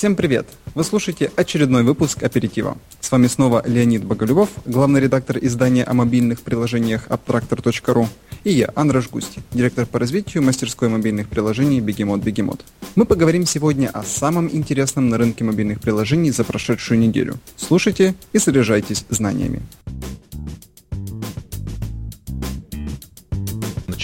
Всем 0.00 0.16
привет! 0.16 0.48
Вы 0.74 0.82
слушаете 0.82 1.30
очередной 1.36 1.82
выпуск 1.82 2.22
«Аперитива». 2.22 2.78
С 3.00 3.12
вами 3.12 3.26
снова 3.26 3.62
Леонид 3.66 4.02
Боголюбов, 4.02 4.48
главный 4.64 4.98
редактор 4.98 5.36
издания 5.42 5.84
о 5.84 5.92
мобильных 5.92 6.40
приложениях 6.40 7.08
Abtractor.ru, 7.08 8.06
и 8.44 8.50
я, 8.50 8.70
Андраш 8.74 9.10
Густи, 9.10 9.42
директор 9.52 9.84
по 9.84 9.98
развитию 9.98 10.42
мастерской 10.42 10.88
мобильных 10.88 11.28
приложений 11.28 11.82
Бегемот 11.82 12.22
Бегемот. 12.22 12.64
Мы 12.94 13.04
поговорим 13.04 13.44
сегодня 13.44 13.90
о 13.90 14.02
самом 14.02 14.48
интересном 14.50 15.10
на 15.10 15.18
рынке 15.18 15.44
мобильных 15.44 15.82
приложений 15.82 16.30
за 16.30 16.44
прошедшую 16.44 16.98
неделю. 16.98 17.38
Слушайте 17.58 18.14
и 18.32 18.38
заряжайтесь 18.38 19.04
знаниями. 19.10 19.60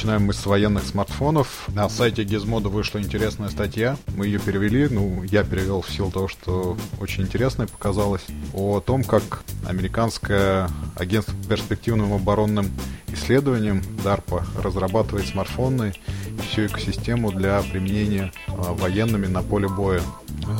Начинаем 0.07 0.27
мы 0.29 0.35
с 0.35 0.47
военных 0.47 0.85
смартфонов. 0.85 1.67
На 1.67 1.89
сайте 1.89 2.23
Gizmodo 2.23 2.69
вышла 2.69 3.01
интересная 3.01 3.49
статья. 3.49 3.97
Мы 4.15 4.27
ее 4.27 4.39
перевели, 4.39 4.87
ну, 4.89 5.25
я 5.25 5.43
перевел 5.43 5.81
в 5.83 5.91
силу 5.91 6.13
того, 6.13 6.29
что 6.29 6.77
очень 7.01 7.25
интересная 7.25 7.67
показалась, 7.67 8.25
о 8.55 8.79
том, 8.79 9.03
как 9.03 9.43
американское 9.67 10.71
агентство 10.95 11.35
по 11.35 11.49
перспективным 11.49 12.13
оборонным 12.13 12.71
исследованиям 13.09 13.83
DARPA 14.05 14.45
разрабатывает 14.63 15.27
смартфоны 15.27 15.93
и 16.29 16.41
всю 16.43 16.67
экосистему 16.67 17.33
для 17.33 17.61
применения 17.63 18.33
а, 18.47 18.75
военными 18.75 19.27
на 19.27 19.43
поле 19.43 19.67
боя. 19.67 20.03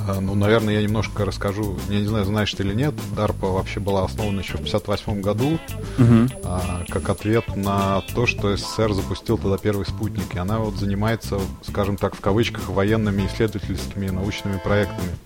А, 0.09 0.21
ну, 0.21 0.35
наверное, 0.35 0.75
я 0.75 0.83
немножко 0.83 1.25
расскажу. 1.25 1.79
Я 1.89 2.01
не 2.01 2.07
знаю, 2.07 2.25
знаешь 2.25 2.53
ты 2.53 2.63
или 2.63 2.75
нет, 2.75 2.95
DARPA 3.15 3.53
вообще 3.53 3.81
была 3.81 4.05
основана 4.05 4.41
еще 4.41 4.55
в 4.55 4.67
1958 4.67 5.21
году 5.21 5.59
угу. 5.99 6.41
а, 6.45 6.85
как 6.89 7.09
ответ 7.09 7.57
на 7.57 8.03
то, 8.15 8.27
что 8.27 8.57
СССР 8.57 8.93
запустил 8.93 9.39
тогда 9.39 9.59
первый 9.59 9.87
спутник. 9.87 10.35
И 10.35 10.39
она 10.39 10.59
вот 10.59 10.77
занимается, 10.77 11.39
скажем 11.63 11.97
так, 11.97 12.15
в 12.15 12.21
кавычках, 12.21 12.69
военными 12.69 13.27
исследовательскими 13.27 14.09
научными 14.09 14.59
проектами. 14.59 15.17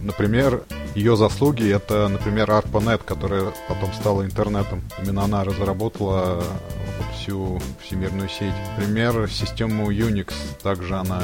Например, 0.00 0.62
ее 0.94 1.16
заслуги 1.16 1.70
это, 1.70 2.08
например, 2.08 2.50
ARPANET, 2.50 3.02
которая 3.04 3.52
потом 3.68 3.92
стала 3.92 4.24
интернетом. 4.24 4.82
Именно 5.02 5.24
она 5.24 5.44
разработала 5.44 6.42
всю 7.14 7.60
всемирную 7.82 8.28
сеть. 8.28 8.54
Например, 8.76 9.28
систему 9.30 9.90
Unix. 9.92 10.32
Также 10.62 10.96
она 10.96 11.22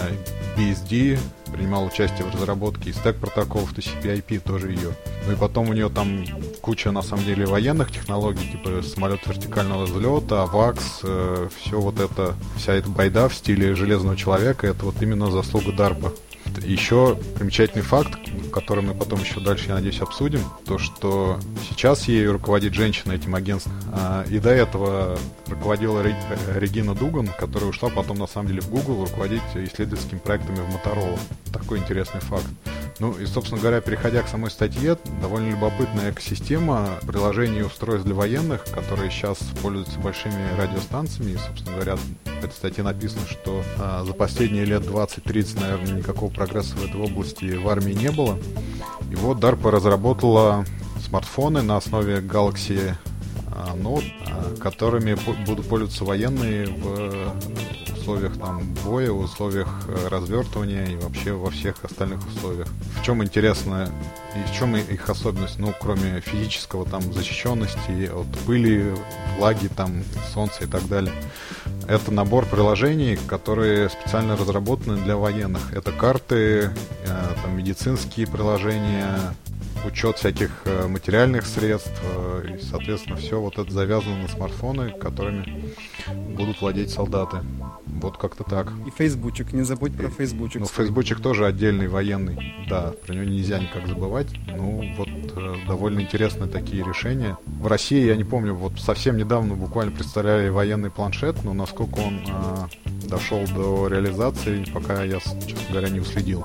BSD 0.56 1.18
принимал 1.52 1.86
участие 1.86 2.26
в 2.26 2.34
разработке 2.34 2.90
и 2.90 2.92
стек 2.92 3.16
протоколов 3.16 3.72
TCP/IP 3.72 4.40
тоже 4.40 4.72
ее. 4.72 4.92
Ну 5.26 5.32
и 5.32 5.36
потом 5.36 5.68
у 5.68 5.72
нее 5.72 5.88
там 5.88 6.24
куча 6.60 6.90
на 6.90 7.02
самом 7.02 7.24
деле 7.24 7.46
военных 7.46 7.92
технологий, 7.92 8.50
типа 8.50 8.82
самолет 8.82 9.24
вертикального 9.26 9.84
взлета, 9.84 10.44
AVAX, 10.44 10.78
э, 11.04 11.48
все 11.60 11.80
вот 11.80 12.00
это, 12.00 12.34
вся 12.56 12.74
эта 12.74 12.88
байда 12.88 13.28
в 13.28 13.34
стиле 13.34 13.74
Железного 13.74 14.16
человека, 14.16 14.66
это 14.66 14.84
вот 14.84 15.00
именно 15.00 15.30
заслуга 15.30 15.70
DARPA. 15.70 16.12
Еще 16.62 17.18
примечательный 17.36 17.82
факт, 17.82 18.18
который 18.52 18.82
мы 18.84 18.94
потом 18.94 19.20
еще 19.20 19.40
дальше, 19.40 19.68
я 19.68 19.74
надеюсь, 19.74 20.00
обсудим, 20.00 20.40
то, 20.66 20.78
что 20.78 21.38
сейчас 21.68 22.08
ею 22.08 22.32
руководит 22.32 22.74
женщина 22.74 23.12
этим 23.12 23.34
агентством. 23.34 23.74
А, 23.92 24.24
и 24.28 24.38
до 24.38 24.50
этого 24.50 25.18
руководила 25.46 26.02
Регина 26.54 26.94
Дуган, 26.94 27.28
которая 27.38 27.70
ушла 27.70 27.90
потом, 27.90 28.18
на 28.18 28.26
самом 28.26 28.48
деле, 28.48 28.60
в 28.60 28.70
Google 28.70 29.04
руководить 29.04 29.42
исследовательскими 29.54 30.18
проектами 30.18 30.56
в 30.56 30.74
Motorola. 30.74 31.18
Такой 31.52 31.78
интересный 31.78 32.20
факт. 32.20 32.46
Ну 33.00 33.12
и, 33.12 33.26
собственно 33.26 33.60
говоря, 33.60 33.80
переходя 33.80 34.22
к 34.22 34.28
самой 34.28 34.50
статье, 34.50 34.96
довольно 35.20 35.50
любопытная 35.50 36.12
экосистема 36.12 36.90
приложений 37.06 37.60
и 37.60 37.62
устройств 37.62 38.06
для 38.06 38.14
военных, 38.14 38.64
которые 38.64 39.10
сейчас 39.10 39.38
пользуются 39.62 39.98
большими 39.98 40.56
радиостанциями. 40.56 41.32
И, 41.32 41.36
собственно 41.36 41.74
говоря, 41.74 41.96
в 41.96 42.44
этой 42.44 42.52
статье 42.52 42.84
написано, 42.84 43.26
что 43.26 43.62
а, 43.78 44.04
за 44.04 44.12
последние 44.12 44.64
лет 44.64 44.82
20-30, 44.82 45.60
наверное, 45.60 45.98
никакого 45.98 46.30
прогресса 46.44 46.76
в 46.76 46.84
этой 46.84 47.00
области 47.00 47.56
в 47.56 47.68
армии 47.68 47.92
не 47.92 48.10
было. 48.10 48.38
И 49.10 49.14
вот 49.16 49.38
DARPA 49.38 49.70
разработала 49.70 50.64
смартфоны 51.06 51.62
на 51.62 51.76
основе 51.76 52.18
Galaxy 52.18 52.94
Note, 53.76 54.04
а, 54.26 54.54
которыми 54.60 55.16
будут 55.46 55.66
пользоваться 55.68 56.04
военные 56.04 56.66
в 56.66 57.34
условиях 58.04 58.36
там 58.38 58.62
боя, 58.84 59.10
в 59.10 59.20
условиях 59.20 59.68
э, 59.88 60.08
развертывания 60.08 60.84
и 60.84 60.96
вообще 60.96 61.32
во 61.32 61.50
всех 61.50 61.82
остальных 61.82 62.20
условиях. 62.28 62.68
В 63.00 63.02
чем 63.02 63.24
интересно 63.24 63.90
и 64.36 64.50
в 64.50 64.54
чем 64.54 64.76
их 64.76 65.08
особенность, 65.08 65.58
ну, 65.58 65.72
кроме 65.80 66.20
физического 66.20 66.84
там 66.84 67.00
защищенности 67.14 68.10
от 68.12 68.26
пыли, 68.46 68.94
влаги, 69.38 69.68
там, 69.68 70.04
солнца 70.34 70.64
и 70.64 70.66
так 70.66 70.86
далее. 70.86 71.14
Это 71.88 72.12
набор 72.12 72.44
приложений, 72.44 73.18
которые 73.26 73.88
специально 73.88 74.36
разработаны 74.36 74.98
для 75.02 75.16
военных. 75.16 75.72
Это 75.72 75.90
карты, 75.90 76.36
э, 76.36 77.34
там, 77.42 77.56
медицинские 77.56 78.26
приложения, 78.26 79.18
учет 79.84 80.18
всяких 80.18 80.50
э, 80.64 80.86
материальных 80.86 81.46
средств, 81.46 82.00
и, 82.44 82.58
соответственно, 82.58 83.16
все 83.16 83.40
вот 83.40 83.58
это 83.58 83.70
завязано 83.70 84.22
на 84.22 84.28
смартфоны, 84.28 84.92
которыми 84.92 85.74
будут 86.34 86.60
владеть 86.60 86.90
солдаты. 86.90 87.38
Вот 87.86 88.18
как-то 88.18 88.44
так. 88.44 88.72
И 88.86 88.90
фейсбучик, 88.90 89.52
не 89.52 89.62
забудь 89.62 89.96
про 89.96 90.08
фейсбучик. 90.08 90.60
Ну, 90.60 90.66
фейсбучик 90.66 91.20
тоже 91.20 91.46
отдельный 91.46 91.88
военный, 91.88 92.66
да, 92.68 92.92
про 93.06 93.14
него 93.14 93.24
нельзя 93.24 93.58
никак 93.58 93.86
забывать. 93.86 94.28
Ну, 94.46 94.94
вот 94.96 95.08
э, 95.08 95.54
довольно 95.66 96.00
интересные 96.00 96.50
такие 96.50 96.84
решения. 96.84 97.38
В 97.46 97.66
России, 97.66 98.04
я 98.04 98.16
не 98.16 98.24
помню, 98.24 98.54
вот 98.54 98.78
совсем 98.78 99.16
недавно 99.16 99.54
буквально 99.54 99.92
представляли 99.92 100.48
военный 100.48 100.90
планшет, 100.90 101.44
но 101.44 101.54
насколько 101.54 102.00
он 102.00 102.20
э, 102.26 103.06
дошел 103.08 103.44
до 103.54 103.88
реализации, 103.88 104.64
пока 104.72 105.04
я, 105.04 105.20
честно 105.20 105.70
говоря, 105.70 105.88
не 105.88 106.00
уследил. 106.00 106.44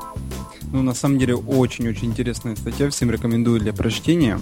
Ну, 0.71 0.83
на 0.83 0.93
самом 0.93 1.17
деле, 1.17 1.35
очень-очень 1.35 2.09
интересная 2.09 2.55
статья, 2.55 2.89
всем 2.89 3.09
рекомендую 3.09 3.59
для 3.59 3.73
прочтения. 3.73 4.39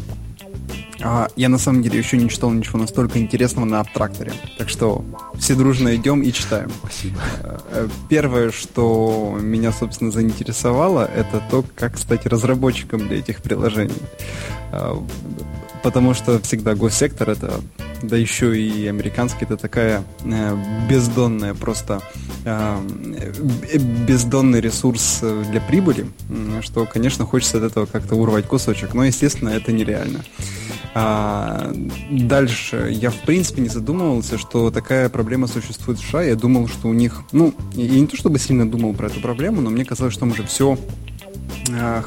А, 1.01 1.27
я 1.35 1.47
на 1.47 1.57
самом 1.57 1.83
деле 1.83 1.99
еще 1.99 2.17
не 2.17 2.29
читал 2.29 2.51
ничего 2.51 2.79
настолько 2.79 3.19
интересного 3.19 3.65
на 3.65 3.79
абтракторе. 3.79 4.33
Так 4.57 4.69
что 4.69 5.05
все 5.35 5.55
дружно 5.55 5.95
идем 5.95 6.21
и 6.21 6.31
читаем. 6.31 6.71
Спасибо. 6.83 7.21
Э, 7.71 7.87
первое, 8.09 8.51
что 8.51 9.37
меня, 9.39 9.71
собственно, 9.71 10.11
заинтересовало, 10.11 11.05
это 11.05 11.41
то, 11.51 11.63
как 11.75 11.97
стать 11.97 12.25
разработчиком 12.25 13.07
для 13.07 13.19
этих 13.19 13.41
приложений. 13.41 14.01
Потому 15.83 16.13
что 16.13 16.39
всегда 16.39 16.75
госсектор 16.75 17.29
это, 17.29 17.61
да 18.01 18.17
еще 18.17 18.59
и 18.59 18.87
американский, 18.87 19.45
это 19.45 19.57
такая 19.57 20.03
э, 20.23 20.57
бездонная 20.89 21.53
просто 21.53 22.01
э, 22.45 22.79
бездонный 24.07 24.61
ресурс 24.61 25.23
для 25.51 25.61
прибыли, 25.61 26.07
что, 26.61 26.85
конечно, 26.85 27.25
хочется 27.25 27.57
от 27.57 27.63
этого 27.63 27.85
как-то 27.85 28.15
урвать 28.15 28.47
кусочек, 28.47 28.93
но, 28.93 29.03
естественно, 29.03 29.49
это 29.49 29.71
нереально. 29.71 30.23
А, 30.99 31.71
дальше 32.09 32.89
я 32.91 33.11
в 33.11 33.21
принципе 33.21 33.61
не 33.61 33.69
задумывался, 33.69 34.39
что 34.39 34.71
такая 34.71 35.09
проблема 35.09 35.45
существует 35.45 35.99
в 35.99 36.03
США. 36.03 36.23
Я 36.23 36.35
думал, 36.35 36.67
что 36.67 36.87
у 36.87 36.93
них, 36.93 37.21
ну, 37.31 37.53
я 37.73 37.99
не 37.99 38.07
то 38.07 38.17
чтобы 38.17 38.39
сильно 38.39 38.67
думал 38.67 38.95
про 38.95 39.05
эту 39.05 39.19
проблему, 39.19 39.61
но 39.61 39.69
мне 39.69 39.85
казалось, 39.85 40.13
что 40.13 40.21
там 40.21 40.31
уже 40.31 40.41
все 40.41 40.75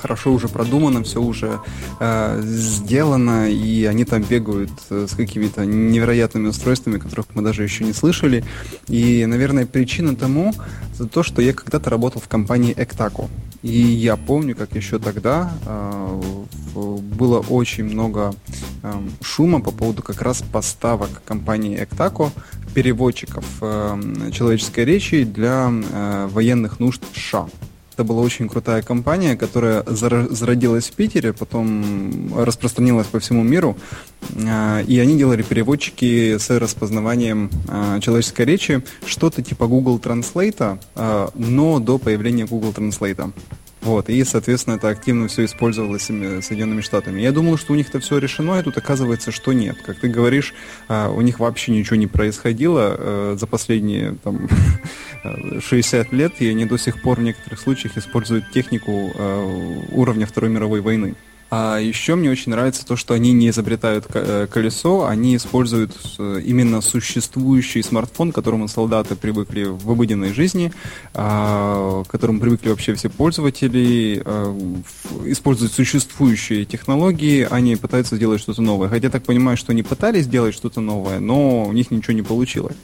хорошо 0.00 0.32
уже 0.32 0.48
продумано, 0.48 1.03
все 1.03 1.21
уже 1.21 1.60
э, 1.98 2.41
сделано, 2.43 3.50
и 3.50 3.84
они 3.84 4.04
там 4.04 4.22
бегают 4.22 4.71
э, 4.91 5.06
с 5.09 5.15
какими-то 5.15 5.65
невероятными 5.65 6.48
устройствами, 6.48 6.98
которых 6.98 7.26
мы 7.34 7.43
даже 7.43 7.62
еще 7.62 7.84
не 7.84 7.93
слышали. 7.93 8.44
И, 8.88 9.25
наверное, 9.26 9.66
причина 9.66 10.16
тому 10.16 10.54
за 10.97 11.06
то, 11.09 11.22
что 11.22 11.43
я 11.43 11.53
когда-то 11.53 11.91
работал 11.91 12.20
в 12.20 12.28
компании 12.28 12.75
Ectaco. 12.75 13.28
И 13.62 13.78
я 13.78 14.16
помню, 14.16 14.56
как 14.56 14.75
еще 14.75 14.99
тогда 14.99 15.53
э, 15.66 16.20
было 16.75 17.41
очень 17.41 17.84
много 17.84 18.34
э, 18.82 18.93
шума 19.20 19.60
по 19.60 19.70
поводу 19.70 20.03
как 20.03 20.22
раз 20.22 20.43
поставок 20.43 21.22
компании 21.26 21.78
Ectaco 21.78 22.31
переводчиков 22.75 23.44
э, 23.61 24.31
человеческой 24.32 24.85
речи 24.85 25.25
для 25.25 25.70
э, 25.70 26.29
военных 26.31 26.81
нужд 26.81 27.02
США. 27.14 27.49
Это 28.00 28.06
была 28.06 28.23
очень 28.23 28.49
крутая 28.49 28.81
компания, 28.81 29.37
которая 29.37 29.85
зародилась 29.87 30.88
в 30.88 30.93
Питере, 30.94 31.35
потом 31.35 32.32
распространилась 32.35 33.06
по 33.06 33.19
всему 33.19 33.43
миру. 33.43 33.76
Э, 34.37 34.82
и 34.88 34.99
они 34.99 35.19
делали 35.19 35.43
переводчики 35.43 36.38
с 36.38 36.49
распознаванием 36.49 37.50
э, 37.69 38.00
человеческой 38.00 38.47
речи, 38.47 38.82
что-то 39.05 39.43
типа 39.43 39.67
Google 39.67 39.99
Translate, 39.99 40.79
э, 40.97 41.29
но 41.35 41.79
до 41.79 41.99
появления 41.99 42.47
Google 42.47 42.70
Translate. 42.70 43.32
Вот, 43.82 44.11
и, 44.11 44.23
соответственно, 44.25 44.75
это 44.75 44.88
активно 44.88 45.29
все 45.29 45.47
использовалось 45.47 46.03
Соединенными 46.03 46.82
Штатами. 46.82 47.21
Я 47.21 47.32
думал, 47.32 47.56
что 47.56 47.73
у 47.73 47.77
них 47.77 47.88
это 47.88 47.99
все 48.00 48.19
решено, 48.19 48.59
и 48.59 48.62
тут 48.62 48.77
оказывается, 48.77 49.32
что 49.32 49.53
нет. 49.53 49.79
Как 49.82 49.99
ты 49.99 50.09
говоришь, 50.09 50.53
у 50.88 51.21
них 51.23 51.41
вообще 51.41 51.73
ничего 51.73 51.97
не 51.97 52.06
происходило 52.06 53.37
за 53.38 53.47
последние 53.47 54.17
там, 54.23 54.49
60 55.61 56.12
лет, 56.12 56.35
и 56.41 56.49
они 56.49 56.67
до 56.67 56.77
сих 56.77 57.00
пор 57.00 57.21
в 57.21 57.23
некоторых 57.23 57.59
случаях 57.59 57.97
используют 57.97 58.50
технику 58.50 59.12
уровня 59.93 60.26
Второй 60.26 60.50
мировой 60.50 60.83
войны. 60.83 61.15
А 61.50 61.79
еще 61.79 62.14
мне 62.14 62.31
очень 62.31 62.52
нравится 62.52 62.87
то, 62.87 62.94
что 62.94 63.12
они 63.14 63.32
не 63.32 63.49
изобретают 63.49 64.06
э, 64.14 64.47
колесо, 64.49 65.06
они 65.06 65.35
используют 65.35 65.91
э, 66.19 66.41
именно 66.44 66.81
существующий 66.81 67.82
смартфон, 67.82 68.31
к 68.31 68.37
которому 68.37 68.69
солдаты 68.69 69.17
привыкли 69.17 69.64
в 69.64 69.91
обыденной 69.91 70.32
жизни, 70.32 70.73
а, 71.12 72.05
к 72.05 72.08
которому 72.08 72.38
привыкли 72.38 72.69
вообще 72.69 72.94
все 72.94 73.11
пользователи, 73.11 74.23
а, 74.25 74.56
используют 75.26 75.73
существующие 75.73 76.64
технологии, 76.64 77.47
они 77.50 77.75
пытаются 77.75 78.14
сделать 78.14 78.41
что-то 78.41 78.62
новое. 78.62 78.88
Хотя 78.88 79.08
я 79.08 79.11
так 79.11 79.25
понимаю, 79.25 79.56
что 79.56 79.73
они 79.73 79.82
пытались 79.82 80.26
сделать 80.26 80.55
что-то 80.55 80.81
новое, 80.81 81.19
но 81.19 81.64
у 81.64 81.73
них 81.73 81.91
ничего 81.91 82.12
не 82.12 82.23
получилось. 82.23 82.76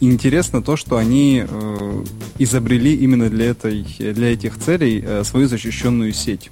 Интересно 0.00 0.62
то, 0.62 0.76
что 0.76 0.98
они 0.98 1.44
э, 1.48 2.04
изобрели 2.38 2.94
именно 2.94 3.30
для, 3.30 3.46
этой, 3.46 3.82
для 3.98 4.32
этих 4.32 4.58
целей 4.58 5.02
э, 5.04 5.24
свою 5.24 5.48
защищенную 5.48 6.12
сеть. 6.12 6.50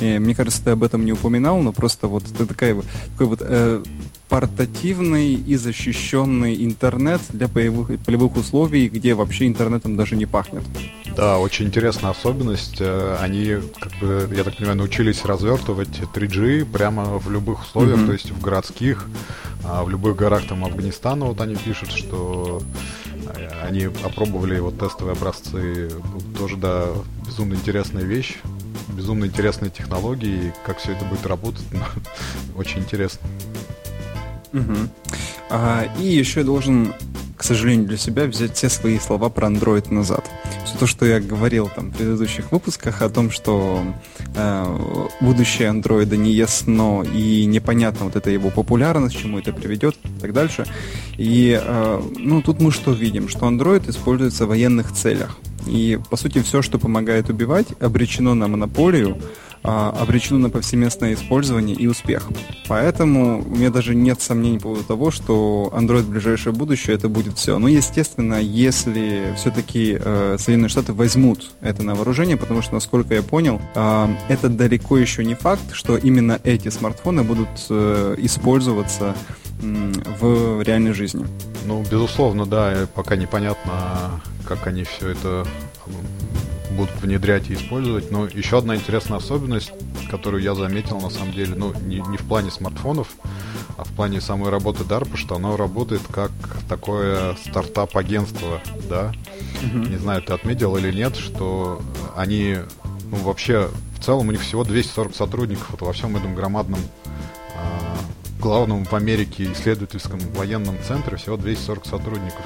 И, 0.00 0.18
мне 0.18 0.34
кажется, 0.34 0.64
ты 0.64 0.70
об 0.70 0.82
этом 0.82 1.04
не 1.04 1.12
упоминал, 1.12 1.60
но 1.60 1.72
просто 1.72 2.08
вот 2.08 2.24
это 2.24 2.46
такая, 2.46 2.76
такой 3.12 3.26
вот 3.26 3.40
э, 3.42 3.82
портативный 4.28 5.34
и 5.34 5.56
защищенный 5.56 6.64
интернет 6.64 7.20
для 7.30 7.48
полевых, 7.48 7.98
полевых 8.00 8.36
условий, 8.36 8.88
где 8.88 9.14
вообще 9.14 9.46
интернетом 9.46 9.96
даже 9.96 10.16
не 10.16 10.26
пахнет. 10.26 10.62
Да, 11.16 11.38
очень 11.38 11.66
интересная 11.66 12.12
особенность. 12.12 12.78
Э, 12.80 13.16
они, 13.20 13.56
как 13.78 13.92
бы, 14.00 14.28
я 14.34 14.44
так 14.44 14.56
понимаю, 14.56 14.78
научились 14.78 15.24
развертывать 15.24 16.00
3G 16.14 16.64
прямо 16.64 17.18
в 17.18 17.30
любых 17.30 17.62
условиях, 17.62 17.98
mm-hmm. 17.98 18.06
то 18.06 18.12
есть 18.12 18.30
в 18.30 18.40
городских, 18.40 19.06
а 19.72 19.84
в 19.84 19.90
любых 19.90 20.16
горах 20.16 20.46
там 20.46 20.64
Афганистана, 20.64 21.26
вот 21.26 21.40
они 21.40 21.54
пишут, 21.54 21.92
что 21.92 22.62
э, 23.34 23.48
они 23.66 23.84
опробовали 23.84 24.58
вот 24.58 24.78
тестовые 24.78 25.12
образцы, 25.12 25.90
тоже, 26.36 26.56
да, 26.56 26.88
безумно 27.26 27.54
интересная 27.54 28.02
вещь, 28.02 28.38
безумно 28.88 29.26
интересные 29.26 29.70
технологии, 29.70 30.52
как 30.66 30.78
все 30.78 30.92
это 30.92 31.04
будет 31.04 31.24
работать, 31.26 31.64
очень 32.56 32.80
интересно. 32.80 33.20
Угу. 34.52 34.76
А, 35.50 35.88
и 36.00 36.04
еще 36.04 36.40
я 36.40 36.46
должен, 36.46 36.92
к 37.40 37.42
сожалению, 37.42 37.86
для 37.86 37.96
себя 37.96 38.26
взять 38.26 38.54
все 38.54 38.68
свои 38.68 38.98
слова 38.98 39.30
про 39.30 39.48
Android 39.48 39.90
назад. 39.90 40.30
Все 40.66 40.76
то, 40.76 40.86
что 40.86 41.06
я 41.06 41.20
говорил 41.20 41.70
там 41.74 41.88
в 41.88 41.96
предыдущих 41.96 42.52
выпусках 42.52 43.00
о 43.00 43.08
том, 43.08 43.30
что 43.30 43.82
э, 44.36 44.78
будущее 45.22 45.70
андроида 45.70 46.18
не 46.18 46.32
ясно 46.32 47.02
и 47.02 47.46
непонятно 47.46 48.04
вот 48.04 48.16
эта 48.16 48.28
его 48.28 48.50
популярность, 48.50 49.16
чему 49.16 49.38
это 49.38 49.54
приведет 49.54 49.96
и 50.04 50.20
так 50.20 50.34
дальше. 50.34 50.66
И 51.16 51.58
э, 51.58 52.02
ну 52.18 52.42
тут 52.42 52.60
мы 52.60 52.70
что 52.72 52.92
видим? 52.92 53.30
Что 53.30 53.48
Android 53.48 53.88
используется 53.88 54.44
в 54.44 54.50
военных 54.50 54.92
целях. 54.92 55.38
И, 55.66 55.98
по 56.10 56.18
сути, 56.18 56.42
все, 56.42 56.60
что 56.60 56.78
помогает 56.78 57.30
убивать, 57.30 57.68
обречено 57.80 58.34
на 58.34 58.48
монополию, 58.48 59.16
обречено 59.62 60.38
на 60.38 60.50
повсеместное 60.50 61.14
использование 61.14 61.76
и 61.76 61.86
успех. 61.86 62.28
Поэтому 62.68 63.42
у 63.42 63.56
меня 63.56 63.70
даже 63.70 63.94
нет 63.94 64.20
сомнений 64.20 64.58
по 64.58 64.64
поводу 64.64 64.84
того, 64.84 65.10
что 65.10 65.70
Android 65.74 66.02
в 66.02 66.10
ближайшее 66.10 66.52
будущее 66.52 66.96
это 66.96 67.08
будет 67.08 67.36
все. 67.36 67.58
Но, 67.58 67.68
естественно, 67.68 68.40
если 68.40 69.34
все-таки 69.36 69.98
э, 70.00 70.36
Соединенные 70.38 70.68
Штаты 70.68 70.92
возьмут 70.92 71.50
это 71.60 71.82
на 71.82 71.94
вооружение, 71.94 72.36
потому 72.36 72.62
что, 72.62 72.74
насколько 72.74 73.14
я 73.14 73.22
понял, 73.22 73.60
э, 73.74 74.08
это 74.28 74.48
далеко 74.48 74.96
еще 74.96 75.24
не 75.24 75.34
факт, 75.34 75.62
что 75.72 75.96
именно 75.96 76.40
эти 76.44 76.68
смартфоны 76.68 77.22
будут 77.22 77.48
э, 77.68 78.14
использоваться 78.18 79.14
в 79.62 80.62
реальной 80.62 80.92
жизни. 80.92 81.26
Ну, 81.66 81.84
безусловно, 81.90 82.46
да, 82.46 82.88
пока 82.94 83.16
непонятно, 83.16 84.22
как 84.46 84.66
они 84.66 84.84
все 84.84 85.10
это 85.10 85.46
будут 86.76 86.94
внедрять 87.00 87.50
и 87.50 87.54
использовать. 87.54 88.10
Но 88.10 88.26
еще 88.26 88.58
одна 88.58 88.76
интересная 88.76 89.18
особенность, 89.18 89.72
которую 90.10 90.42
я 90.42 90.54
заметил 90.54 91.00
на 91.00 91.10
самом 91.10 91.32
деле, 91.32 91.54
ну, 91.54 91.74
не, 91.80 91.96
не 91.96 92.16
в 92.16 92.22
плане 92.22 92.50
смартфонов, 92.50 93.08
а 93.76 93.84
в 93.84 93.88
плане 93.88 94.20
самой 94.20 94.50
работы 94.50 94.84
DARPA, 94.84 95.16
что 95.16 95.36
оно 95.36 95.56
работает 95.56 96.02
как 96.10 96.30
такое 96.68 97.36
стартап-агентство, 97.46 98.60
да. 98.88 99.12
Не 99.62 99.96
знаю, 99.96 100.22
ты 100.22 100.32
отметил 100.32 100.76
или 100.76 100.92
нет, 100.92 101.16
что 101.16 101.80
они, 102.16 102.56
ну, 103.10 103.16
вообще, 103.18 103.70
в 103.98 104.04
целом 104.04 104.28
у 104.28 104.32
них 104.32 104.40
всего 104.40 104.64
240 104.64 105.14
сотрудников 105.14 105.70
вот 105.70 105.82
во 105.82 105.92
всем 105.92 106.16
этом 106.16 106.34
громадном 106.34 106.80
а, 107.54 107.96
главном 108.40 108.84
в 108.84 108.92
Америке 108.94 109.52
исследовательском 109.52 110.18
военном 110.34 110.76
центре 110.86 111.16
всего 111.18 111.36
240 111.36 111.86
сотрудников 111.86 112.44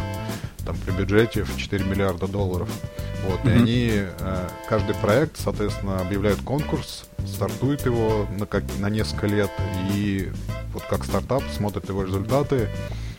там 0.65 0.77
при 0.85 0.93
бюджете 0.93 1.45
в 1.45 1.57
4 1.57 1.85
миллиарда 1.85 2.27
долларов. 2.27 2.69
Вот, 3.27 3.41
mm-hmm. 3.41 3.55
и 3.55 3.59
они 3.59 3.91
э, 3.93 4.49
каждый 4.69 4.95
проект, 4.97 5.37
соответственно, 5.39 6.01
объявляют 6.01 6.41
конкурс, 6.43 7.09
стартуют 7.27 7.87
его 7.87 8.27
на, 8.39 8.47
как, 8.47 8.65
на 8.79 8.91
несколько 8.91 9.27
лет, 9.27 9.51
и 9.95 10.31
вот 10.73 10.83
как 10.85 11.05
стартап 11.05 11.43
смотрят 11.57 11.89
его 11.89 12.05
результаты, 12.05 12.69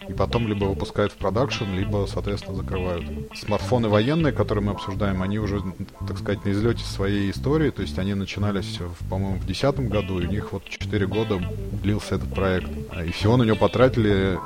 и 0.07 0.13
потом 0.13 0.48
либо 0.48 0.66
выпускают 0.66 1.12
в 1.13 1.16
продакшн, 1.16 1.66
либо, 1.74 2.07
соответственно, 2.12 2.57
закрывают. 2.57 3.06
Смартфоны 3.36 3.90
военные, 3.90 4.34
которые 4.34 4.63
мы 4.63 4.72
обсуждаем, 4.72 5.22
они 5.22 5.40
уже, 5.40 5.62
так 6.07 6.18
сказать, 6.19 6.46
на 6.46 6.52
излете 6.52 6.84
своей 6.84 7.31
истории, 7.31 7.72
то 7.72 7.81
есть 7.81 7.98
они 7.98 8.13
начинались, 8.13 8.80
по-моему, 9.10 9.38
в 9.38 9.46
2010 9.46 9.90
году, 9.90 10.19
и 10.19 10.28
у 10.28 10.30
них 10.30 10.54
вот 10.54 10.66
4 10.66 11.07
года 11.07 11.42
длился 11.81 12.16
этот 12.16 12.34
проект. 12.34 12.69
И 13.06 13.12
всего 13.12 13.38
на 13.38 13.44
него 13.44 13.56
потратили 13.56 14.38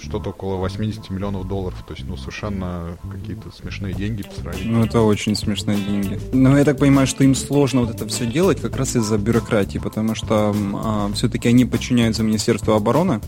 что-то 0.00 0.30
около 0.30 0.56
80 0.56 1.10
миллионов 1.10 1.46
долларов. 1.48 1.82
То 1.86 1.94
есть, 1.94 2.06
ну, 2.08 2.16
совершенно 2.16 2.96
какие-то 3.10 3.50
смешные 3.50 3.94
деньги 3.94 4.22
по 4.22 4.34
сравнению. 4.34 4.72
Ну, 4.72 4.84
это 4.84 5.00
очень 5.00 5.34
смешные 5.34 5.78
деньги. 5.78 6.18
Но 6.32 6.56
я 6.56 6.64
так 6.64 6.78
понимаю, 6.78 7.06
что 7.06 7.24
им 7.24 7.34
сложно 7.34 7.82
вот 7.82 7.90
это 7.90 8.06
все 8.06 8.26
делать 8.26 8.60
как 8.60 8.76
раз 8.76 8.96
из-за 8.96 9.18
бюрократии, 9.18 9.78
потому 9.78 10.14
что 10.14 10.54
а, 10.74 11.10
все-таки 11.14 11.48
они 11.48 11.64
подчиняются 11.64 12.22
Министерству 12.22 12.72
обороны, 12.72 13.20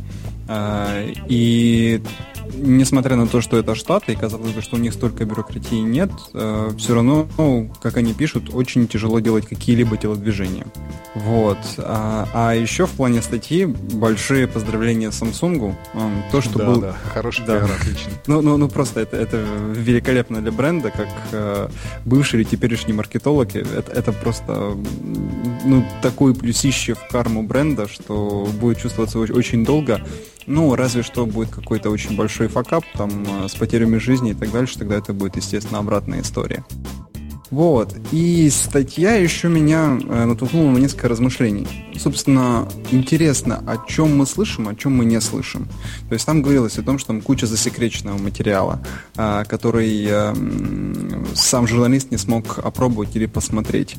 а, 0.48 1.06
и 1.28 2.02
несмотря 2.54 3.16
на 3.16 3.26
то, 3.26 3.40
что 3.40 3.56
это 3.56 3.74
Штаты, 3.74 4.12
и 4.12 4.16
казалось 4.16 4.52
бы, 4.52 4.62
что 4.62 4.76
у 4.76 4.78
них 4.78 4.92
столько 4.92 5.24
бюрократии 5.24 5.76
нет, 5.76 6.10
э, 6.34 6.70
все 6.76 6.94
равно, 6.94 7.28
ну, 7.38 7.70
как 7.80 7.96
они 7.96 8.12
пишут, 8.12 8.50
очень 8.52 8.88
тяжело 8.88 9.20
делать 9.20 9.46
какие-либо 9.46 9.96
телодвижения. 9.96 10.66
Вот. 11.14 11.58
А, 11.78 12.28
а 12.32 12.54
еще 12.54 12.86
в 12.86 12.90
плане 12.90 13.22
статьи 13.22 13.64
большие 13.64 14.46
поздравления 14.46 15.10
Samsung. 15.10 15.74
То, 16.30 16.40
что 16.40 16.59
да, 16.60 16.66
был... 16.66 16.80
Да, 16.80 16.96
хороший 17.12 17.44
да. 17.46 17.58
пиар, 17.58 17.70
отлично. 17.80 18.12
Ну, 18.26 18.42
ну, 18.42 18.56
ну, 18.56 18.68
просто 18.68 19.00
это, 19.00 19.16
это 19.16 19.36
великолепно 19.74 20.40
для 20.40 20.52
бренда, 20.52 20.90
как 20.90 21.08
э, 21.32 21.68
бывший 22.04 22.40
или 22.40 22.44
теперешний 22.48 22.92
маркетолог. 22.92 23.54
Это, 23.54 23.92
это 23.92 24.12
просто 24.12 24.76
ну, 25.64 25.84
такой 26.02 26.34
плюсище 26.34 26.94
в 26.94 27.08
карму 27.08 27.42
бренда, 27.42 27.88
что 27.88 28.48
будет 28.60 28.78
чувствоваться 28.78 29.18
очень, 29.18 29.64
долго. 29.64 30.00
Ну, 30.46 30.74
разве 30.74 31.02
что 31.02 31.26
будет 31.26 31.50
какой-то 31.50 31.90
очень 31.90 32.16
большой 32.16 32.48
факап 32.48 32.84
там 32.96 33.10
э, 33.44 33.48
с 33.48 33.54
потерями 33.54 33.98
жизни 33.98 34.30
и 34.30 34.34
так 34.34 34.50
дальше, 34.50 34.78
тогда 34.78 34.96
это 34.96 35.12
будет, 35.12 35.36
естественно, 35.36 35.78
обратная 35.78 36.22
история. 36.22 36.64
Вот. 37.50 37.94
И 38.12 38.48
статья 38.50 39.14
еще 39.14 39.48
меня 39.48 39.98
э, 40.00 40.24
натолкнула 40.24 40.70
на 40.70 40.78
несколько 40.78 41.08
размышлений. 41.08 41.89
Собственно, 42.02 42.66
интересно, 42.92 43.62
о 43.66 43.76
чем 43.86 44.16
мы 44.16 44.24
слышим, 44.24 44.68
о 44.68 44.74
чем 44.74 44.96
мы 44.96 45.04
не 45.04 45.20
слышим. 45.20 45.68
То 46.08 46.14
есть 46.14 46.24
там 46.24 46.40
говорилось 46.40 46.78
о 46.78 46.82
том, 46.82 46.98
что 46.98 47.08
там 47.08 47.20
куча 47.20 47.46
засекреченного 47.46 48.16
материала, 48.16 48.80
э, 49.18 49.44
который 49.46 50.06
э, 50.08 50.34
сам 51.34 51.66
журналист 51.66 52.10
не 52.10 52.16
смог 52.16 52.58
опробовать 52.58 53.14
или 53.16 53.26
посмотреть. 53.26 53.96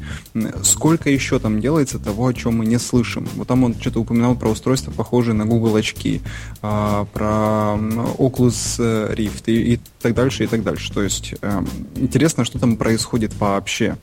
Сколько 0.63 1.11
еще 1.11 1.37
там 1.37 1.61
делается 1.61 1.99
того, 1.99 2.25
о 2.25 2.33
чем 2.33 2.57
мы 2.57 2.65
не 2.65 2.79
слышим. 2.79 3.27
Вот 3.35 3.47
там 3.47 3.63
он 3.63 3.75
что-то 3.79 3.99
упоминал 3.99 4.35
про 4.35 4.49
устройство, 4.49 4.89
похожее 4.89 5.35
на 5.35 5.45
Google 5.45 5.75
очки, 5.75 6.21
э, 6.63 7.05
про 7.13 7.77
Oculus 8.17 8.79
Rift 9.15 9.43
и, 9.45 9.79
так 10.01 10.15
дальше, 10.15 10.45
и 10.45 10.47
так 10.47 10.63
дальше. 10.63 10.91
То 10.91 11.03
есть 11.03 11.35
э, 11.39 11.63
интересно, 11.97 12.45
что 12.45 12.57
там 12.57 12.77
происходит 12.77 13.31
вообще 13.39 13.95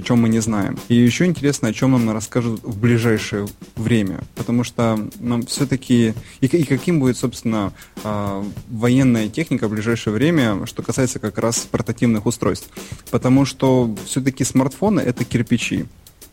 чем 0.00 0.22
мы 0.22 0.28
не 0.28 0.40
знаем. 0.40 0.78
И 0.88 0.94
еще 0.94 1.26
интересно, 1.26 1.68
о 1.68 1.72
чем 1.72 1.92
нам 1.92 2.10
расскажут 2.10 2.62
в 2.62 2.78
ближайшее 2.78 3.46
время, 3.76 4.20
потому 4.34 4.64
что 4.64 4.98
нам 5.20 5.42
все-таки 5.42 6.14
и, 6.40 6.46
и 6.46 6.64
каким 6.64 7.00
будет, 7.00 7.16
собственно, 7.16 7.72
э, 8.02 8.44
военная 8.70 9.28
техника 9.28 9.68
в 9.68 9.70
ближайшее 9.70 10.14
время, 10.14 10.66
что 10.66 10.82
касается 10.82 11.18
как 11.18 11.38
раз 11.38 11.58
портативных 11.58 12.26
устройств, 12.26 12.70
потому 13.10 13.44
что 13.44 13.94
все-таки 14.06 14.44
смартфоны 14.44 15.00
это 15.00 15.24
кирпичи. 15.24 15.86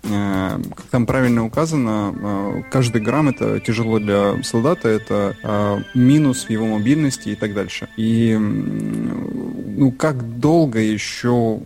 Э, 0.04 0.58
как 0.76 0.86
там 0.88 1.06
правильно 1.06 1.46
указано, 1.46 2.16
э, 2.16 2.64
каждый 2.72 3.02
грамм 3.02 3.30
это 3.30 3.60
тяжело 3.60 4.00
для 4.00 4.42
солдата, 4.44 4.88
это 4.88 5.36
э, 5.44 5.80
минус 5.94 6.46
в 6.46 6.50
его 6.50 6.66
мобильности 6.66 7.30
и 7.30 7.36
так 7.36 7.54
дальше. 7.54 7.90
И 7.98 8.36
ну 8.38 9.92
как 9.92 10.40
долго 10.40 10.80
еще 10.80 11.60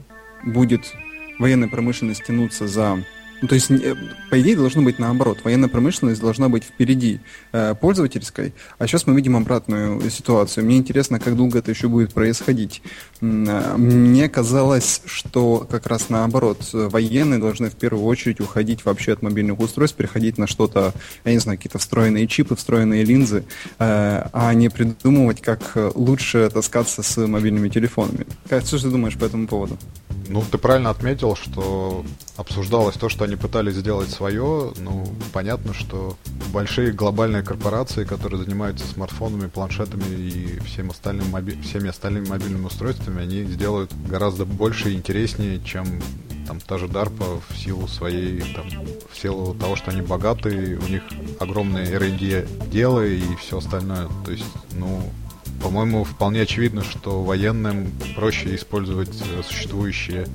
будет 0.44 0.94
военная 1.40 1.68
промышленность 1.68 2.24
тянуться 2.26 2.68
за 2.68 3.04
Ну, 3.42 3.48
то 3.50 3.56
есть, 3.56 3.68
по 4.30 4.40
идее, 4.40 4.56
должно 4.56 4.82
быть 4.82 5.00
наоборот. 5.00 5.40
Военная 5.44 5.68
промышленность 5.68 6.22
должна 6.22 6.48
быть 6.48 6.64
впереди 6.64 7.20
э, 7.52 7.76
пользовательской, 7.76 8.54
а 8.78 8.88
сейчас 8.88 9.06
мы 9.06 9.16
видим 9.16 9.36
обратную 9.36 10.10
ситуацию. 10.10 10.64
Мне 10.64 10.78
интересно, 10.78 11.20
как 11.20 11.36
долго 11.36 11.60
это 11.60 11.70
еще 11.70 11.90
будет 11.90 12.14
происходить. 12.14 12.82
Э, 13.20 13.76
мне 13.76 14.30
казалось, 14.30 15.02
что 15.06 15.68
как 15.70 15.88
раз 15.88 16.08
наоборот, 16.08 16.70
военные 16.72 17.40
должны 17.40 17.70
в 17.70 17.76
первую 17.76 18.06
очередь 18.06 18.40
уходить 18.40 18.86
вообще 18.86 19.12
от 19.12 19.22
мобильных 19.22 19.60
устройств, 19.60 19.98
переходить 19.98 20.38
на 20.38 20.48
что-то, 20.48 20.94
я 21.26 21.34
не 21.34 21.40
знаю, 21.40 21.58
какие-то 21.58 21.80
встроенные 21.80 22.28
чипы, 22.28 22.56
встроенные 22.56 23.04
линзы, 23.04 23.44
э, 23.78 24.28
а 24.32 24.54
не 24.54 24.70
придумывать, 24.70 25.42
как 25.42 25.76
лучше 25.96 26.50
таскаться 26.50 27.04
с 27.04 27.28
мобильными 27.28 27.68
телефонами. 27.68 28.26
Как, 28.48 28.66
что 28.66 28.80
ты 28.80 28.90
думаешь 28.90 29.18
по 29.18 29.26
этому 29.26 29.48
поводу? 29.48 29.78
Ну, 30.28 30.44
ты 30.50 30.58
правильно 30.58 30.90
отметил, 30.90 31.36
что 31.36 32.06
обсуждалось 32.38 32.96
то, 32.96 33.10
что 33.10 33.26
они 33.26 33.36
пытались 33.36 33.76
сделать 33.76 34.10
свое. 34.10 34.74
Ну, 34.78 35.06
понятно, 35.32 35.74
что 35.74 36.18
большие 36.52 36.92
глобальные 36.92 37.44
корпорации, 37.44 38.06
которые 38.06 38.44
занимаются 38.44 38.88
смартфонами, 38.88 39.48
планшетами 39.48 40.04
и 40.04 40.60
всем 40.62 40.92
остальным 40.92 41.30
моби... 41.30 41.60
всеми 41.62 41.90
остальными 41.90 42.28
мобильными 42.28 42.66
устройствами, 42.66 43.22
они 43.22 43.44
сделают 43.44 43.92
гораздо 44.08 44.46
больше 44.46 44.92
и 44.92 44.96
интереснее, 44.96 45.62
чем 45.64 45.86
там 46.48 46.60
та 46.60 46.78
же 46.78 46.88
DARPA 46.88 47.42
в 47.50 47.58
силу 47.58 47.88
своей, 47.88 48.42
там, 48.54 48.66
в 49.12 49.18
силу 49.18 49.54
того, 49.56 49.76
что 49.76 49.92
они 49.92 50.02
богатые, 50.02 50.78
у 50.78 50.88
них 50.88 51.04
огромные 51.40 51.86
R&D 51.94 52.48
дело 52.72 53.06
и 53.06 53.24
все 53.38 53.60
остальное. 53.60 54.08
То 54.26 54.32
есть, 54.32 54.46
ну, 54.74 55.02
по-моему, 55.62 56.04
вполне 56.04 56.42
очевидно, 56.42 56.84
что 56.84 57.24
военным 57.24 57.92
проще 58.16 58.56
использовать 58.56 59.22
э, 59.22 59.44
существующие 59.44 60.28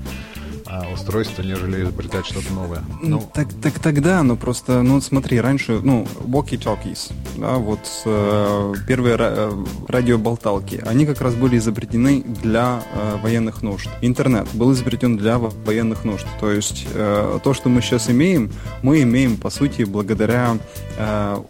а, 0.70 0.86
устройства, 0.92 1.42
нежели 1.42 1.82
изобретать 1.82 2.26
что-то 2.26 2.52
новое. 2.52 2.82
Ну, 3.02 3.26
так, 3.32 3.48
так 3.62 3.78
тогда, 3.78 4.22
ну 4.22 4.36
просто, 4.36 4.82
ну 4.82 5.00
смотри, 5.00 5.40
раньше, 5.40 5.80
ну, 5.82 6.06
walkie-talkies, 6.26 7.10
да, 7.38 7.54
вот 7.54 7.80
э, 8.04 8.74
первые 8.86 9.16
ра- 9.16 9.68
радиоболталки, 9.88 10.82
они 10.86 11.06
как 11.06 11.22
раз 11.22 11.34
были 11.34 11.56
изобретены 11.56 12.22
для 12.22 12.82
э, 12.92 13.16
военных 13.22 13.62
нужд. 13.62 13.88
Интернет 14.02 14.46
был 14.52 14.70
изобретен 14.72 15.16
для 15.16 15.38
военных 15.38 16.04
нужд. 16.04 16.26
То 16.38 16.50
есть 16.50 16.86
э, 16.92 17.38
то, 17.42 17.54
что 17.54 17.70
мы 17.70 17.80
сейчас 17.80 18.10
имеем, 18.10 18.52
мы 18.82 19.00
имеем, 19.02 19.38
по 19.38 19.48
сути, 19.48 19.84
благодаря 19.84 20.58
э, 20.98 21.42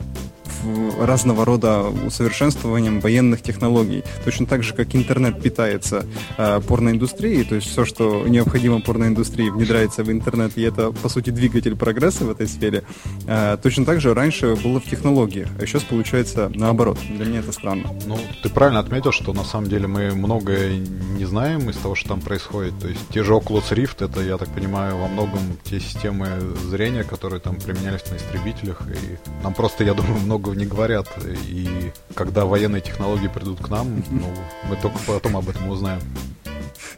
разного 1.00 1.44
рода 1.44 1.82
усовершенствованием 2.06 3.00
военных 3.00 3.42
технологий. 3.42 4.04
Точно 4.24 4.46
так 4.46 4.62
же, 4.62 4.74
как 4.74 4.94
интернет 4.94 5.40
питается 5.40 6.06
э, 6.36 6.60
порноиндустрией, 6.66 7.44
то 7.44 7.54
есть 7.54 7.68
все, 7.68 7.84
что 7.84 8.26
необходимо 8.26 8.80
порноиндустрии, 8.80 9.50
внедряется 9.50 10.04
в 10.04 10.10
интернет, 10.10 10.52
и 10.56 10.62
это, 10.62 10.92
по 10.92 11.08
сути, 11.08 11.30
двигатель 11.30 11.76
прогресса 11.76 12.24
в 12.24 12.30
этой 12.30 12.46
сфере. 12.46 12.84
Э, 13.26 13.56
точно 13.62 13.84
так 13.84 14.00
же 14.00 14.14
раньше 14.14 14.56
было 14.56 14.80
в 14.80 14.84
технологиях, 14.84 15.48
а 15.60 15.66
сейчас 15.66 15.82
получается 15.82 16.50
наоборот. 16.54 16.98
Для 17.08 17.26
меня 17.26 17.40
это 17.40 17.52
странно. 17.52 17.90
Ну, 18.06 18.18
ты 18.42 18.48
правильно 18.48 18.80
отметил, 18.80 19.12
что 19.12 19.32
на 19.32 19.44
самом 19.44 19.68
деле 19.68 19.86
мы 19.86 20.14
многое 20.14 20.78
не 21.18 21.24
знаем 21.24 21.68
из 21.70 21.76
того, 21.76 21.94
что 21.94 22.10
там 22.10 22.20
происходит. 22.20 22.78
То 22.78 22.88
есть 22.88 23.00
те 23.12 23.22
же 23.22 23.32
Oculus 23.32 23.70
Rift, 23.70 24.04
это, 24.04 24.20
я 24.20 24.38
так 24.38 24.48
понимаю, 24.48 24.96
во 24.96 25.08
многом 25.08 25.40
те 25.64 25.80
системы 25.80 26.28
зрения, 26.64 27.04
которые 27.04 27.40
там 27.40 27.56
применялись 27.56 28.04
на 28.10 28.16
истребителях, 28.16 28.82
и 28.88 29.42
нам 29.42 29.54
просто, 29.54 29.84
я 29.84 29.94
думаю, 29.94 30.20
много 30.24 30.47
многого 30.48 30.54
не 30.54 30.66
говорят. 30.66 31.08
И 31.48 31.92
когда 32.14 32.44
военные 32.44 32.80
технологии 32.80 33.28
придут 33.28 33.60
к 33.60 33.68
нам, 33.68 34.02
ну, 34.10 34.34
мы 34.68 34.76
только 34.76 34.98
потом 35.06 35.36
об 35.36 35.48
этом 35.48 35.68
узнаем. 35.68 36.00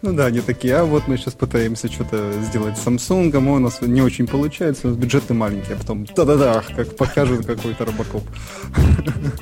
Ну 0.03 0.15
да, 0.15 0.27
они 0.27 0.41
такие, 0.41 0.77
а 0.77 0.85
вот 0.85 1.09
мы 1.09 1.19
сейчас 1.19 1.35
пытаемся 1.35 1.93
что-то 1.93 2.33
сделать 2.43 2.79
с 2.79 2.87
Samsung, 2.87 3.35
а 3.37 3.39
у 3.39 3.59
нас 3.59 3.83
не 3.83 4.01
очень 4.01 4.27
получается, 4.27 4.87
у 4.87 4.91
нас 4.91 4.99
бюджеты 4.99 5.35
маленькие, 5.35 5.77
а 5.77 5.79
потом 5.79 6.07
да-да-да, 6.17 6.63
как 6.75 6.97
покажут 6.97 7.45
какой-то 7.45 7.85
робокоп. 7.85 8.23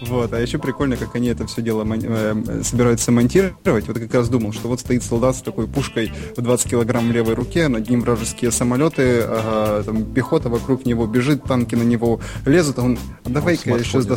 Вот, 0.00 0.32
а 0.32 0.40
еще 0.40 0.58
прикольно, 0.58 0.96
как 0.96 1.14
они 1.16 1.28
это 1.28 1.46
все 1.46 1.60
дело 1.60 1.84
мон- 1.84 2.00
э, 2.02 2.62
собираются 2.62 3.12
монтировать. 3.12 3.88
Вот 3.88 3.98
как 3.98 4.14
раз 4.14 4.28
думал, 4.28 4.52
что 4.52 4.68
вот 4.68 4.80
стоит 4.80 5.02
солдат 5.02 5.36
с 5.36 5.42
такой 5.42 5.66
пушкой 5.66 6.12
в 6.36 6.40
20 6.40 6.70
килограмм 6.70 7.08
в 7.08 7.12
левой 7.12 7.34
руке, 7.34 7.68
над 7.68 7.90
ним 7.90 8.00
вражеские 8.00 8.50
самолеты, 8.50 9.22
ага, 9.22 9.82
там 9.84 10.04
пехота 10.04 10.48
вокруг 10.48 10.86
него 10.86 11.06
бежит, 11.06 11.44
танки 11.44 11.74
на 11.74 11.82
него 11.82 12.20
лезут, 12.46 12.78
а 12.78 12.82
он, 12.82 12.98
а 13.24 13.28
давай-ка 13.28 13.70
я 13.70 13.78
сейчас, 13.80 14.06
да. 14.06 14.16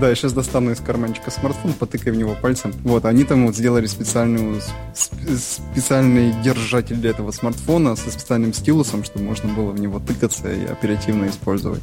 Да, 0.00 0.08
я 0.08 0.14
сейчас 0.14 0.32
достану 0.32 0.70
из 0.70 0.78
карманчика 0.78 1.30
смартфон, 1.30 1.72
потыкай 1.72 2.12
в 2.12 2.16
него 2.16 2.36
пальцем. 2.40 2.72
Вот, 2.84 3.04
они 3.04 3.24
там 3.24 3.46
вот 3.46 3.56
сделали 3.56 3.86
специальную, 3.86 4.60
специальный 4.94 6.32
держатель 6.42 6.96
для 6.96 7.10
этого 7.10 7.30
смартфона 7.30 7.96
со 7.96 8.10
специальным 8.10 8.52
стилусом, 8.52 9.04
чтобы 9.04 9.24
можно 9.24 9.52
было 9.52 9.70
в 9.70 9.80
него 9.80 10.00
тыкаться 10.00 10.52
и 10.52 10.66
оперативно 10.66 11.28
использовать. 11.28 11.82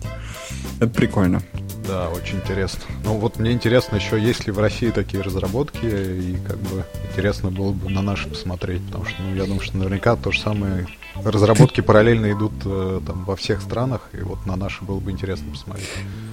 Это 0.79 0.89
прикольно. 0.89 1.41
Да, 1.87 2.09
очень 2.09 2.37
интересно. 2.37 2.81
Ну 3.05 3.13
вот 3.13 3.39
мне 3.39 3.53
интересно 3.53 3.95
еще, 3.95 4.19
есть 4.19 4.45
ли 4.45 4.51
в 4.51 4.59
России 4.59 4.89
такие 4.89 5.23
разработки, 5.23 5.85
и 5.85 6.37
как 6.45 6.57
бы 6.57 6.83
интересно 7.09 7.49
было 7.49 7.71
бы 7.71 7.89
на 7.89 8.01
наши 8.01 8.27
посмотреть, 8.27 8.85
потому 8.87 9.05
что 9.05 9.21
ну, 9.21 9.35
я 9.35 9.45
думаю, 9.45 9.61
что 9.61 9.77
наверняка 9.77 10.17
то 10.17 10.31
же 10.31 10.41
самое 10.41 10.85
разработки 11.23 11.79
параллельно 11.81 12.31
идут 12.33 12.51
э, 12.65 12.99
там 13.05 13.23
во 13.23 13.35
всех 13.37 13.61
странах, 13.61 14.09
и 14.13 14.21
вот 14.21 14.45
на 14.45 14.57
наши 14.57 14.83
было 14.83 14.99
бы 14.99 15.11
интересно 15.11 15.51
посмотреть. 15.51 15.87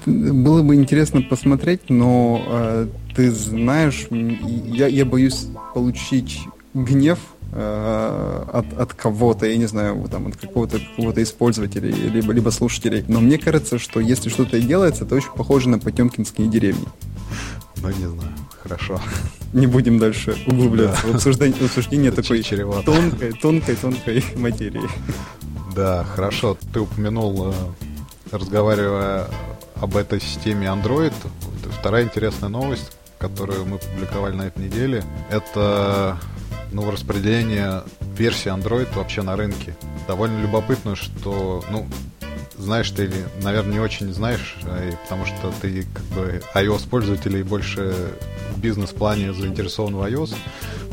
Было 0.07 0.63
бы 0.63 0.75
интересно 0.75 1.23
посмотреть, 1.23 1.89
но 1.89 2.43
э, 2.47 2.87
ты 3.15 3.31
знаешь, 3.31 4.07
я, 4.11 4.89
я 4.89 5.05
боюсь 5.05 5.47
получить 5.73 6.41
гнев 6.75 7.19
Э, 7.57 8.45
от, 8.53 8.73
от 8.73 8.95
кого-то, 8.95 9.47
я 9.47 9.57
не 9.57 9.67
знаю, 9.67 10.09
там, 10.11 10.27
от 10.27 10.37
какого-то 10.37 10.81
какого 10.81 11.23
использователя, 11.23 11.89
либо, 11.89 12.33
либо 12.33 12.51
слушателей. 12.51 13.05
Но 13.07 13.21
мне 13.21 13.39
кажется, 13.39 13.79
что 13.79 14.01
если 14.01 14.29
что-то 14.29 14.57
и 14.57 14.61
делается, 14.61 15.05
это 15.05 15.15
очень 15.15 15.31
похоже 15.37 15.69
на 15.69 15.79
потемкинские 15.79 16.49
деревни. 16.49 16.87
Ну, 17.77 17.89
не 17.91 18.09
знаю. 18.09 18.35
Хорошо. 18.61 19.01
Не 19.53 19.69
будем 19.69 20.01
дальше 20.01 20.37
углубляться 20.49 21.03
да. 21.05 21.13
в 21.13 21.15
обсуждение, 21.15 21.57
в 21.57 21.63
обсуждение 21.63 22.11
такой 22.11 22.43
чревато. 22.43 22.87
тонкой, 22.87 23.33
тонкой, 23.35 23.77
тонкой 23.77 24.25
материи. 24.35 24.89
Да, 25.77 26.03
хорошо. 26.03 26.59
Ты 26.73 26.81
упомянул, 26.81 27.53
э, 27.53 27.55
разговаривая 28.33 29.29
об 29.77 29.97
этой 29.97 30.21
системе 30.21 30.67
Android, 30.67 31.15
вторая 31.79 32.03
интересная 32.03 32.49
новость, 32.49 32.91
которую 33.19 33.65
мы 33.65 33.79
публиковали 33.79 34.35
на 34.35 34.43
этой 34.43 34.65
неделе, 34.65 35.05
это 35.31 36.19
ну, 36.75 36.91
распределение 36.91 37.85
версии 38.17 38.53
Android 38.53 38.93
вообще 38.95 39.23
на 39.23 39.37
рынке. 39.37 39.77
Довольно 40.09 40.41
любопытно, 40.41 40.97
что, 40.97 41.65
ну, 41.71 41.87
знаешь 42.59 42.91
ты 42.91 43.05
или, 43.05 43.25
наверное, 43.43 43.75
не 43.75 43.79
очень 43.79 44.13
знаешь, 44.13 44.57
а 44.65 44.91
потому 45.05 45.25
что 45.25 45.53
ты 45.63 45.87
как 45.95 46.05
бы 46.07 46.43
iOS-пользователь 46.55 47.37
и 47.37 47.43
больше 47.45 47.95
в 48.55 48.61
бизнес-плане 48.61 49.33
заинтересован 49.33 49.95
в 49.95 50.03
iOS. 50.03 50.35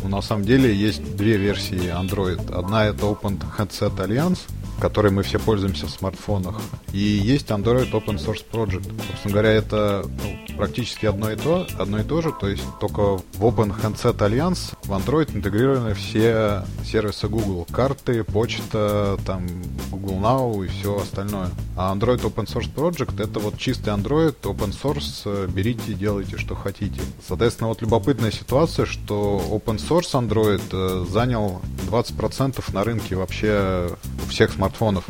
Но 0.04 0.10
на 0.10 0.22
самом 0.22 0.46
деле 0.46 0.74
есть 0.74 1.16
две 1.16 1.38
версии 1.38 1.92
Android. 1.92 2.54
Одна 2.54 2.86
это 2.86 3.06
Open 3.06 3.42
Headset 3.58 3.96
Alliance, 3.98 4.40
которой 4.82 5.12
мы 5.12 5.22
все 5.22 5.40
пользуемся 5.40 5.86
в 5.86 5.92
смартфонах. 5.92 6.60
И 6.92 7.00
есть 7.00 7.50
Android 7.52 7.92
Open 7.92 8.18
Source 8.18 8.44
Project. 8.52 8.92
Собственно 9.08 9.32
говоря, 9.32 9.52
это 9.52 10.04
ну, 10.24 10.56
практически 10.58 11.06
одно 11.06 11.32
и 11.32 11.36
то, 11.36 11.68
одно 11.78 12.00
и 12.00 12.04
то 12.04 12.22
же, 12.22 12.34
то 12.38 12.48
есть 12.48 12.64
только 12.80 13.18
в 13.18 13.46
Open 13.46 13.74
Handset 13.80 14.18
Alliance 14.18 14.74
в 14.84 14.92
Android 14.92 15.36
интегрированы 15.36 15.94
все 15.94 16.64
сервисы 16.84 17.28
Google. 17.28 17.68
Карты, 17.72 18.24
почта, 18.24 19.18
там 19.26 19.48
Google 19.92 20.16
Now 20.16 20.66
и 20.66 20.68
все 20.68 21.00
остальное. 21.00 21.52
А 21.78 21.96
Android 21.96 22.22
Open 22.22 22.48
Source 22.48 22.74
Project 22.74 23.24
это 23.24 23.40
вот 23.40 23.58
чистый 23.58 23.94
Android, 23.94 24.36
Open 24.42 24.74
Source, 24.74 25.50
берите, 25.52 25.94
делайте, 25.94 26.38
что 26.38 26.56
хотите. 26.56 27.02
Соответственно, 27.28 27.68
вот 27.68 27.82
любопытная 27.82 28.32
ситуация, 28.32 28.88
что 28.88 29.42
Open 29.52 29.78
Source 29.78 30.14
Android 30.14 30.62
э, 30.72 31.06
занял 31.08 31.62
20% 31.88 32.74
на 32.74 32.84
рынке 32.84 33.16
вообще 33.16 33.90
всех 34.28 34.52
смартфонов 34.52 34.71
смартфонов. 34.72 35.06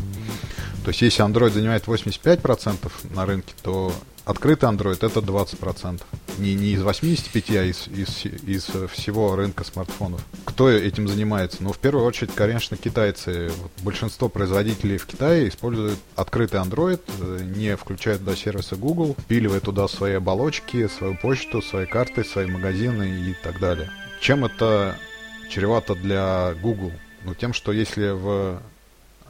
То 0.83 0.89
есть 0.89 1.01
если 1.01 1.23
Android 1.23 1.51
занимает 1.51 1.85
85% 1.85 2.91
на 3.13 3.25
рынке, 3.25 3.53
то 3.61 3.93
открытый 4.25 4.69
Android 4.69 5.05
это 5.05 5.19
20%. 5.19 6.01
Не, 6.39 6.55
не 6.55 6.71
из 6.71 6.81
85, 6.81 7.49
а 7.51 7.63
из, 7.65 7.87
из, 7.87 8.25
из 8.25 8.63
всего 8.91 9.35
рынка 9.35 9.63
смартфонов. 9.63 10.21
Кто 10.45 10.69
этим 10.69 11.07
занимается? 11.07 11.57
Ну, 11.59 11.71
в 11.71 11.77
первую 11.77 12.05
очередь, 12.05 12.33
конечно, 12.33 12.77
китайцы. 12.77 13.51
Вот 13.61 13.71
большинство 13.83 14.27
производителей 14.27 14.97
в 14.97 15.05
Китае 15.05 15.49
используют 15.49 15.99
открытый 16.15 16.59
Android, 16.59 17.01
э, 17.19 17.43
не 17.43 17.75
включают 17.75 18.21
туда 18.21 18.35
сервисы 18.35 18.75
Google, 18.75 19.15
впиливая 19.19 19.59
туда 19.59 19.87
свои 19.87 20.13
оболочки, 20.13 20.87
свою 20.87 21.15
почту, 21.17 21.61
свои 21.61 21.85
карты, 21.85 22.23
свои 22.23 22.47
магазины 22.47 23.29
и 23.29 23.35
так 23.43 23.59
далее. 23.59 23.91
Чем 24.19 24.45
это 24.45 24.97
чревато 25.49 25.93
для 25.93 26.55
Google? 26.61 26.91
Ну, 27.23 27.35
тем, 27.35 27.53
что 27.53 27.71
если 27.71 28.09
в 28.09 28.61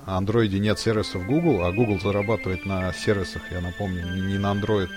Андроиде 0.05 0.59
нет 0.59 0.79
сервисов 0.79 1.25
Google, 1.25 1.63
а 1.63 1.71
Google 1.71 1.99
зарабатывает 1.99 2.65
на 2.65 2.93
сервисах, 2.93 3.41
я 3.51 3.61
напомню, 3.61 4.27
не 4.27 4.37
на 4.37 4.53
Android, 4.53 4.89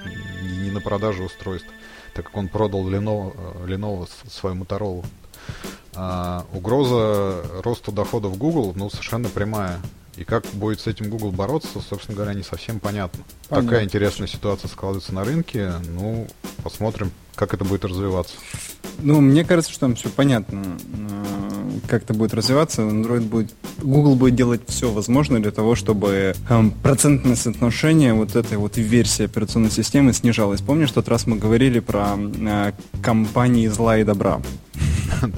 не 0.63 0.71
на 0.71 0.81
продажу 0.81 1.25
устройств, 1.25 1.69
так 2.15 2.27
как 2.27 2.37
он 2.37 2.49
продал 2.49 2.89
Lenovo, 2.89 3.35
э, 3.37 3.67
Lenovo 3.67 4.09
свою 4.29 4.57
Motorola. 4.57 5.05
А, 5.95 6.45
угроза 6.53 7.45
росту 7.63 7.93
доходов 7.93 8.37
Google, 8.39 8.73
ну, 8.75 8.91
совершенно 8.91 9.29
прямая. 9.29 9.79
И 10.17 10.25
как 10.25 10.45
будет 10.53 10.81
с 10.81 10.87
этим 10.87 11.11
Google 11.11 11.33
бороться, 11.33 11.81
собственно 11.81 12.17
говоря, 12.17 12.35
не 12.35 12.43
совсем 12.43 12.79
понятно. 12.79 13.25
понятно. 13.49 13.69
Такая 13.69 13.85
интересная 13.85 14.29
ситуация 14.29 14.69
складывается 14.69 15.13
на 15.13 15.25
рынке. 15.25 15.73
Ну, 15.89 16.29
посмотрим, 16.63 17.11
как 17.35 17.53
это 17.53 17.65
будет 17.65 17.85
развиваться. 17.85 18.35
Ну, 18.99 19.21
мне 19.21 19.45
кажется, 19.45 19.73
что 19.73 19.81
там 19.81 19.97
все 19.97 20.09
понятно, 20.09 20.79
как 21.87 22.03
это 22.05 22.15
будет 22.15 22.35
развиваться. 22.35 22.83
Android 22.83 23.21
будет, 23.21 23.55
Google 23.83 24.17
будет 24.17 24.35
делать 24.35 24.63
все 24.67 24.91
возможное 24.91 25.41
для 25.41 25.51
того, 25.51 25.75
чтобы 25.75 26.35
эм, 26.49 26.71
процентное 26.71 27.37
соотношение 27.37 28.15
вот 28.15 28.37
этой 28.37 28.59
вот 28.59 28.77
версии 28.77 29.25
операционной 29.25 29.71
системы 29.71 30.13
снижалось. 30.13 30.61
Помнишь, 30.61 30.91
в 30.91 30.95
тот 30.95 31.09
раз 31.09 31.27
мы 31.27 31.37
говорили 31.37 31.81
про 31.81 32.17
э, 32.19 32.73
компании 33.03 33.69
зла 33.69 33.99
и 33.99 34.05
добра? 34.05 34.41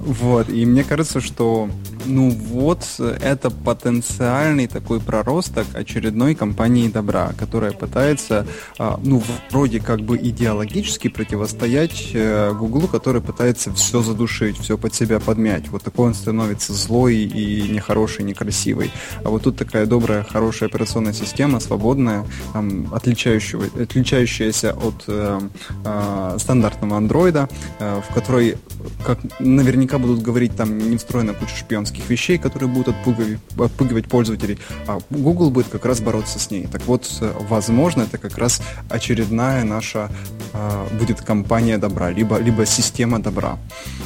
Вот, 0.00 0.48
и 0.48 0.64
мне 0.64 0.82
кажется, 0.82 1.20
что 1.20 1.68
ну 2.06 2.30
вот 2.30 2.84
это 2.98 3.50
потенциальный 3.50 4.66
такой 4.66 5.00
проросток 5.00 5.66
очередной 5.74 6.34
компании 6.34 6.88
добра, 6.88 7.32
которая 7.38 7.72
пытается, 7.72 8.46
а, 8.78 8.98
ну, 9.02 9.22
вроде 9.50 9.80
как 9.80 10.00
бы 10.00 10.16
идеологически 10.16 11.08
противостоять 11.08 12.10
э, 12.14 12.52
Гуглу, 12.52 12.88
который 12.88 13.20
пытается 13.20 13.72
все 13.72 14.02
задушить, 14.02 14.58
все 14.58 14.76
под 14.78 14.94
себя 14.94 15.20
подмять. 15.20 15.68
Вот 15.68 15.82
такой 15.82 16.08
он 16.08 16.14
становится 16.14 16.72
злой 16.72 17.16
и 17.16 17.68
нехороший, 17.68 18.24
некрасивый. 18.24 18.90
А 19.24 19.30
вот 19.30 19.42
тут 19.42 19.56
такая 19.56 19.86
добрая, 19.86 20.24
хорошая 20.24 20.68
операционная 20.68 21.12
система, 21.12 21.60
свободная, 21.60 22.24
там, 22.52 22.92
отличающая, 22.92 23.60
отличающаяся 23.80 24.72
от 24.72 25.04
э, 25.06 25.40
э, 25.84 26.36
стандартного 26.38 26.96
андроида, 26.96 27.48
э, 27.78 28.00
в 28.08 28.14
которой, 28.14 28.56
как 29.04 29.18
наверняка 29.40 29.98
будут 29.98 30.22
говорить, 30.22 30.56
там 30.56 30.78
не 30.78 30.96
встроена 30.96 31.34
куча 31.34 31.56
шпионских 31.56 31.89
всяких 31.90 32.08
вещей, 32.08 32.38
которые 32.38 32.68
будут 32.68 32.88
отпугивать, 32.88 33.38
отпугивать 33.58 34.06
пользователей, 34.06 34.58
а 34.86 34.98
Google 35.10 35.50
будет 35.50 35.68
как 35.68 35.84
раз 35.84 36.00
бороться 36.00 36.38
с 36.38 36.50
ней. 36.50 36.66
Так 36.66 36.82
вот, 36.86 37.06
возможно, 37.48 38.02
это 38.02 38.18
как 38.18 38.38
раз 38.38 38.62
очередная 38.88 39.64
наша 39.64 40.10
э, 40.52 40.86
будет 40.98 41.20
компания 41.20 41.78
добра, 41.78 42.10
либо, 42.10 42.38
либо 42.38 42.66
система 42.66 43.20
добра. 43.20 43.58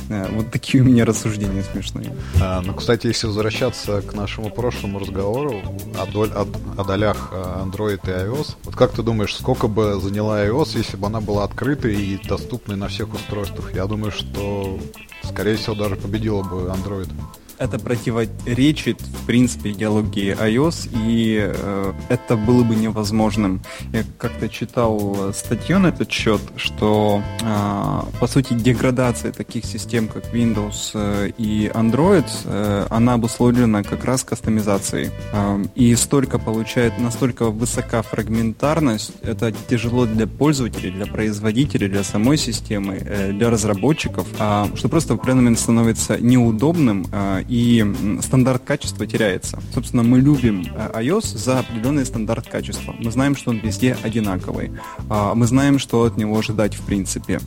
Э, 0.09 0.29
вот 0.33 0.51
такие 0.51 0.83
у 0.83 0.87
меня 0.87 1.05
рассуждения 1.05 1.63
смешные. 1.63 2.15
А, 2.41 2.61
ну, 2.63 2.75
кстати, 2.75 3.07
если 3.07 3.27
возвращаться 3.27 4.03
к 4.03 4.15
нашему 4.15 4.51
прошлому 4.51 4.99
разговору 4.99 5.63
о, 5.99 6.07
доль, 6.07 6.31
о, 6.31 6.47
о 6.77 6.85
долях 6.85 7.31
а, 7.33 7.65
Android 7.65 8.01
и 8.05 8.11
iOS, 8.11 8.57
вот 8.65 8.77
как 8.77 8.93
ты 8.93 9.03
думаешь, 9.03 9.35
сколько 9.35 9.69
бы 9.69 10.01
заняла 10.01 10.45
iOS, 10.45 10.79
если 10.79 10.97
бы 10.97 11.07
она 11.07 11.21
была 11.21 11.45
открытой 11.45 11.95
и 11.95 12.21
доступной 12.27 12.77
на 12.77 12.89
всех 12.89 13.13
устройствах? 13.13 13.75
Я 13.75 13.87
думаю, 13.87 14.13
что, 14.13 14.79
скорее 15.23 15.57
всего, 15.57 15.75
даже 15.75 15.97
победила 15.97 16.43
бы 16.43 16.69
Android 16.69 17.11
это 17.59 17.79
противоречит, 17.79 19.01
в 19.01 19.27
принципе, 19.27 19.71
идеологии 19.71 20.35
iOS, 20.35 20.91
и 21.07 21.53
э, 21.53 21.93
это 22.09 22.37
было 22.37 22.65
бы 22.65 22.75
невозможным. 22.75 23.63
Я 23.93 24.05
как-то 24.19 24.49
читал 24.49 25.33
статью 25.33 25.79
на 25.79 25.89
этот 25.89 26.11
счет, 26.11 26.41
что, 26.57 27.23
э, 27.41 28.01
по 28.21 28.27
сути, 28.27 28.55
деградация 28.55 29.33
таких 29.33 29.65
систем, 29.65 30.09
как 30.09 30.33
Windows 30.35 30.91
э, 30.95 31.31
и 31.39 31.71
Android, 31.73 32.27
э, 32.45 32.87
она 32.91 33.15
обусловлена 33.15 33.83
как 33.83 34.05
раз 34.05 34.25
кастомизацией. 34.25 35.11
Э, 35.33 35.65
и 35.75 35.95
столько 35.97 36.39
получает, 36.39 36.99
настолько 36.99 37.51
высока 37.51 38.03
фрагментарность, 38.03 39.13
это 39.23 39.53
тяжело 39.69 40.07
для 40.07 40.27
пользователей, 40.27 40.91
для 40.91 41.07
производителей, 41.07 41.89
для 41.89 42.05
самой 42.05 42.37
системы, 42.37 43.01
э, 43.05 43.33
для 43.33 43.51
разработчиков, 43.51 44.27
э, 44.39 44.67
что 44.75 44.89
просто 44.89 45.15
в 45.15 45.17
определенный 45.17 45.43
момент 45.43 45.59
становится 45.59 46.19
неудобным 46.19 47.07
э, 47.13 47.44
и 47.49 47.85
стандарт 48.23 48.63
качества 48.65 49.07
теряется. 49.07 49.61
Собственно, 49.73 50.03
мы 50.03 50.21
любим 50.21 50.67
э, 50.75 51.03
iOS 51.03 51.37
за 51.37 51.61
определенный 51.61 52.05
стандарт 52.07 52.49
качества. 52.49 52.95
Мы 52.99 53.11
знаем, 53.11 53.37
что 53.37 53.51
он 53.51 53.59
везде 53.59 53.97
одинаковый. 54.03 54.73
А, 55.09 55.35
мы 55.35 55.47
знаем, 55.47 55.79
что 55.79 56.05
от 56.05 56.17
него 56.17 56.39
ожидать 56.39 56.75
в 56.75 56.83
принципе. 56.83 57.41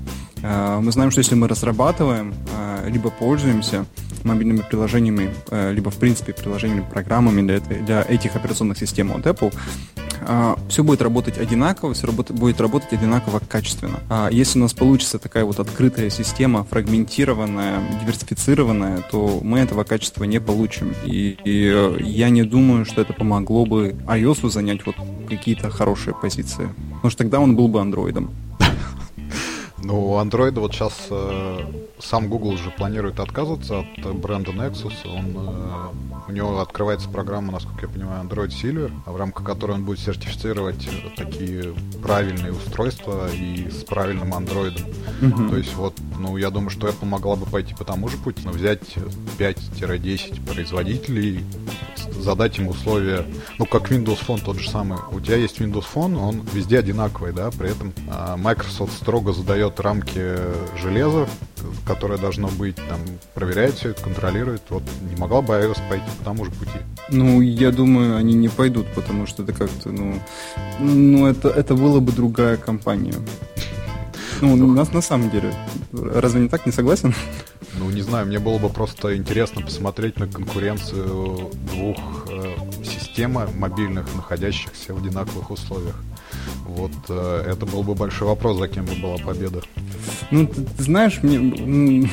А, 0.44 0.80
мы 0.80 0.92
знаем, 0.92 1.12
что 1.12 1.20
если 1.20 1.36
мы 1.36 1.48
разрабатываем, 1.48 2.34
а, 2.56 2.88
либо 2.88 3.10
пользуемся 3.10 3.86
мобильными 4.24 4.62
приложениями, 4.68 5.34
либо 5.72 5.90
в 5.90 5.96
принципе 5.96 6.34
приложениями, 6.34 6.84
программами 6.92 7.42
для, 7.42 7.60
для 7.60 8.02
этих 8.02 8.36
операционных 8.36 8.78
систем 8.78 9.12
от 9.14 9.26
Apple, 9.26 9.54
все 10.68 10.84
будет 10.84 11.02
работать 11.02 11.38
одинаково, 11.38 11.94
все 11.94 12.12
будет 12.12 12.60
работать 12.60 12.92
одинаково 12.92 13.40
качественно. 13.40 14.00
А 14.10 14.30
если 14.30 14.60
у 14.60 14.64
нас 14.64 14.74
получится 14.74 15.20
такая 15.20 15.46
вот 15.46 15.60
открытая 15.60 16.10
система, 16.10 16.66
фрагментированная, 16.66 17.82
диверсифицированная, 18.02 19.04
то 19.10 19.40
мы 19.42 19.60
этого 19.60 19.84
качества 19.84 20.26
не 20.26 20.42
получим. 20.42 20.94
И, 21.06 21.38
и 21.46 21.72
э, 21.74 21.98
я 22.02 22.30
не 22.30 22.44
думаю, 22.44 22.84
что 22.84 23.02
это 23.02 23.14
помогло 23.14 23.66
бы 23.66 23.96
iOS 24.08 24.50
занять 24.50 24.86
вот 24.86 24.96
какие-то 25.30 25.70
хорошие 25.70 26.14
позиции. 26.14 26.70
Потому 26.96 27.12
что 27.12 27.18
тогда 27.20 27.40
он 27.40 27.56
был 27.56 27.68
бы 27.68 27.80
андроидом. 27.80 28.32
Ну, 29.88 30.12
у 30.12 30.20
Android 30.20 30.60
вот 30.60 30.74
сейчас 30.74 31.08
э, 31.10 31.60
сам 32.00 32.28
Google 32.28 32.50
уже 32.50 32.72
планирует 32.72 33.22
отказываться 33.22 33.80
от 33.80 34.16
бренда 34.18 34.52
Nexus. 34.52 34.94
Он, 35.06 35.26
э, 35.38 36.07
у 36.28 36.32
него 36.32 36.60
открывается 36.60 37.10
программа, 37.10 37.54
насколько 37.54 37.86
я 37.86 37.88
понимаю, 37.88 38.24
Android 38.24 38.50
Silver, 38.50 38.92
в 39.06 39.16
рамках 39.16 39.46
которой 39.46 39.74
он 39.74 39.86
будет 39.86 40.00
сертифицировать 40.00 40.88
такие 41.16 41.74
правильные 42.02 42.52
устройства 42.52 43.30
и 43.32 43.70
с 43.70 43.84
правильным 43.84 44.34
Android. 44.34 44.78
Mm-hmm. 45.22 45.50
То 45.50 45.58
есть 45.58 45.76
вот, 45.76 45.96
ну, 46.20 46.38
я 46.38 46.50
думаю, 46.50 46.70
что 46.70 46.88
Apple 46.88 47.06
могла 47.06 47.36
бы 47.36 47.46
пойти 47.46 47.74
по 47.74 47.86
тому 47.86 48.10
же 48.10 48.18
пути, 48.18 48.42
но 48.44 48.52
взять 48.52 48.96
5-10 49.38 50.46
производителей, 50.46 51.46
задать 52.20 52.58
им 52.60 52.68
условия, 52.68 53.26
ну, 53.58 53.66
как 53.66 53.92
Windows 53.92 54.20
Phone 54.26 54.44
тот 54.44 54.60
же 54.60 54.70
самый. 54.70 54.98
У 55.12 55.20
тебя 55.20 55.38
есть 55.38 55.60
Windows 55.60 55.86
Phone, 55.94 56.18
он 56.18 56.42
везде 56.54 56.80
одинаковый, 56.80 57.32
да, 57.32 57.52
при 57.52 57.72
этом 57.72 57.94
э, 58.10 58.36
Microsoft 58.38 58.94
строго 58.94 59.32
задает 59.32 59.80
рамки 59.80 60.36
железа, 60.78 61.28
которое 61.86 62.18
должно 62.18 62.48
быть, 62.50 62.76
там, 62.76 63.00
проверяет 63.34 63.76
все 63.76 63.90
это, 63.90 64.04
контролирует. 64.04 64.62
Вот 64.70 64.84
не 65.10 65.16
могла 65.16 65.42
бы 65.42 65.54
iOS 65.54 65.80
пойти 65.90 66.06
по 66.20 66.26
тому 66.26 66.46
же 66.46 66.52
пути? 66.52 66.80
Ну, 67.10 67.42
я 67.42 67.72
думаю, 67.72 68.18
они 68.18 68.34
не 68.34 68.50
пойдут, 68.50 68.88
потому 68.94 69.26
что 69.26 69.44
это 69.44 69.54
как-то, 69.54 69.90
ну, 69.90 70.20
ну 70.80 71.28
это, 71.28 71.50
это 71.50 71.76
была 71.76 72.00
бы 72.00 72.12
другая 72.12 72.58
компания. 72.58 73.16
Ну, 74.40 74.54
у 74.54 74.72
нас 74.72 74.94
на 74.94 75.02
самом 75.02 75.32
деле. 75.32 75.52
Разве 75.92 76.42
не 76.42 76.48
так, 76.48 76.68
не 76.68 76.72
согласен? 76.72 77.12
Ну, 77.80 77.90
не 77.90 78.02
знаю, 78.02 78.28
мне 78.28 78.38
было 78.38 78.60
бы 78.60 78.70
просто 78.70 79.16
интересно 79.18 79.62
посмотреть 79.62 80.20
на 80.20 80.28
конкуренцию 80.28 81.52
двух 81.72 81.98
э, 82.30 82.56
систем 82.84 83.40
мобильных, 83.56 84.06
находящихся 84.16 84.94
в 84.94 84.98
одинаковых 84.98 85.50
условиях. 85.52 85.96
Вот 86.66 86.92
э, 87.10 87.44
это 87.52 87.66
был 87.66 87.84
бы 87.84 87.96
большой 87.96 88.28
вопрос, 88.28 88.58
за 88.58 88.68
кем 88.68 88.86
бы 88.86 88.94
была 88.96 89.18
победа. 89.18 89.62
Ну, 90.32 90.46
ты, 90.46 90.62
ты 90.62 90.84
знаешь, 90.84 91.20
мне 91.24 92.10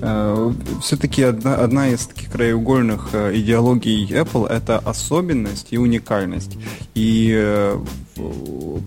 э, 0.00 0.52
все-таки 0.82 1.22
одна, 1.22 1.56
одна 1.56 1.88
из 1.88 2.06
таких 2.06 2.30
краеугольных 2.30 3.10
э, 3.12 3.36
идеологий 3.36 4.06
Apple 4.10 4.48
это 4.48 4.78
особенность 4.78 5.68
и 5.70 5.78
уникальность. 5.78 6.56
И 6.94 7.32
э, 7.36 7.78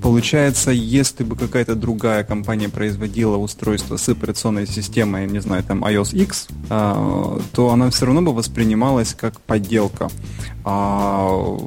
получается, 0.01 0.71
если 0.71 1.23
бы 1.23 1.35
какая-то 1.35 1.75
другая 1.75 2.23
компания 2.23 2.69
производила 2.69 3.37
устройство 3.37 3.97
с 3.97 4.09
операционной 4.09 4.67
системой, 4.67 5.27
не 5.27 5.39
знаю, 5.39 5.63
там 5.63 5.83
iOS 5.83 6.15
X, 6.15 6.47
э, 6.69 7.39
то 7.53 7.69
она 7.69 7.89
все 7.89 8.05
равно 8.05 8.21
бы 8.21 8.33
воспринималась 8.33 9.13
как 9.13 9.39
подделка. 9.41 10.09
А 10.63 11.57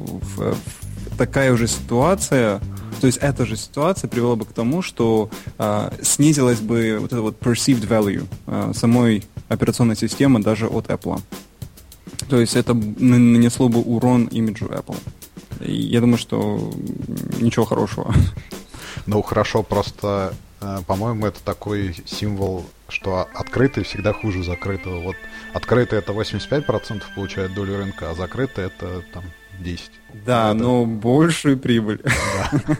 такая 1.18 1.52
уже 1.52 1.66
ситуация 1.68 2.60
то 3.02 3.06
есть 3.06 3.18
эта 3.18 3.44
же 3.44 3.56
ситуация 3.56 4.06
привела 4.06 4.36
бы 4.36 4.44
к 4.44 4.52
тому, 4.52 4.80
что 4.80 5.28
э, 5.58 5.90
снизилась 6.02 6.60
бы 6.60 6.98
вот 7.00 7.12
это 7.12 7.20
вот 7.20 7.40
perceived 7.40 7.88
value 7.88 8.28
э, 8.46 8.72
самой 8.76 9.24
операционной 9.48 9.96
системы 9.96 10.40
даже 10.40 10.68
от 10.68 10.86
Apple. 10.86 11.20
То 12.28 12.38
есть 12.38 12.54
это 12.54 12.74
нанесло 12.74 13.68
бы 13.68 13.80
урон 13.80 14.26
имиджу 14.26 14.66
Apple. 14.66 14.96
И 15.58 15.72
я 15.72 16.00
думаю, 16.00 16.16
что 16.16 16.72
ничего 17.40 17.64
хорошего. 17.64 18.14
Ну, 19.06 19.20
хорошо, 19.22 19.64
просто, 19.64 20.32
э, 20.60 20.78
по-моему, 20.86 21.26
это 21.26 21.40
такой 21.42 21.96
символ, 22.06 22.64
что 22.86 23.26
открытый 23.34 23.82
всегда 23.82 24.12
хуже 24.12 24.44
закрытого. 24.44 25.00
Вот 25.00 25.16
открытый 25.54 25.98
это 25.98 26.12
85% 26.12 27.02
получает 27.16 27.52
долю 27.52 27.78
рынка, 27.78 28.10
а 28.10 28.14
закрытый 28.14 28.66
это 28.66 29.02
там 29.12 29.24
10. 29.60 29.90
Да, 30.26 30.50
это... 30.50 30.54
но 30.54 30.86
большую 30.86 31.58
прибыль. 31.58 32.00
Да. 32.04 32.76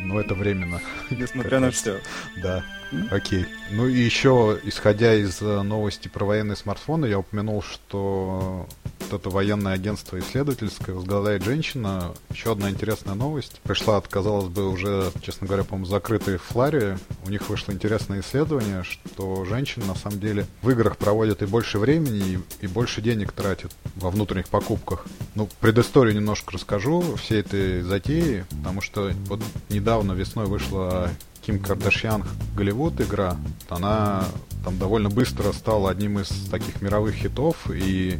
Ну, 0.00 0.18
это 0.18 0.34
временно. 0.34 0.80
Несмотря 1.10 1.60
на 1.60 1.70
все. 1.70 2.00
Да. 2.42 2.64
Окей. 3.10 3.46
Ну 3.70 3.86
и 3.86 3.98
еще, 3.98 4.58
исходя 4.62 5.14
из 5.14 5.42
э, 5.42 5.62
новости 5.62 6.08
про 6.08 6.24
военные 6.24 6.56
смартфоны, 6.56 7.04
я 7.04 7.18
упомянул, 7.18 7.62
что 7.62 8.66
вот 9.10 9.20
это 9.20 9.30
военное 9.30 9.72
агентство 9.72 10.18
исследовательское 10.18 10.94
возглавляет 10.94 11.42
женщина. 11.42 12.12
Еще 12.30 12.52
одна 12.52 12.70
интересная 12.70 13.14
новость. 13.14 13.60
Пришла 13.62 13.96
от, 13.96 14.08
казалось 14.08 14.48
бы, 14.48 14.68
уже, 14.68 15.10
честно 15.22 15.46
говоря, 15.46 15.64
по-моему, 15.64 15.86
закрытой 15.86 16.38
Фларе. 16.38 16.98
У 17.24 17.30
них 17.30 17.48
вышло 17.48 17.72
интересное 17.72 18.20
исследование, 18.20 18.84
что 18.84 19.44
женщины 19.44 19.86
на 19.86 19.94
самом 19.94 20.20
деле 20.20 20.46
в 20.62 20.70
играх 20.70 20.96
проводят 20.96 21.42
и 21.42 21.46
больше 21.46 21.78
времени, 21.78 22.38
и, 22.60 22.64
и 22.64 22.66
больше 22.66 23.00
денег 23.00 23.32
тратят 23.32 23.74
во 23.96 24.10
внутренних 24.10 24.48
покупках. 24.48 25.06
Ну, 25.34 25.48
предысторию 25.60 26.14
немножко 26.14 26.52
расскажу 26.52 27.16
всей 27.16 27.40
этой 27.40 27.82
затеи, 27.82 28.44
потому 28.50 28.80
что 28.80 29.12
вот 29.26 29.40
недавно 29.68 30.12
весной 30.12 30.46
вышла 30.46 31.10
Ким 31.42 31.60
Кардашьян 31.60 32.24
Голливуд 32.54 33.00
игра, 33.00 33.36
она 33.68 34.26
там 34.64 34.78
довольно 34.78 35.08
быстро 35.08 35.52
стала 35.52 35.90
одним 35.90 36.18
из 36.18 36.28
таких 36.50 36.82
мировых 36.82 37.14
хитов, 37.14 37.70
и 37.70 38.18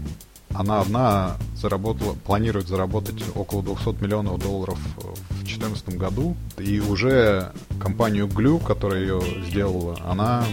она 0.54 0.80
одна 0.80 1.36
заработала, 1.54 2.14
планирует 2.14 2.68
заработать 2.68 3.22
около 3.34 3.62
200 3.62 4.02
миллионов 4.02 4.38
долларов 4.40 4.78
в 4.96 5.34
2014 5.36 5.96
году. 5.96 6.36
И 6.58 6.80
уже 6.80 7.52
компанию 7.80 8.26
Glue, 8.26 8.64
которая 8.64 9.00
ее 9.00 9.22
сделала, 9.46 9.98
она 10.04 10.44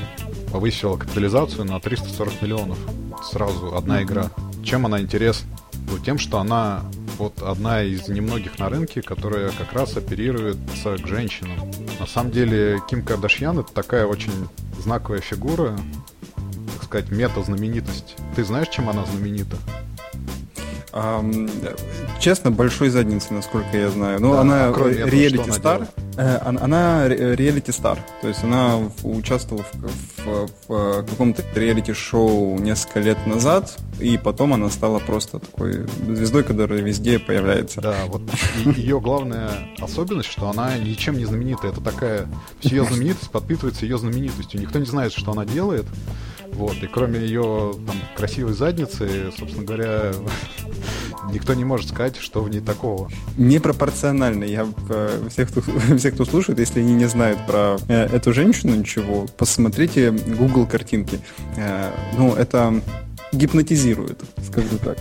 повысила 0.52 0.98
капитализацию 0.98 1.66
на 1.66 1.80
340 1.80 2.42
миллионов. 2.42 2.78
Сразу 3.24 3.76
одна 3.76 4.04
игра. 4.04 4.32
Чем 4.64 4.86
она 4.86 5.02
интересна? 5.02 5.50
Ну, 5.90 6.00
тем, 6.00 6.18
что 6.18 6.40
она 6.40 6.84
вот 7.18 7.42
одна 7.42 7.84
из 7.84 8.08
немногих 8.08 8.60
на 8.60 8.70
рынке, 8.70 9.02
которая 9.02 9.52
как 9.52 9.74
раз 9.74 9.96
оперируется 9.96 10.98
к 10.98 11.08
женщинам. 11.08 11.72
На 12.00 12.08
самом 12.08 12.32
деле, 12.32 12.82
Ким 12.90 13.04
Кардашьян 13.04 13.60
это 13.60 13.72
такая 13.74 14.06
очень 14.06 14.34
знаковая 14.80 15.22
фигура, 15.22 15.78
так 16.74 16.84
сказать, 16.84 17.10
мета-знаменитость. 17.12 18.16
Ты 18.36 18.44
знаешь, 18.44 18.70
чем 18.70 18.90
она 18.90 19.06
знаменита? 19.06 19.58
Честно, 22.20 22.52
большой 22.52 22.90
задницы, 22.90 23.34
насколько 23.34 23.78
я 23.78 23.90
знаю. 23.90 24.22
Ну, 24.22 24.32
да, 24.32 24.42
она 24.42 24.68
а 24.70 24.90
реалити 24.90 25.52
стар. 25.52 25.88
Э, 26.16 26.40
она 26.46 27.10
реалити 27.10 27.72
стар. 27.72 28.00
То 28.22 28.30
есть 28.30 28.44
она 28.44 28.80
участвовала 29.04 29.66
в, 29.74 30.24
в, 30.24 30.50
в 30.70 31.06
каком-то 31.06 31.44
реалити-шоу 31.54 32.58
несколько 32.60 33.02
лет 33.02 33.18
назад, 33.28 33.78
и 34.00 34.18
потом 34.18 34.54
она 34.54 34.70
стала 34.70 35.00
просто 35.00 35.40
такой 35.40 35.86
звездой, 36.08 36.44
которая 36.44 36.80
везде 36.80 37.20
появляется. 37.20 37.82
Да, 37.82 37.96
вот 38.08 38.22
ее 38.78 39.02
главная 39.02 39.52
особенность, 39.80 40.30
что 40.30 40.50
она 40.50 40.78
ничем 40.78 41.18
не 41.18 41.26
знаменитая. 41.26 41.72
Это 41.72 41.82
такая... 41.82 42.28
Ее 42.62 42.86
знаменитость 42.86 43.32
подпитывается 43.32 43.86
ее 43.86 43.98
знаменитостью. 43.98 44.62
Никто 44.62 44.80
не 44.80 44.86
знает, 44.86 45.12
что 45.12 45.32
она 45.34 45.44
делает. 45.44 45.86
Вот, 46.56 46.82
и 46.82 46.88
кроме 46.88 47.20
ее 47.20 47.74
там, 47.86 47.96
красивой 48.16 48.54
задницы, 48.54 49.32
собственно 49.38 49.66
говоря, 49.66 50.14
никто 51.32 51.54
не 51.54 51.66
может 51.66 51.90
сказать, 51.90 52.16
что 52.18 52.42
в 52.42 52.50
ней 52.50 52.62
такого. 52.62 53.10
Непропорционально. 53.38 54.46
Я 54.46 54.68
э, 54.90 55.28
всех, 55.30 55.52
кто, 55.52 55.62
всех, 55.98 56.14
кто 56.14 56.26
слушает, 56.26 56.60
если 56.60 56.80
они 56.80 56.94
не 56.94 57.06
знают 57.06 57.46
про 57.46 57.78
э, 57.88 58.06
эту 58.06 58.34
женщину 58.34 58.76
ничего, 58.76 59.26
посмотрите 59.38 60.12
Google 60.12 60.66
картинки. 60.66 61.20
Э, 61.58 61.92
ну, 62.18 62.34
это 62.34 62.82
гипнотизирует, 63.32 64.22
скажу 64.48 64.78
так. 64.84 64.98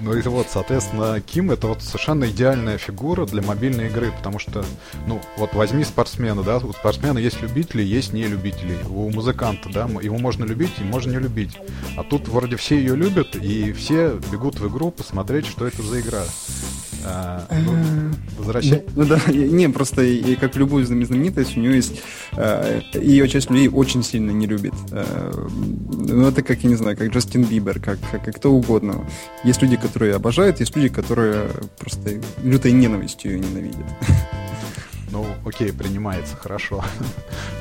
Ну, 0.00 0.14
и 0.14 0.22
вот, 0.22 0.48
соответственно, 0.50 1.20
Ким 1.20 1.50
это 1.50 1.68
вот 1.68 1.82
совершенно 1.82 2.28
идеальная 2.30 2.78
фигура 2.78 3.26
для 3.26 3.42
мобильной 3.42 3.86
игры, 3.86 4.12
потому 4.12 4.38
что, 4.38 4.64
ну, 5.06 5.20
вот 5.36 5.54
возьми 5.54 5.84
спортсмена, 5.84 6.42
да, 6.42 6.58
у 6.58 6.72
спортсмена 6.72 7.18
есть 7.18 7.40
любители, 7.42 7.82
есть 7.82 8.12
нелюбители. 8.12 8.78
У 8.88 9.10
музыканта, 9.10 9.68
да, 9.72 9.88
его 10.02 10.18
можно 10.18 10.44
любить 10.44 10.72
и 10.80 10.84
можно 10.84 11.12
не 11.12 11.18
любить. 11.18 11.56
А 11.96 12.02
тут 12.02 12.28
вроде 12.28 12.56
все 12.56 12.78
ее 12.78 12.96
любят, 12.96 13.36
и 13.36 13.72
все 13.72 14.18
бегут 14.32 14.58
в 14.58 14.68
игру 14.68 14.90
посмотреть, 14.90 15.46
что 15.46 15.66
это 15.66 15.82
за 15.82 16.00
игра. 16.00 16.22
А, 17.04 17.46
ну, 17.50 17.72
э, 17.74 18.12
возвращай. 18.38 18.84
Ну, 18.94 19.04
да, 19.04 19.20
не, 19.28 19.68
просто 19.68 20.02
и, 20.02 20.34
как 20.36 20.56
любую 20.56 20.84
знаменитость, 20.84 21.56
у 21.56 21.60
нее 21.60 21.76
есть 21.76 22.02
э, 22.32 22.80
ее 22.94 23.28
часть 23.28 23.50
людей 23.50 23.68
очень 23.68 24.02
сильно 24.02 24.30
не 24.30 24.46
любит. 24.46 24.74
Э, 24.90 25.32
ну, 25.92 26.26
это 26.26 26.42
как, 26.42 26.62
я 26.62 26.68
не 26.68 26.76
знаю, 26.76 26.96
как 26.96 27.08
Джастин 27.08 27.44
Бибер, 27.44 27.80
как, 27.80 27.98
как 28.10 28.34
кто 28.34 28.52
угодно. 28.52 29.06
Есть 29.44 29.62
люди, 29.62 29.76
которые 29.76 30.14
обожают, 30.14 30.60
есть 30.60 30.76
люди, 30.76 30.88
которые 30.88 31.48
просто 31.78 32.20
лютой 32.42 32.72
ненавистью 32.72 33.32
ее 33.32 33.40
ненавидят. 33.40 33.86
Ну, 35.12 35.26
окей, 35.44 35.72
принимается, 35.72 36.36
хорошо. 36.36 36.84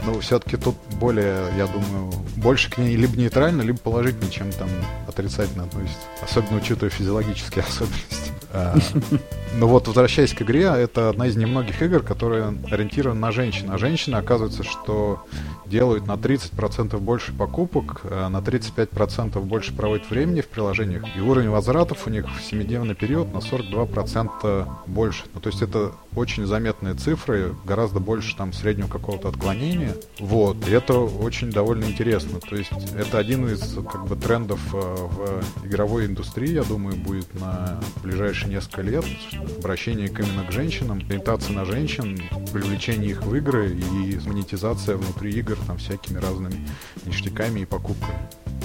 Но 0.06 0.19
все-таки 0.19 0.56
тут 0.56 0.75
более, 0.99 1.47
я 1.58 1.65
думаю, 1.65 2.12
больше 2.36 2.69
к 2.69 2.78
ней 2.78 2.95
либо 2.95 3.17
нейтрально, 3.17 3.63
либо 3.63 3.80
положительно, 3.80 4.30
чем 4.30 4.52
там 4.52 4.69
отрицательно 5.08 5.63
относится. 5.63 5.97
Особенно 6.21 6.58
учитывая 6.58 6.91
физиологические 6.91 7.63
особенности. 7.67 8.29
А, 8.52 8.76
ну 9.56 9.68
вот, 9.68 9.88
возвращаясь 9.88 10.34
к 10.34 10.42
игре, 10.42 10.64
это 10.64 11.10
одна 11.10 11.28
из 11.28 11.36
немногих 11.36 11.82
игр, 11.82 12.02
которая 12.02 12.56
ориентирована 12.70 13.20
на 13.20 13.32
женщин. 13.32 13.70
А 13.72 13.78
женщины, 13.78 14.16
оказывается, 14.16 14.64
что 14.64 15.26
делают 15.66 16.08
на 16.08 16.14
30% 16.14 16.98
больше 17.00 17.34
покупок, 17.34 18.02
э, 18.04 18.28
на 18.28 18.38
35% 18.38 19.40
больше 19.42 19.76
проводят 19.76 20.10
времени 20.10 20.42
в 20.42 20.48
приложениях, 20.48 21.04
и 21.16 21.20
уровень 21.20 21.50
возвратов 21.50 22.08
у 22.08 22.10
них 22.10 22.26
в 22.28 22.42
7-дневный 22.42 22.96
период 22.96 23.34
на 23.34 23.40
42% 23.40 24.68
больше. 24.88 25.24
Ну, 25.34 25.40
то 25.40 25.50
есть 25.50 25.62
это 25.62 25.92
очень 26.15 26.45
заметные 26.45 26.95
цифры, 26.95 27.56
гораздо 27.65 28.00
больше 28.00 28.36
там 28.36 28.54
среднего 28.54 28.88
какого-то 28.88 29.30
отклонения. 29.30 29.95
Вот, 30.19 30.67
и 30.67 30.72
это 30.72 31.00
очень 31.00 31.52
довольно 31.52 31.86
интересно. 31.86 32.39
То 32.39 32.56
есть 32.56 32.72
это 32.98 33.17
один 33.17 33.48
из 33.48 33.76
как 33.91 34.08
бы 34.08 34.15
трендов 34.15 34.60
э, 34.74 34.78
в 34.78 35.65
игровой 35.65 36.06
индустрии, 36.06 36.54
я 36.54 36.63
думаю, 36.63 36.95
будет 36.95 37.34
на 37.39 37.80
ближайшие 38.04 38.52
несколько 38.52 38.82
лет. 38.82 39.06
Обращение 39.60 40.08
именно 40.08 40.45
к 40.45 40.52
женщинам, 40.52 41.00
ориентация 41.08 41.56
на 41.56 41.65
женщин, 41.65 42.19
привлечение 42.52 43.12
их 43.12 43.24
в 43.24 43.36
игры 43.36 43.72
и 43.72 44.19
монетизация 44.28 44.98
внутри 44.98 45.32
игр 45.32 45.58
там 45.67 45.78
всякими 45.78 46.17
разными 46.17 46.67
ништяками 47.06 47.62
и 47.62 47.65
покупками. 47.65 48.19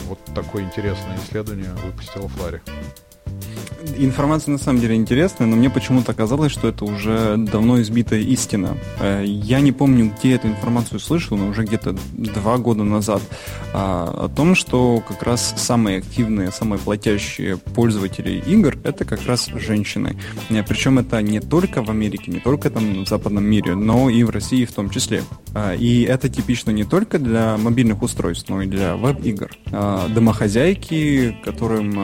Вот 0.07 0.19
такое 0.35 0.65
интересное 0.65 1.17
исследование 1.19 1.73
выпустила 1.85 2.29
Флари. 2.29 2.61
Информация 3.97 4.53
на 4.53 4.59
самом 4.59 4.81
деле 4.81 4.95
интересная, 4.95 5.47
но 5.47 5.57
мне 5.57 5.71
почему-то 5.71 6.15
казалось, 6.15 6.53
что 6.53 6.69
это 6.69 6.85
уже 6.85 7.37
давно 7.37 7.81
избитая 7.83 8.21
истина. 8.21 8.77
Э, 9.01 9.23
я 9.27 9.61
не 9.61 9.73
помню, 9.73 10.13
где 10.19 10.35
эту 10.35 10.49
информацию 10.49 11.01
слышал, 11.01 11.37
но 11.37 11.49
уже 11.49 11.65
где-то 11.65 11.95
два 12.13 12.57
года 12.59 12.85
назад, 12.85 13.23
а, 13.73 14.25
о 14.25 14.29
том, 14.29 14.55
что 14.55 15.03
как 15.07 15.23
раз 15.23 15.55
самые 15.57 15.99
активные, 15.99 16.51
самые 16.51 16.79
платящие 16.79 17.57
пользователи 17.57 18.43
игр— 18.47 18.77
это 18.85 19.05
как 19.05 19.27
раз 19.27 19.49
женщины. 19.55 20.17
Э, 20.49 20.63
Причем 20.63 20.99
это 20.99 21.21
не 21.23 21.41
только 21.41 21.83
в 21.83 21.91
Америке, 21.91 22.31
не 22.31 22.41
только 22.41 22.71
там 22.71 23.05
в 23.05 23.09
западном 23.09 23.45
мире, 23.45 23.75
но 23.75 24.09
и 24.09 24.23
в 24.25 24.31
России 24.31 24.65
в 24.65 24.73
том 24.73 24.91
числе. 24.91 25.23
А, 25.55 25.75
и 25.75 26.03
это 26.03 26.29
типично 26.29 26.71
не 26.71 26.85
только 26.85 27.19
для 27.19 27.57
мобильных 27.59 28.03
устройств, 28.03 28.49
но 28.49 28.63
и 28.63 28.67
для 28.67 28.97
веб-игр. 28.97 29.51
Домохозяйки, 30.15 31.37
которым, 31.45 31.95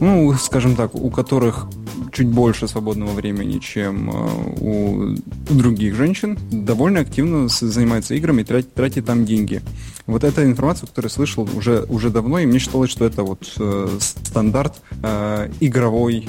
ну, 0.00 0.34
скажем 0.34 0.73
так, 0.76 0.94
у 0.94 1.10
которых 1.10 1.66
чуть 2.14 2.28
больше 2.28 2.68
свободного 2.68 3.12
времени, 3.12 3.58
чем 3.58 4.10
э, 4.10 4.14
у 4.60 5.14
других 5.50 5.94
женщин, 5.94 6.38
довольно 6.50 7.00
активно 7.00 7.48
занимается 7.48 8.14
играми 8.14 8.42
и 8.42 8.44
тратит, 8.44 8.74
тратит 8.74 9.06
там 9.06 9.24
деньги. 9.24 9.62
Вот 10.06 10.22
эта 10.22 10.44
информация, 10.44 10.86
которую 10.86 11.10
я 11.10 11.14
слышал 11.14 11.48
уже, 11.56 11.84
уже 11.88 12.10
давно, 12.10 12.38
и 12.38 12.46
мне 12.46 12.58
считалось, 12.58 12.90
что 12.90 13.04
это 13.04 13.24
вот 13.24 13.52
э, 13.58 13.98
стандарт 14.00 14.80
э, 15.02 15.50
игровой, 15.60 16.28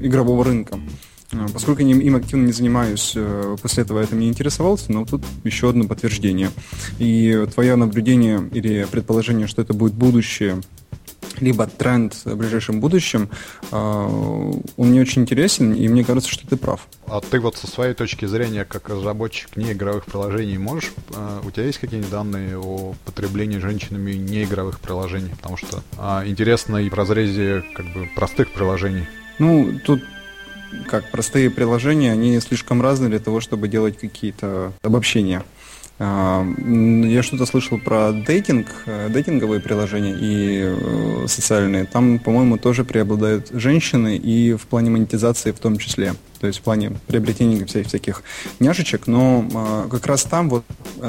игрового 0.00 0.44
рынка. 0.44 0.78
Поскольку 1.52 1.82
я 1.82 1.94
им 1.94 2.16
активно 2.16 2.46
не 2.46 2.52
занимаюсь, 2.52 3.16
после 3.62 3.84
этого 3.84 4.00
это 4.00 4.16
не 4.16 4.26
интересовался, 4.26 4.90
но 4.90 5.04
тут 5.04 5.22
еще 5.44 5.70
одно 5.70 5.84
подтверждение. 5.84 6.50
И 6.98 7.46
твое 7.54 7.76
наблюдение 7.76 8.50
или 8.52 8.84
предположение, 8.90 9.46
что 9.46 9.62
это 9.62 9.72
будет 9.72 9.94
будущее 9.94 10.60
либо 11.40 11.66
тренд 11.66 12.14
в 12.24 12.34
ближайшем 12.36 12.80
будущем, 12.80 13.30
а, 13.70 14.06
он 14.76 14.88
мне 14.88 15.00
очень 15.00 15.22
интересен, 15.22 15.72
и 15.72 15.88
мне 15.88 16.04
кажется, 16.04 16.30
что 16.30 16.46
ты 16.46 16.56
прав. 16.56 16.86
А 17.06 17.20
ты 17.20 17.40
вот 17.40 17.56
со 17.56 17.66
своей 17.66 17.94
точки 17.94 18.26
зрения, 18.26 18.64
как 18.64 18.88
разработчик 18.88 19.56
неигровых 19.56 20.04
приложений, 20.04 20.58
можешь, 20.58 20.92
а, 21.14 21.40
у 21.44 21.50
тебя 21.50 21.66
есть 21.66 21.78
какие-нибудь 21.78 22.10
данные 22.10 22.58
о 22.58 22.94
потреблении 23.04 23.58
женщинами 23.58 24.12
неигровых 24.12 24.80
приложений? 24.80 25.32
Потому 25.36 25.56
что 25.56 25.82
а, 25.98 26.24
интересно 26.26 26.76
и 26.76 26.88
в 26.88 26.94
разрезе 26.94 27.64
как 27.74 27.86
бы 27.86 28.08
простых 28.14 28.52
приложений. 28.52 29.06
Ну, 29.38 29.80
тут 29.84 30.02
как 30.86 31.10
простые 31.10 31.50
приложения, 31.50 32.12
они 32.12 32.38
слишком 32.40 32.82
разные 32.82 33.10
для 33.10 33.18
того, 33.18 33.40
чтобы 33.40 33.68
делать 33.68 33.98
какие-то 33.98 34.72
обобщения. 34.82 35.42
А, 36.02 36.46
я 37.04 37.22
что-то 37.22 37.44
слышал 37.44 37.78
про 37.78 38.12
дейтинг, 38.12 38.68
э, 38.86 39.10
дейтинговые 39.10 39.60
приложения 39.60 40.16
и 40.18 40.62
э, 40.62 41.26
социальные. 41.28 41.84
Там, 41.84 42.18
по-моему, 42.18 42.56
тоже 42.56 42.84
преобладают 42.84 43.50
женщины 43.52 44.16
и 44.16 44.54
в 44.54 44.62
плане 44.62 44.88
монетизации 44.88 45.52
в 45.52 45.58
том 45.58 45.76
числе. 45.76 46.14
То 46.40 46.46
есть 46.46 46.60
в 46.60 46.62
плане 46.62 46.92
приобретения 47.06 47.66
всяких, 47.66 47.88
всяких 47.88 48.22
няшечек. 48.60 49.06
Но 49.08 49.46
а, 49.54 49.88
как 49.90 50.06
раз 50.06 50.22
там 50.22 50.48
вот 50.48 50.64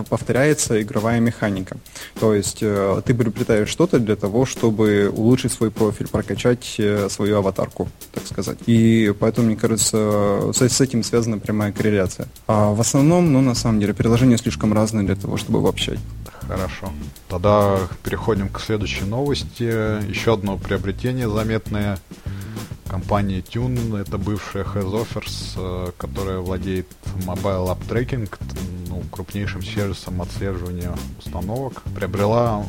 повторяется 0.09 0.81
игровая 0.81 1.19
механика. 1.19 1.77
То 2.19 2.33
есть 2.33 2.59
ты 2.59 3.13
приобретаешь 3.13 3.69
что-то 3.69 3.99
для 3.99 4.15
того, 4.15 4.45
чтобы 4.45 5.11
улучшить 5.15 5.51
свой 5.51 5.71
профиль, 5.71 6.07
прокачать 6.07 6.79
свою 7.09 7.37
аватарку, 7.37 7.89
так 8.13 8.25
сказать. 8.25 8.57
И 8.65 9.13
поэтому, 9.19 9.47
мне 9.47 9.55
кажется, 9.55 10.51
с, 10.53 10.81
этим 10.81 11.03
связана 11.03 11.37
прямая 11.39 11.71
корреляция. 11.71 12.27
А 12.47 12.73
в 12.73 12.81
основном, 12.81 13.31
ну, 13.31 13.41
на 13.41 13.55
самом 13.55 13.79
деле, 13.79 13.93
приложения 13.93 14.37
слишком 14.37 14.73
разные 14.73 15.05
для 15.05 15.15
того, 15.15 15.37
чтобы 15.37 15.59
обобщать. 15.59 15.99
Хорошо. 16.47 16.91
Тогда 17.27 17.77
переходим 18.03 18.49
к 18.49 18.59
следующей 18.59 19.05
новости. 19.05 19.63
Еще 20.09 20.33
одно 20.33 20.57
приобретение 20.57 21.29
заметное. 21.29 21.97
Компания 22.91 23.39
Tune, 23.39 23.97
это 23.97 24.17
бывшая 24.17 24.65
Offers, 24.65 25.53
э, 25.55 25.91
которая 25.97 26.39
владеет 26.39 26.87
Mobile 27.25 27.67
App 27.67 27.87
Tracking, 27.87 28.29
ну, 28.89 29.01
крупнейшим 29.09 29.63
сервисом 29.63 30.21
отслеживания 30.21 30.91
установок, 31.17 31.83
приобрела 31.95 32.65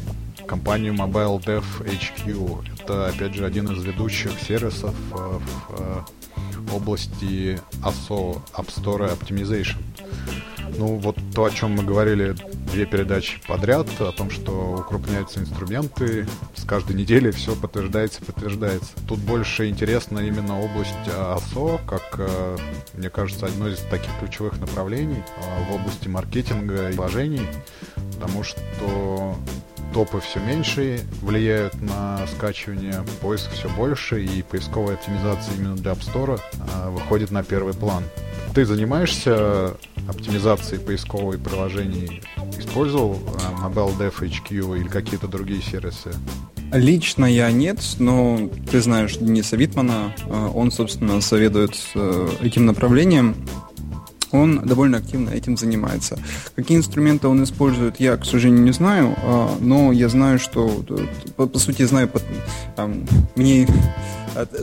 компанию 0.47 0.95
Mobile 0.95 1.45
Dev 1.45 1.65
HQ. 1.81 2.65
Это, 2.81 3.09
опять 3.09 3.35
же, 3.35 3.45
один 3.45 3.67
из 3.73 3.83
ведущих 3.83 4.39
сервисов 4.47 4.95
э, 5.11 5.17
в 5.17 5.81
э, 5.81 6.73
области 6.73 7.59
ASO, 7.83 8.41
App 8.55 8.69
Store 8.69 9.11
Optimization. 9.19 9.79
Ну, 10.79 10.97
вот 10.97 11.17
то, 11.35 11.45
о 11.45 11.51
чем 11.51 11.73
мы 11.73 11.85
говорили 11.85 12.35
две 12.73 12.87
передачи 12.87 13.39
подряд, 13.47 13.87
о 14.01 14.13
том, 14.13 14.31
что 14.31 14.77
укрупняются 14.79 15.41
инструменты, 15.41 16.27
с 16.55 16.65
каждой 16.65 16.97
недели 16.97 17.31
все 17.31 17.55
подтверждается, 17.55 18.25
подтверждается. 18.25 18.91
Тут 19.07 19.19
больше 19.19 19.69
интересна 19.69 20.21
именно 20.21 20.61
область 20.61 20.95
АСО, 21.09 21.79
как, 21.87 22.15
э, 22.19 22.57
мне 22.95 23.11
кажется, 23.11 23.47
одно 23.47 23.69
из 23.69 23.79
таких 23.91 24.11
ключевых 24.21 24.59
направлений 24.59 25.23
э, 25.37 25.71
в 25.71 25.75
области 25.75 26.09
маркетинга 26.09 26.91
и 26.91 26.95
вложений, 26.95 27.47
потому 28.15 28.43
что 28.43 29.37
топы 29.93 30.21
все 30.21 30.41
меньше 30.41 31.01
влияют 31.21 31.81
на 31.81 32.27
скачивание, 32.27 33.05
поиск 33.21 33.51
все 33.53 33.69
больше, 33.69 34.25
и 34.25 34.43
поисковая 34.43 34.95
оптимизация 34.95 35.55
именно 35.57 35.77
для 35.77 35.93
App 35.93 36.01
Store 36.01 36.41
э, 36.41 36.91
выходит 36.91 37.31
на 37.31 37.43
первый 37.43 37.75
план. 37.75 38.03
Ты 38.55 38.65
занимаешься 38.67 39.77
оптимизацией 40.09 40.81
поисковой 40.81 41.39
приложений? 41.39 42.23
Использовал 42.59 43.15
э, 43.15 43.67
Mobile 43.67 43.97
Dev 43.99 44.15
HQ 44.21 44.79
или 44.79 44.89
какие-то 44.89 45.29
другие 45.29 45.63
сервисы? 45.63 46.13
Лично 46.73 47.27
я 47.27 47.51
нет, 47.51 47.81
но 47.99 48.51
ты 48.71 48.81
знаешь 48.81 49.17
Дениса 49.17 49.57
Витмана, 49.57 50.15
э, 50.27 50.51
он, 50.55 50.71
собственно, 50.71 51.21
советует 51.21 51.79
э, 51.95 52.29
этим 52.43 52.67
направлением 52.67 53.37
он 54.33 54.61
довольно 54.65 54.99
активно 54.99 55.31
этим 55.31 55.57
занимается. 55.57 56.19
Какие 56.57 56.79
инструменты 56.79 57.29
он 57.29 57.43
использует, 57.45 58.01
я, 58.01 58.17
к 58.17 58.25
сожалению, 58.25 58.65
не 58.65 58.73
знаю, 58.73 59.17
но 59.61 59.93
я 59.93 60.09
знаю, 60.09 60.39
что, 60.39 60.85
по, 61.37 61.47
по 61.47 61.59
сути, 61.59 61.83
знаю, 61.85 62.11
мне 63.37 63.67
Э, 63.67 64.22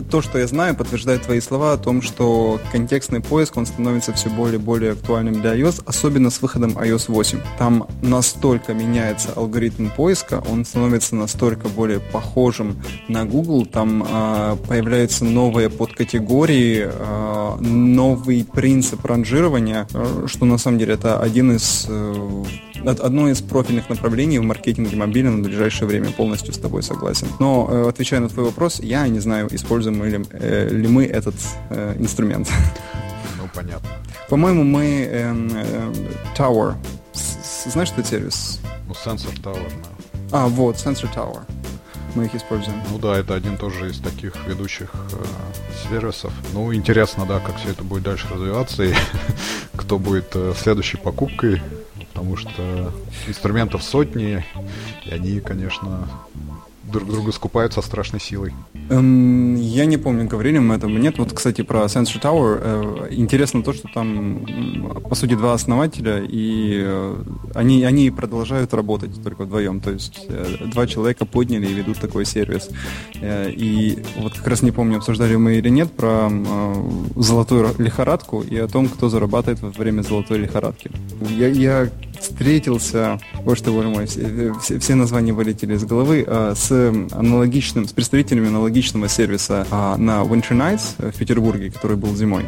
то, 0.10 0.22
что 0.22 0.40
я 0.40 0.48
знаю, 0.48 0.76
подтверждает 0.76 1.24
твои 1.24 1.40
слова 1.40 1.74
о 1.74 1.78
том, 1.78 2.02
что 2.02 2.60
контекстный 2.72 3.22
поиск, 3.22 3.58
он 3.58 3.66
становится 3.66 4.14
все 4.14 4.30
более 4.30 4.60
и 4.60 4.62
более 4.62 4.92
актуальным 4.94 5.42
для 5.42 5.56
iOS, 5.56 5.84
особенно 5.86 6.30
с 6.30 6.42
выходом 6.42 6.72
iOS 6.72 7.06
8. 7.08 7.40
Там 7.58 7.88
настолько 8.02 8.74
меняется 8.74 9.30
алгоритм 9.36 9.90
поиска, 9.90 10.44
он 10.50 10.66
становится 10.66 11.16
настолько 11.16 11.68
более 11.70 12.00
похожим 12.00 12.82
на 13.08 13.26
Google, 13.26 13.66
там 13.66 14.06
э, 14.08 14.58
появляются 14.68 15.26
новые 15.26 15.70
подкатегории, 15.70 16.90
э, 16.92 17.56
новый 17.60 18.46
принцип 18.46 19.06
ранжирования, 19.06 19.88
э, 19.94 20.26
что 20.28 20.46
на 20.46 20.58
самом 20.58 20.80
деле 20.80 20.94
это 20.96 21.20
один 21.20 21.56
из 21.56 21.86
э, 21.88 22.44
одно 22.86 23.30
из 23.30 23.42
профильных 23.42 23.90
направлений 23.90 24.40
в 24.40 24.44
маркетинге 24.44 24.96
мобильном 24.96 25.42
в 25.42 25.44
ближайшее 25.44 25.88
время. 25.88 26.12
Полностью 26.12 26.54
с 26.54 26.58
тобой 26.58 26.84
согласен. 26.84 27.28
Но, 27.40 27.68
э, 27.70 27.90
отвечая 27.90 28.20
на 28.20 28.30
твой 28.30 28.46
вопрос, 28.46 28.80
я 28.80 29.08
не 29.08 29.20
знаю, 29.20 29.48
используем 29.52 30.04
ли, 30.04 30.26
э, 30.32 30.70
ли 30.70 30.88
мы 30.88 31.06
этот 31.06 31.36
э, 31.70 31.96
инструмент. 32.00 32.50
Ну, 33.42 33.48
понятно. 33.54 33.90
По-моему, 34.30 34.64
мы 34.64 35.08
э, 35.10 35.34
э, 35.34 35.94
Tower. 36.38 36.76
С, 37.14 37.72
знаешь 37.72 37.90
этот 37.92 38.06
сервис? 38.08 38.60
Ну, 38.88 38.94
Sensor 38.94 39.34
Tower, 39.42 39.72
да. 40.32 40.44
А, 40.44 40.48
вот, 40.48 40.76
Sensor 40.76 41.08
Tower. 41.16 41.40
Мы 42.16 42.26
их 42.26 42.36
используем. 42.36 42.82
Ну 42.92 42.98
да, 42.98 43.18
это 43.18 43.36
один 43.36 43.58
тоже 43.58 43.90
из 43.90 44.00
таких 44.00 44.34
ведущих 44.48 44.90
э, 44.94 45.88
сервисов. 45.90 46.34
Ну, 46.54 46.74
интересно, 46.74 47.26
да, 47.26 47.40
как 47.40 47.58
все 47.58 47.70
это 47.70 47.84
будет 47.84 48.04
дальше 48.04 48.28
развиваться 48.32 48.84
и 48.84 48.94
кто 49.76 49.98
будет 49.98 50.32
э, 50.36 50.54
следующей 50.58 50.98
покупкой 50.98 51.62
потому 52.20 52.36
что 52.36 52.92
инструментов 53.28 53.82
сотни, 53.82 54.44
и 55.06 55.10
они, 55.10 55.40
конечно, 55.40 56.06
друг 56.92 57.08
друга 57.10 57.32
скупают 57.32 57.74
со 57.74 57.82
страшной 57.82 58.20
силой. 58.20 58.54
Эм, 58.90 59.56
я 59.56 59.86
не 59.86 59.98
помню, 59.98 60.28
говорили 60.28 60.58
мы 60.58 60.76
этом 60.76 61.00
нет. 61.00 61.18
Вот, 61.18 61.34
кстати, 61.34 61.62
про 61.62 61.86
Sensor 61.86 62.22
Tower. 62.22 62.60
Э, 62.62 63.08
интересно 63.12 63.64
то, 63.64 63.74
что 63.74 63.88
там, 63.94 64.46
по 65.10 65.16
сути, 65.16 65.36
два 65.36 65.54
основателя, 65.54 66.24
и 66.24 66.82
э, 66.84 67.24
они, 67.54 67.84
они 67.84 68.10
продолжают 68.12 68.74
работать 68.74 69.24
только 69.24 69.44
вдвоем. 69.44 69.80
То 69.80 69.92
есть 69.92 70.26
э, 70.28 70.66
два 70.66 70.88
человека 70.88 71.26
подняли 71.26 71.68
и 71.68 71.74
ведут 71.74 72.00
такой 72.00 72.26
сервис. 72.26 72.70
Э, 73.22 73.50
и 73.50 74.04
вот 74.18 74.34
как 74.34 74.48
раз 74.48 74.62
не 74.62 74.72
помню, 74.72 74.98
обсуждали 74.98 75.36
мы 75.36 75.56
или 75.56 75.70
нет, 75.70 75.92
про 75.92 76.30
э, 76.32 76.74
золотую 77.16 77.76
лихорадку 77.78 78.42
и 78.42 78.58
о 78.58 78.68
том, 78.68 78.88
кто 78.88 79.10
зарабатывает 79.10 79.62
во 79.62 79.70
время 79.70 80.02
золотой 80.02 80.40
лихорадки. 80.40 80.92
Я, 81.30 81.48
я 81.48 81.90
встретился, 82.20 83.20
боже 83.44 83.64
ты 83.64 83.72
мой, 83.90 84.06
все, 84.06 84.80
все, 84.80 84.96
названия 84.96 85.34
вылетели 85.34 85.76
из 85.76 85.84
головы, 85.84 86.24
э, 86.26 86.54
с 86.56 86.72
аналогичным, 87.12 87.88
с 87.88 87.92
представителями 87.94 88.48
аналогичного 88.48 89.08
сервиса 89.08 89.66
э, 89.70 89.96
на 89.98 90.22
Winter 90.24 90.52
Nights 90.52 91.12
в 91.12 91.18
Петербурге, 91.18 91.72
который 91.72 91.98
был 91.98 92.16
зимой. 92.16 92.46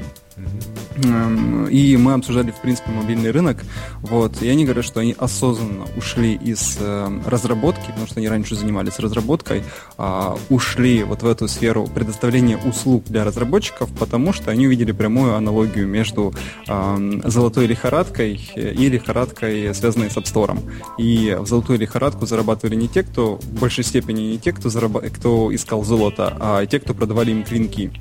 Эм, 0.98 1.68
и 1.68 1.96
мы 1.96 2.14
обсуждали, 2.14 2.52
в 2.52 2.62
принципе, 2.62 2.92
мобильный 2.92 3.32
рынок. 3.32 3.64
Вот, 4.02 4.42
и 4.42 4.50
они 4.50 4.66
говорят, 4.66 4.86
что 4.86 5.00
они 5.00 5.16
осознанно 5.18 5.86
ушли 5.96 6.34
из 6.34 6.78
э, 6.80 7.22
разработки, 7.26 7.88
потому 7.88 8.08
что 8.08 8.20
они 8.20 8.28
раньше 8.28 8.56
занимались 8.56 9.00
разработкой, 9.00 9.64
а, 9.98 10.38
ушли 10.50 11.04
вот 11.04 11.24
в 11.24 11.28
эту 11.28 11.48
сферу 11.48 11.88
предоставления 11.88 12.58
услуг 12.58 13.06
для 13.06 13.24
разработчиков, 13.24 13.90
потому 13.98 14.34
что 14.34 14.52
они 14.52 14.68
увидели 14.68 14.92
прямую 14.92 15.36
аналогию 15.36 15.88
между 15.88 16.34
эм, 16.68 17.22
золотой 17.30 17.68
лихорадкой 17.68 18.34
и 18.56 18.90
лихорадкой, 18.90 19.74
связанной 19.74 20.10
с 20.10 20.18
App 20.18 20.26
Store. 20.26 20.60
И 20.98 21.38
в 21.40 21.48
золотую 21.48 21.80
лихорадку 21.80 22.26
зарабатывали 22.26 22.76
не 22.76 22.88
те, 22.88 23.04
кто 23.04 23.38
в 23.38 23.60
большей 23.60 23.84
степени 23.84 24.22
не 24.22 24.38
те, 24.38 24.52
кто, 24.52 24.70
зараб... 24.70 24.98
кто 25.14 25.54
искал 25.54 25.84
золото, 25.84 26.36
а 26.40 26.66
те, 26.66 26.80
кто 26.80 26.94
продавали 26.94 27.32
им 27.32 27.44
клинки. 27.44 27.92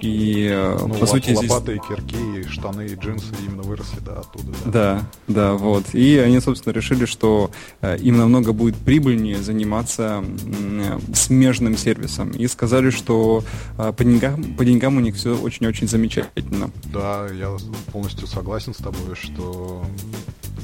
И, 0.00 0.48
э, 0.50 0.78
ну, 0.86 0.94
по 0.94 1.06
сути, 1.06 1.30
лопаты, 1.30 1.74
здесь... 1.74 1.86
кирки, 1.86 2.48
штаны 2.48 2.86
и 2.86 2.94
джинсы 2.94 3.34
именно 3.46 3.62
выросли, 3.62 3.98
да, 4.00 4.20
оттуда. 4.20 4.52
Да. 4.64 4.70
да, 4.70 5.02
да, 5.26 5.54
вот. 5.54 5.94
И 5.94 6.18
они, 6.18 6.40
собственно, 6.40 6.72
решили, 6.72 7.04
что 7.04 7.50
э, 7.80 7.98
им 7.98 8.18
намного 8.18 8.52
будет 8.52 8.76
прибыльнее 8.76 9.38
заниматься 9.38 10.24
э, 10.24 10.98
смежным 11.14 11.76
сервисом. 11.76 12.30
И 12.30 12.46
сказали, 12.46 12.90
что 12.90 13.44
по, 13.76 14.04
деньгам, 14.04 14.54
по 14.54 14.64
деньгам 14.64 14.96
у 14.96 15.00
них 15.00 15.16
все 15.16 15.36
очень-очень 15.36 15.88
замечательно. 15.88 16.70
Да, 16.92 17.26
я 17.32 17.56
полностью 17.92 18.26
согласен 18.26 18.74
с 18.74 18.78
тобой, 18.78 19.14
что 19.14 19.84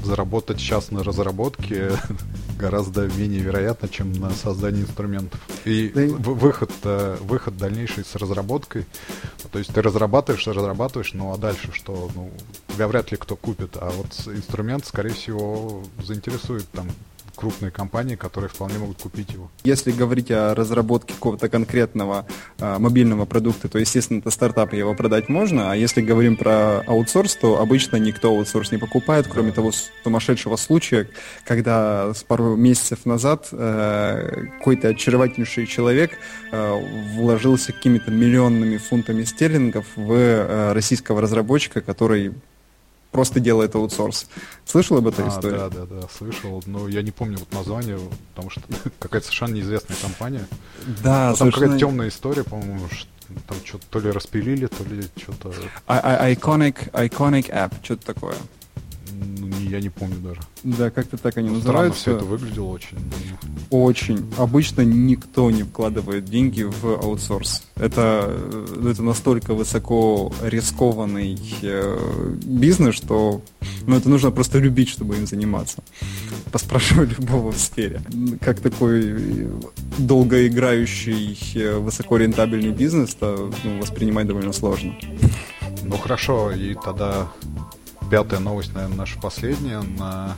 заработать 0.04 0.58
сейчас 0.58 0.90
на 0.90 1.02
разработке 1.02 1.92
гораздо 2.58 3.08
менее 3.08 3.40
вероятно, 3.40 3.88
чем 3.88 4.12
на 4.12 4.30
создании 4.30 4.82
инструментов. 4.82 5.40
И 5.64 5.90
да. 5.94 6.02
выход, 6.14 6.70
выход 7.20 7.56
дальнейший 7.56 8.04
с 8.04 8.14
разработкой. 8.14 8.86
То 9.50 9.58
есть 9.58 9.72
ты 9.72 9.82
разрабатываешь, 9.82 10.46
разрабатываешь, 10.46 11.12
ну 11.12 11.32
а 11.32 11.38
дальше 11.38 11.70
что? 11.72 12.10
Ну, 12.14 12.30
тебя 12.68 12.88
вряд 12.88 13.10
ли 13.10 13.16
кто 13.16 13.36
купит, 13.36 13.76
а 13.76 13.90
вот 13.90 14.06
инструмент, 14.34 14.86
скорее 14.86 15.14
всего, 15.14 15.82
заинтересует 16.02 16.68
там 16.70 16.88
крупные 17.34 17.70
компании, 17.70 18.16
которые 18.16 18.48
вполне 18.48 18.78
могут 18.78 19.02
купить 19.02 19.30
его. 19.30 19.50
Если 19.64 19.92
говорить 19.92 20.30
о 20.30 20.54
разработке 20.54 21.14
какого-то 21.14 21.48
конкретного 21.48 22.26
э, 22.58 22.78
мобильного 22.78 23.24
продукта, 23.24 23.68
то, 23.68 23.78
естественно, 23.78 24.18
это 24.18 24.30
стартап, 24.30 24.72
его 24.72 24.94
продать 24.94 25.28
можно, 25.28 25.72
а 25.72 25.76
если 25.76 26.00
говорим 26.00 26.36
про 26.36 26.80
аутсорс, 26.80 27.36
то 27.36 27.60
обычно 27.60 27.96
никто 27.96 28.30
аутсорс 28.30 28.72
не 28.72 28.78
покупает, 28.78 29.26
кроме 29.28 29.52
того 29.52 29.72
сумасшедшего 30.02 30.56
случая, 30.56 31.08
когда 31.44 32.12
с 32.14 32.22
пару 32.22 32.56
месяцев 32.56 33.06
назад 33.06 33.48
э, 33.52 34.46
какой-то 34.58 34.88
очаровательнейший 34.88 35.66
человек 35.66 36.12
э, 36.52 36.80
вложился 37.14 37.72
какими-то 37.72 38.10
миллионными 38.10 38.76
фунтами 38.76 39.24
стерлингов 39.24 39.86
в 39.96 40.12
э, 40.12 40.72
российского 40.72 41.20
разработчика, 41.20 41.80
который 41.80 42.32
просто 43.14 43.38
делает 43.38 43.76
аутсорс. 43.76 44.26
Слышал 44.66 44.98
об 44.98 45.06
этой 45.06 45.24
а, 45.24 45.28
истории? 45.28 45.56
Да, 45.56 45.68
да, 45.70 45.86
да, 45.86 46.08
слышал. 46.18 46.64
Но 46.66 46.88
я 46.88 47.00
не 47.00 47.12
помню 47.12 47.38
вот 47.38 47.52
название, 47.52 47.96
потому 48.34 48.50
что 48.50 48.60
какая-то 48.98 49.26
совершенно 49.26 49.54
неизвестная 49.54 49.96
компания. 50.02 50.46
Да, 51.02 51.30
но 51.30 51.36
Там 51.36 51.52
какая-то 51.52 51.78
темная 51.78 52.08
история, 52.08 52.42
по-моему, 52.42 52.88
там 53.46 53.56
что-то 53.64 53.86
то 53.88 54.00
ли 54.00 54.10
распилили, 54.10 54.66
то 54.66 54.82
ли 54.82 55.04
что-то... 55.16 55.52
I- 55.86 56.32
I- 56.32 56.34
iconic, 56.34 56.90
iconic 56.90 57.50
App, 57.50 57.72
что-то 57.84 58.04
такое. 58.04 58.34
Я 59.74 59.80
не 59.80 59.88
помню 59.88 60.16
даже. 60.20 60.40
Да, 60.62 60.90
как-то 60.90 61.16
так 61.16 61.36
они 61.36 61.48
Ну, 61.48 61.56
называются. 61.56 62.00
Странно 62.00 62.18
все 62.18 62.26
это 62.26 62.30
выглядело 62.30 62.66
очень. 62.66 62.98
Очень. 63.70 64.32
Обычно 64.38 64.82
никто 64.82 65.50
не 65.50 65.62
вкладывает 65.62 66.24
деньги 66.26 66.62
в 66.62 66.84
аутсорс. 66.84 67.64
Это, 67.76 68.26
э, 68.28 68.90
это 68.92 69.02
настолько 69.02 69.54
высоко 69.54 70.32
рискованный 70.42 71.38
э, 71.62 72.36
бизнес, 72.44 72.94
что 72.94 73.42
ну, 73.86 73.96
это 73.96 74.08
нужно 74.08 74.30
просто 74.30 74.58
любить, 74.58 74.90
чтобы 74.90 75.16
им 75.16 75.26
заниматься. 75.26 75.82
Поспрашивай 76.52 77.06
любого 77.18 77.50
в 77.50 77.58
сфере. 77.58 78.00
Как 78.40 78.60
такой 78.60 79.02
э, 79.06 79.50
долгоиграющий, 79.98 81.78
высокорентабельный 81.78 82.70
бизнес, 82.72 83.14
то 83.14 83.50
ну, 83.64 83.80
воспринимать 83.80 84.26
довольно 84.26 84.52
сложно. 84.52 84.94
Ну 85.82 85.96
хорошо, 85.98 86.52
и 86.52 86.74
тогда 86.74 87.28
пятая 88.14 88.38
новость, 88.38 88.72
наверное, 88.74 88.98
наша 88.98 89.18
последняя. 89.18 89.80
На 89.98 90.36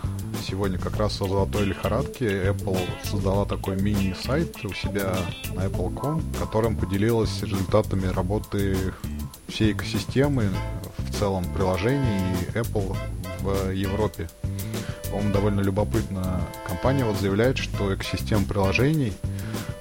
сегодня 0.48 0.78
как 0.78 0.96
раз 0.96 1.20
о 1.20 1.28
золотой 1.28 1.66
лихорадке 1.66 2.24
Apple 2.24 2.80
создала 3.04 3.44
такой 3.44 3.76
мини-сайт 3.76 4.64
у 4.64 4.72
себя 4.72 5.14
на 5.54 5.66
Apple.com, 5.66 6.22
которым 6.38 6.78
поделилась 6.78 7.42
результатами 7.42 8.06
работы 8.06 8.78
всей 9.48 9.72
экосистемы, 9.72 10.48
в 10.96 11.18
целом 11.18 11.44
приложений 11.52 12.48
Apple 12.54 12.96
в 13.40 13.70
Европе. 13.72 14.30
По-моему, 15.10 15.34
довольно 15.34 15.60
любопытно. 15.60 16.40
Компания 16.66 17.04
вот 17.04 17.20
заявляет, 17.20 17.58
что 17.58 17.94
экосистема 17.94 18.46
приложений 18.46 19.12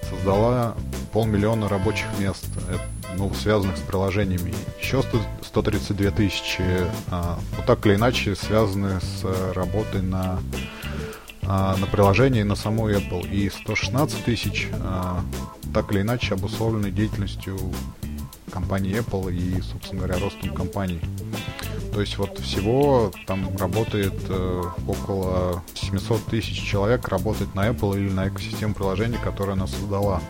создала 0.09 0.75
полмиллиона 1.13 1.69
рабочих 1.69 2.07
мест, 2.19 2.45
э, 2.67 2.75
ну, 3.17 3.33
связанных 3.33 3.77
с 3.77 3.81
приложениями. 3.81 4.53
Еще 4.79 5.01
100 5.01 5.19
132 5.55 6.11
тысячи, 6.11 6.63
а, 7.09 7.39
ну, 7.57 7.63
так 7.65 7.85
или 7.85 7.95
иначе, 7.95 8.35
связаны 8.35 8.99
с 8.99 9.23
работой 9.53 10.01
на, 10.01 10.39
а, 11.43 11.77
на 11.77 11.85
приложении 11.87 12.43
на 12.43 12.55
саму 12.55 12.89
Apple. 12.89 13.25
И 13.29 13.49
116 13.49 14.25
тысяч, 14.25 14.67
а, 14.81 15.21
так 15.73 15.93
или 15.93 16.01
иначе, 16.01 16.33
обусловлены 16.33 16.91
деятельностью 16.91 17.57
компании 18.51 18.99
Apple 18.99 19.33
и, 19.33 19.61
собственно 19.61 20.01
говоря, 20.01 20.19
ростом 20.19 20.53
компании. 20.53 20.99
То 21.93 22.01
есть 22.01 22.17
вот 22.17 22.37
всего 22.39 23.11
там 23.25 23.55
работает 23.57 24.13
э, 24.27 24.63
около 24.87 25.63
700 25.73 26.25
тысяч 26.25 26.61
человек 26.61 27.07
работает 27.07 27.55
на 27.55 27.69
Apple 27.69 27.97
или 27.97 28.09
на 28.09 28.27
экосистему 28.27 28.73
приложений, 28.73 29.19
которую 29.23 29.53
она 29.53 29.67
создала. 29.67 30.21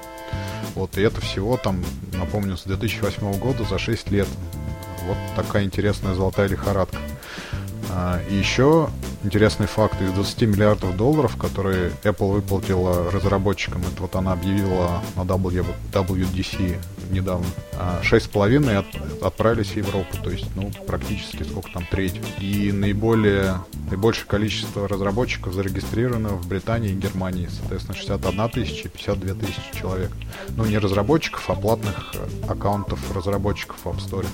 Вот, 0.76 0.98
и 0.98 1.02
это 1.02 1.22
всего 1.22 1.58
там, 1.58 1.84
напомню, 2.14 2.58
с 2.58 2.64
2008 2.64 3.40
года 3.40 3.64
за 3.64 3.80
6 3.80 4.12
лет. 4.12 4.28
Вот 5.08 5.18
такая 5.36 5.64
интересная 5.64 6.14
золотая 6.14 6.48
лихорадка. 6.48 6.98
А, 7.92 8.20
и 8.30 8.36
еще 8.36 8.90
интересный 9.24 9.68
факт. 9.68 10.02
Из 10.02 10.12
20 10.12 10.42
миллиардов 10.42 10.98
долларов, 10.98 11.38
которые 11.38 11.92
Apple 12.04 12.34
выплатила 12.34 13.10
разработчикам, 13.10 13.82
это 13.82 14.02
вот 14.02 14.16
она 14.16 14.34
объявила 14.34 15.02
на 15.16 15.22
WWDC 15.22 16.78
недавно, 17.12 17.46
6,5 18.04 18.70
а, 18.70 18.80
от, 18.80 19.24
отправились 19.24 19.70
в 19.70 19.78
Европу, 19.78 20.18
то 20.24 20.30
есть, 20.30 20.48
ну, 20.56 20.72
практически 20.88 21.44
сколько 21.44 21.72
там, 21.72 21.86
треть. 21.90 22.20
И 22.40 22.72
наиболее, 22.72 23.62
наибольшее 23.90 24.28
количество 24.28 24.88
разработчиков 24.88 25.54
зарегистрировано 25.54 26.30
в 26.30 26.48
Британии 26.48 26.92
и 26.92 26.96
Германии, 26.96 27.50
соответственно, 27.52 27.96
61 27.96 28.50
тысяча 28.50 28.88
и 28.88 28.92
52 28.92 29.34
тысячи 29.36 29.80
человек. 29.80 30.12
Ну, 30.50 30.66
не 30.66 30.78
разработчиков, 30.78 31.50
а 31.50 31.56
платных 31.56 32.14
э, 32.16 32.28
аккаунтов 32.48 33.00
разработчиков 33.16 33.78
в 33.84 33.88
App 33.88 33.98
Store. 33.98 34.28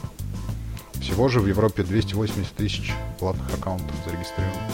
Всего 1.01 1.27
же 1.29 1.39
в 1.39 1.47
Европе 1.47 1.83
280 1.83 2.53
тысяч 2.53 2.93
платных 3.19 3.51
аккаунтов 3.53 3.95
зарегистрировано. 4.05 4.71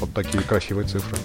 Вот 0.00 0.12
такие 0.12 0.42
красивые 0.42 0.86
цифры. 0.86 1.16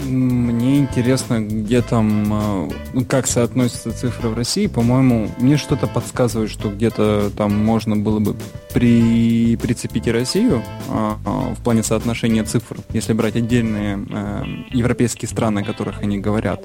Мне 0.00 0.78
интересно, 0.78 1.40
где 1.40 1.82
там, 1.82 2.68
э, 2.94 3.04
как 3.08 3.26
соотносятся 3.26 3.92
цифры 3.92 4.30
в 4.30 4.34
России. 4.34 4.66
По-моему, 4.66 5.28
мне 5.38 5.56
что-то 5.56 5.86
подсказывает, 5.86 6.50
что 6.50 6.70
где-то 6.70 7.30
там 7.36 7.52
можно 7.64 7.96
было 7.96 8.18
бы 8.18 8.36
при, 8.72 9.56
прицепить 9.56 10.06
и 10.06 10.12
Россию 10.12 10.62
а, 10.88 11.18
а, 11.24 11.54
в 11.54 11.62
плане 11.62 11.82
соотношения 11.82 12.42
цифр, 12.44 12.78
если 12.92 13.12
брать 13.12 13.36
отдельные 13.36 14.04
а, 14.10 14.44
европейские 14.70 15.28
страны, 15.28 15.60
о 15.60 15.64
которых 15.64 16.02
они 16.02 16.18
говорят. 16.18 16.64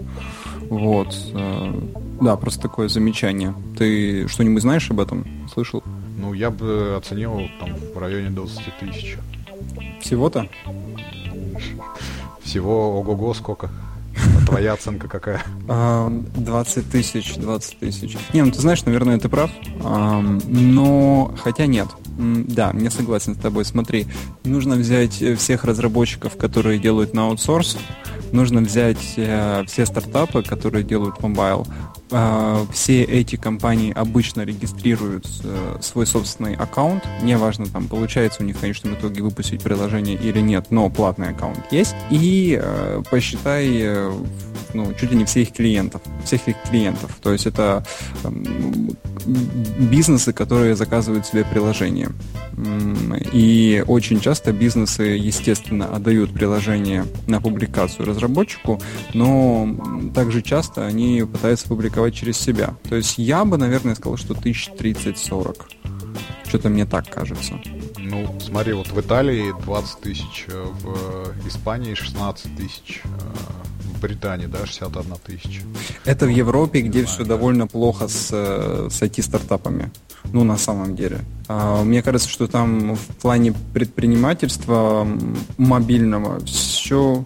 Вот. 0.70 1.16
А, 1.34 1.90
да, 2.22 2.36
просто 2.38 2.62
такое 2.62 2.88
замечание. 2.88 3.54
Ты 3.78 4.28
что-нибудь 4.28 4.62
знаешь 4.62 4.90
об 4.90 5.00
этом? 5.00 5.26
Слышал? 5.54 5.84
Ну, 6.18 6.34
я 6.34 6.50
бы 6.50 6.96
оценил 6.98 7.42
там 7.60 7.70
в 7.94 7.98
районе 7.98 8.30
20 8.30 8.60
тысяч. 8.80 9.18
Всего-то? 10.02 10.48
Всего 12.48 12.98
ого-го 12.98 13.34
сколько? 13.34 13.70
А 14.16 14.46
твоя 14.48 14.74
оценка 14.74 15.10
какая? 15.10 15.44
20 15.68 15.68
а, 15.68 16.82
тысяч, 16.90 17.36
20 17.36 17.80
тысяч. 17.80 18.18
Не, 18.32 18.42
ну 18.42 18.52
ты 18.52 18.62
знаешь, 18.62 18.86
наверное, 18.86 19.20
ты 19.20 19.28
прав. 19.28 19.52
Но, 19.84 21.36
хотя 21.44 21.66
нет. 21.66 21.90
Да, 22.18 22.72
не 22.72 22.90
согласен 22.90 23.36
с 23.36 23.38
тобой. 23.38 23.66
Смотри, 23.66 24.08
нужно 24.46 24.76
взять 24.76 25.22
всех 25.38 25.66
разработчиков, 25.66 26.38
которые 26.38 26.80
делают 26.80 27.14
на 27.14 27.28
аутсорс, 27.28 27.78
нужно 28.32 28.62
взять 28.62 29.14
э, 29.18 29.64
все 29.68 29.86
стартапы, 29.86 30.42
которые 30.42 30.84
делают 30.84 31.22
mobile, 31.22 31.68
а, 31.68 31.87
все 32.72 33.04
эти 33.04 33.36
компании 33.36 33.92
обычно 33.94 34.42
регистрируют 34.42 35.28
э, 35.44 35.78
свой 35.82 36.08
собственный 36.08 36.56
аккаунт. 36.56 37.04
Неважно, 37.22 37.66
там 37.66 37.88
получается 37.88 38.44
у 38.44 38.46
них 38.46 38.56
в 38.58 38.60
конечном 38.62 38.94
итоге 38.94 39.22
выпустить 39.22 39.62
приложение 39.62 40.16
или 40.16 40.40
нет, 40.40 40.68
но 40.70 40.90
платный 40.90 41.30
аккаунт 41.30 41.72
есть. 41.72 41.96
И 42.10 42.58
э, 42.62 43.02
посчитай 43.10 43.68
э, 43.82 44.12
ну, 44.74 44.94
чуть 44.94 45.12
ли 45.12 45.18
не 45.18 45.26
всех 45.26 45.52
клиентов, 45.52 46.02
всех 46.24 46.48
их 46.48 46.56
клиентов. 46.70 47.18
То 47.22 47.32
есть 47.32 47.46
это 47.46 47.84
бизнесы, 49.80 50.34
которые 50.34 50.76
заказывают 50.76 51.26
себе 51.26 51.44
приложение. 51.44 52.10
И 53.34 53.84
очень 53.88 54.20
часто 54.20 54.52
бизнесы, 54.52 55.04
естественно, 55.04 55.88
отдают 55.96 56.34
приложение 56.34 57.06
на 57.28 57.40
публикацию 57.40 58.06
разработчику, 58.06 58.82
но 59.14 59.70
также 60.16 60.42
часто 60.42 60.86
они 60.86 61.24
пытаются 61.32 61.68
публиковать 61.68 61.97
через 62.12 62.38
себя. 62.38 62.76
То 62.90 62.96
есть 62.96 63.18
я 63.18 63.46
бы, 63.46 63.58
наверное, 63.58 63.96
сказал, 63.96 64.18
что 64.18 64.34
1030-40. 64.34 65.62
Что-то 66.48 66.70
мне 66.70 66.86
так 66.86 67.10
кажется. 67.10 67.60
Ну, 67.98 68.34
смотри, 68.40 68.74
вот 68.74 68.88
в 68.88 69.00
Италии 69.00 69.54
20 69.66 70.00
тысяч, 70.00 70.46
э, 70.48 70.66
в 70.82 71.48
Испании 71.48 71.94
16 71.94 72.56
тысяч, 72.56 73.02
э, 73.04 73.08
в 73.98 74.00
Британии, 74.00 74.46
да, 74.46 74.66
61 74.66 75.16
тысяча. 75.26 75.62
Это 76.06 76.26
в 76.26 76.30
Европе, 76.30 76.82
где 76.82 77.04
все 77.04 77.26
довольно 77.26 77.68
плохо 77.68 78.08
с, 78.08 78.30
э, 78.32 78.88
с 78.90 79.02
IT-стартапами. 79.02 79.92
Ну, 80.32 80.44
на 80.44 80.58
самом 80.58 80.96
деле. 80.96 81.20
А, 81.48 81.84
мне 81.84 82.02
кажется, 82.02 82.30
что 82.30 82.48
там 82.48 82.96
в 82.96 83.08
плане 83.22 83.54
предпринимательства 83.74 85.08
мобильного 85.58 86.40
все 86.46 87.26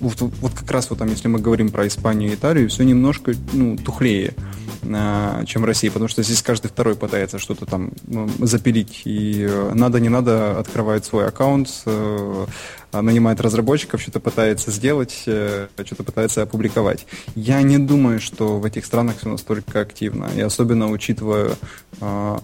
вот, 0.00 0.20
вот 0.20 0.52
как 0.52 0.70
раз 0.70 0.90
вот 0.90 0.98
там, 0.98 1.08
если 1.08 1.28
мы 1.28 1.38
говорим 1.38 1.70
про 1.70 1.86
Испанию 1.86 2.30
и 2.30 2.34
Италию, 2.34 2.68
все 2.68 2.84
немножко 2.84 3.32
ну, 3.52 3.76
тухлее, 3.76 4.34
а, 4.82 5.44
чем 5.44 5.62
в 5.62 5.64
России, 5.66 5.88
потому 5.88 6.08
что 6.08 6.22
здесь 6.22 6.42
каждый 6.42 6.68
второй 6.68 6.96
пытается 6.96 7.38
что-то 7.38 7.66
там 7.66 7.92
ну, 8.06 8.28
запилить, 8.38 9.02
и 9.04 9.46
э, 9.48 9.72
надо, 9.74 10.00
не 10.00 10.08
надо, 10.08 10.58
открывает 10.58 11.04
свой 11.04 11.26
аккаунт, 11.28 11.68
э, 11.84 12.46
нанимает 12.92 13.40
разработчиков, 13.40 14.00
что-то 14.00 14.20
пытается 14.20 14.70
сделать, 14.70 15.24
э, 15.26 15.68
что-то 15.84 16.02
пытается 16.02 16.42
опубликовать. 16.42 17.06
Я 17.34 17.60
не 17.62 17.78
думаю, 17.78 18.20
что 18.20 18.58
в 18.58 18.64
этих 18.64 18.86
странах 18.86 19.18
все 19.18 19.28
настолько 19.28 19.80
активно, 19.80 20.30
и 20.34 20.40
особенно 20.40 20.90
учитывая 20.90 21.52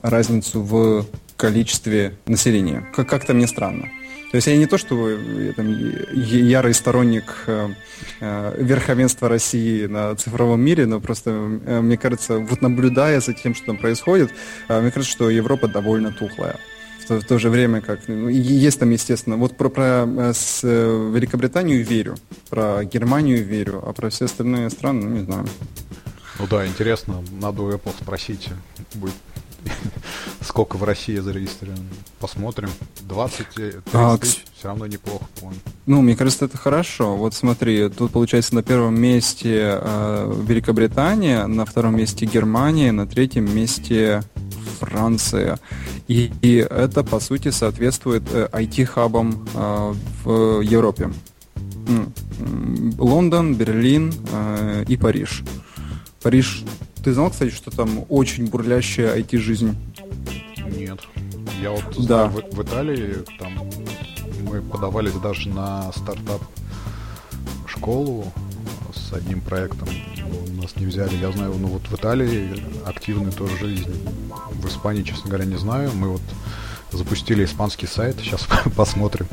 разницу 0.02 0.60
в 0.62 1.06
количестве 1.36 2.16
населения. 2.26 2.86
Как-то 2.94 3.32
мне 3.32 3.46
странно. 3.46 3.88
То 4.30 4.36
есть 4.36 4.46
я 4.48 4.56
не 4.56 4.66
то, 4.66 4.76
что 4.76 5.08
я, 5.08 5.52
там, 5.52 5.70
ярый 6.12 6.74
сторонник 6.74 7.44
э, 7.46 7.68
э, 8.20 8.54
верховенства 8.58 9.28
России 9.28 9.86
на 9.86 10.14
цифровом 10.16 10.60
мире, 10.60 10.86
но 10.86 11.00
просто 11.00 11.30
э, 11.30 11.80
мне 11.80 11.96
кажется, 11.96 12.38
вот 12.38 12.60
наблюдая 12.60 13.20
за 13.20 13.34
тем, 13.34 13.54
что 13.54 13.66
там 13.66 13.76
происходит, 13.78 14.30
э, 14.68 14.80
мне 14.80 14.90
кажется, 14.90 15.12
что 15.12 15.30
Европа 15.30 15.68
довольно 15.68 16.12
тухлая. 16.12 16.56
В 17.08 17.20
в 17.20 17.24
то 17.24 17.38
же 17.38 17.50
время, 17.50 17.80
как 17.80 18.08
ну, 18.08 18.28
есть 18.28 18.80
там, 18.80 18.90
естественно, 18.90 19.36
вот 19.36 19.56
про, 19.56 19.68
про 19.68 20.06
э, 20.06 20.32
с, 20.34 20.60
э, 20.64 21.10
Великобританию 21.14 21.84
верю, 21.84 22.16
про 22.50 22.84
Германию 22.84 23.44
верю, 23.44 23.80
а 23.86 23.92
про 23.92 24.10
все 24.10 24.24
остальные 24.24 24.70
страны, 24.70 25.04
ну, 25.04 25.16
не 25.16 25.24
знаю. 25.24 25.46
Ну 26.40 26.46
да, 26.50 26.66
интересно, 26.66 27.22
надо 27.40 27.62
у 27.62 27.70
Apple 27.70 27.94
спросить, 28.00 28.48
будет 28.94 29.14
Сколько 30.40 30.76
в 30.76 30.84
России 30.84 31.16
зарегистрировано? 31.16 31.84
Посмотрим. 32.20 32.70
20 33.02 33.48
30 33.54 33.82
а, 33.92 34.18
тысяч, 34.18 34.44
все 34.56 34.68
равно 34.68 34.86
неплохо, 34.86 35.24
по 35.40 35.52
Ну, 35.86 36.02
мне 36.02 36.16
кажется, 36.16 36.46
это 36.46 36.56
хорошо. 36.56 37.16
Вот 37.16 37.34
смотри, 37.34 37.88
тут 37.88 38.12
получается 38.12 38.54
на 38.54 38.62
первом 38.62 39.00
месте 39.00 39.78
э, 39.80 40.42
Великобритания, 40.46 41.46
на 41.46 41.64
втором 41.64 41.96
месте 41.96 42.26
Германия, 42.26 42.92
на 42.92 43.06
третьем 43.06 43.54
месте 43.54 44.22
Франция. 44.80 45.58
И, 46.08 46.32
и 46.42 46.56
это, 46.56 47.02
по 47.02 47.20
сути, 47.20 47.50
соответствует 47.50 48.22
IT-хабам 48.22 49.46
в 50.24 50.60
Европе. 50.60 51.10
Лондон, 52.98 53.54
Берлин 53.54 54.12
и 54.88 54.96
Париж. 54.96 55.42
Париж, 56.22 56.64
ты 57.06 57.12
знал, 57.12 57.30
кстати, 57.30 57.52
что 57.52 57.70
там 57.70 58.04
очень 58.08 58.46
бурлящая 58.46 59.16
IT-жизнь? 59.16 59.76
Нет. 60.76 60.98
Я 61.62 61.70
вот 61.70 62.04
да. 62.04 62.26
в, 62.26 62.34
в 62.34 62.62
Италии, 62.64 63.18
там 63.38 63.52
мы 64.42 64.60
подавались 64.60 65.12
даже 65.12 65.48
на 65.48 65.92
стартап 65.92 66.42
школу 67.68 68.32
с 68.92 69.12
одним 69.12 69.40
проектом. 69.40 69.88
Нас 70.60 70.74
не 70.74 70.86
взяли. 70.86 71.14
Я 71.14 71.30
знаю, 71.30 71.54
ну 71.56 71.68
вот 71.68 71.82
в 71.82 71.94
Италии 71.94 72.60
активная 72.84 73.30
тоже 73.30 73.56
жизнь. 73.56 74.08
В 74.50 74.66
Испании, 74.66 75.04
честно 75.04 75.28
говоря, 75.28 75.44
не 75.44 75.58
знаю. 75.58 75.92
Мы 75.94 76.08
вот 76.08 76.22
запустили 76.90 77.44
испанский 77.44 77.86
сайт, 77.86 78.16
сейчас 78.18 78.48
посмотрим. 78.76 79.28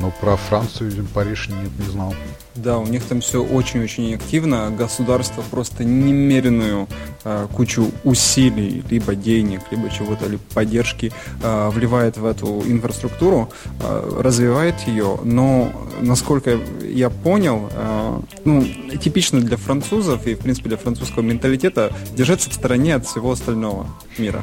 Но 0.00 0.10
про 0.20 0.36
Францию 0.36 1.06
Париж 1.14 1.48
нет, 1.48 1.70
не 1.78 1.90
знал. 1.90 2.14
Да, 2.56 2.78
у 2.78 2.86
них 2.86 3.04
там 3.04 3.20
все 3.20 3.42
очень-очень 3.42 4.14
активно. 4.14 4.70
Государство 4.76 5.42
просто 5.50 5.84
немеренную 5.84 6.88
э, 7.24 7.46
кучу 7.54 7.90
усилий, 8.02 8.82
либо 8.90 9.14
денег, 9.14 9.60
либо 9.70 9.88
чего-то, 9.88 10.26
либо 10.26 10.42
поддержки 10.52 11.12
э, 11.42 11.70
вливает 11.70 12.16
в 12.16 12.26
эту 12.26 12.62
инфраструктуру, 12.66 13.50
э, 13.80 14.20
развивает 14.20 14.74
ее. 14.88 15.18
Но, 15.22 15.72
насколько 16.00 16.58
я 16.82 17.08
понял, 17.08 17.70
э, 17.72 18.20
ну, 18.44 18.66
типично 19.00 19.40
для 19.40 19.56
французов 19.56 20.26
и, 20.26 20.34
в 20.34 20.40
принципе, 20.40 20.70
для 20.70 20.78
французского 20.78 21.22
менталитета 21.22 21.92
держаться 22.16 22.50
в 22.50 22.54
стороне 22.54 22.96
от 22.96 23.06
всего 23.06 23.30
остального 23.30 23.86
мира. 24.18 24.42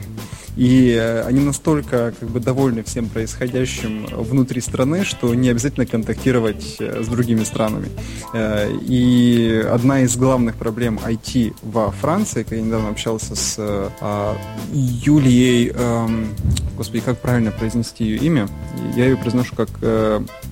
И 0.58 0.98
э, 1.00 1.22
они 1.22 1.42
настолько 1.42 2.16
как 2.20 2.30
бы 2.30 2.40
довольны 2.40 2.84
всем 2.84 3.10
происходящим 3.10 4.08
внутри 4.08 4.60
страны, 4.60 5.06
что 5.06 5.34
не 5.36 5.50
обязательно 5.50 5.86
контактировать 5.86 6.78
э, 6.80 7.04
с 7.04 7.08
другими 7.08 7.44
странами. 7.44 7.90
Э, 8.34 8.72
и 8.82 9.66
одна 9.72 10.02
из 10.02 10.16
главных 10.18 10.56
проблем 10.56 11.00
IT 11.04 11.56
во 11.62 11.92
Франции, 11.92 12.46
я 12.50 12.62
недавно 12.62 12.90
общался 12.90 13.36
с 13.36 13.56
а, 13.60 14.38
Юлией, 14.72 15.72
эм, 15.74 16.28
господи, 16.76 17.02
как 17.02 17.20
правильно 17.20 17.52
произнести 17.52 18.04
ее 18.04 18.18
имя? 18.18 18.48
Я 18.96 19.06
ее 19.06 19.18
произношу 19.18 19.56
как 19.56 19.70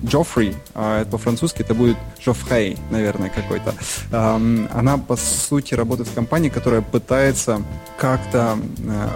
Джоффри, 0.04 0.54
а 0.74 1.02
это 1.02 1.10
по-французски 1.12 1.62
это 1.62 1.74
будет 1.74 1.96
Жофрей, 2.24 2.76
наверное, 2.90 3.30
какой-то. 3.30 3.74
Эм, 4.12 4.68
она, 4.72 4.98
по 4.98 5.16
сути, 5.16 5.74
работает 5.74 6.08
в 6.08 6.14
компании, 6.14 6.48
которая 6.48 6.82
пытается 6.82 7.62
как-то 7.98 8.58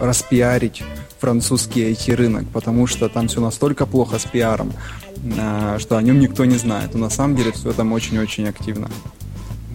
распиарить 0.00 0.82
французский 1.20 1.92
IT-рынок, 1.92 2.46
потому 2.52 2.86
что 2.86 3.08
там 3.08 3.28
все 3.28 3.40
настолько 3.40 3.86
плохо 3.86 4.18
с 4.18 4.24
пиаром, 4.24 4.72
э, 5.22 5.76
что 5.78 5.96
о 5.96 6.02
нем 6.02 6.18
никто 6.18 6.44
не 6.46 6.56
знает. 6.56 6.94
Но 6.94 7.00
на 7.00 7.10
самом 7.10 7.36
деле 7.36 7.52
все 7.52 7.72
там 7.72 7.92
очень-очень 8.20 8.48
активно. 8.48 8.88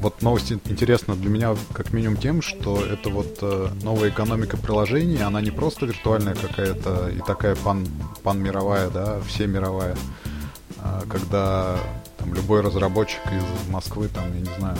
Вот 0.01 0.21
новость 0.21 0.51
интересна 0.51 1.15
для 1.15 1.29
меня 1.29 1.55
как 1.73 1.93
минимум 1.93 2.17
тем, 2.17 2.41
что 2.41 2.79
это 2.85 3.09
вот 3.09 3.39
э, 3.41 3.69
новая 3.81 4.09
экономика 4.09 4.55
приложений, 4.55 5.23
она 5.23 5.41
не 5.41 5.49
просто 5.49 5.87
виртуальная 5.87 6.35
какая-то 6.35 7.09
и 7.09 7.19
такая 7.21 7.55
пан, 7.55 7.87
пан 8.21 8.39
мировая, 8.43 8.89
да, 8.89 9.19
все 9.21 9.47
мировая, 9.47 9.95
а 10.77 11.03
когда 11.09 11.77
там 12.17 12.35
любой 12.35 12.61
разработчик 12.61 13.21
из 13.31 13.71
Москвы, 13.71 14.07
там, 14.09 14.25
я 14.35 14.41
не 14.41 14.59
знаю, 14.59 14.77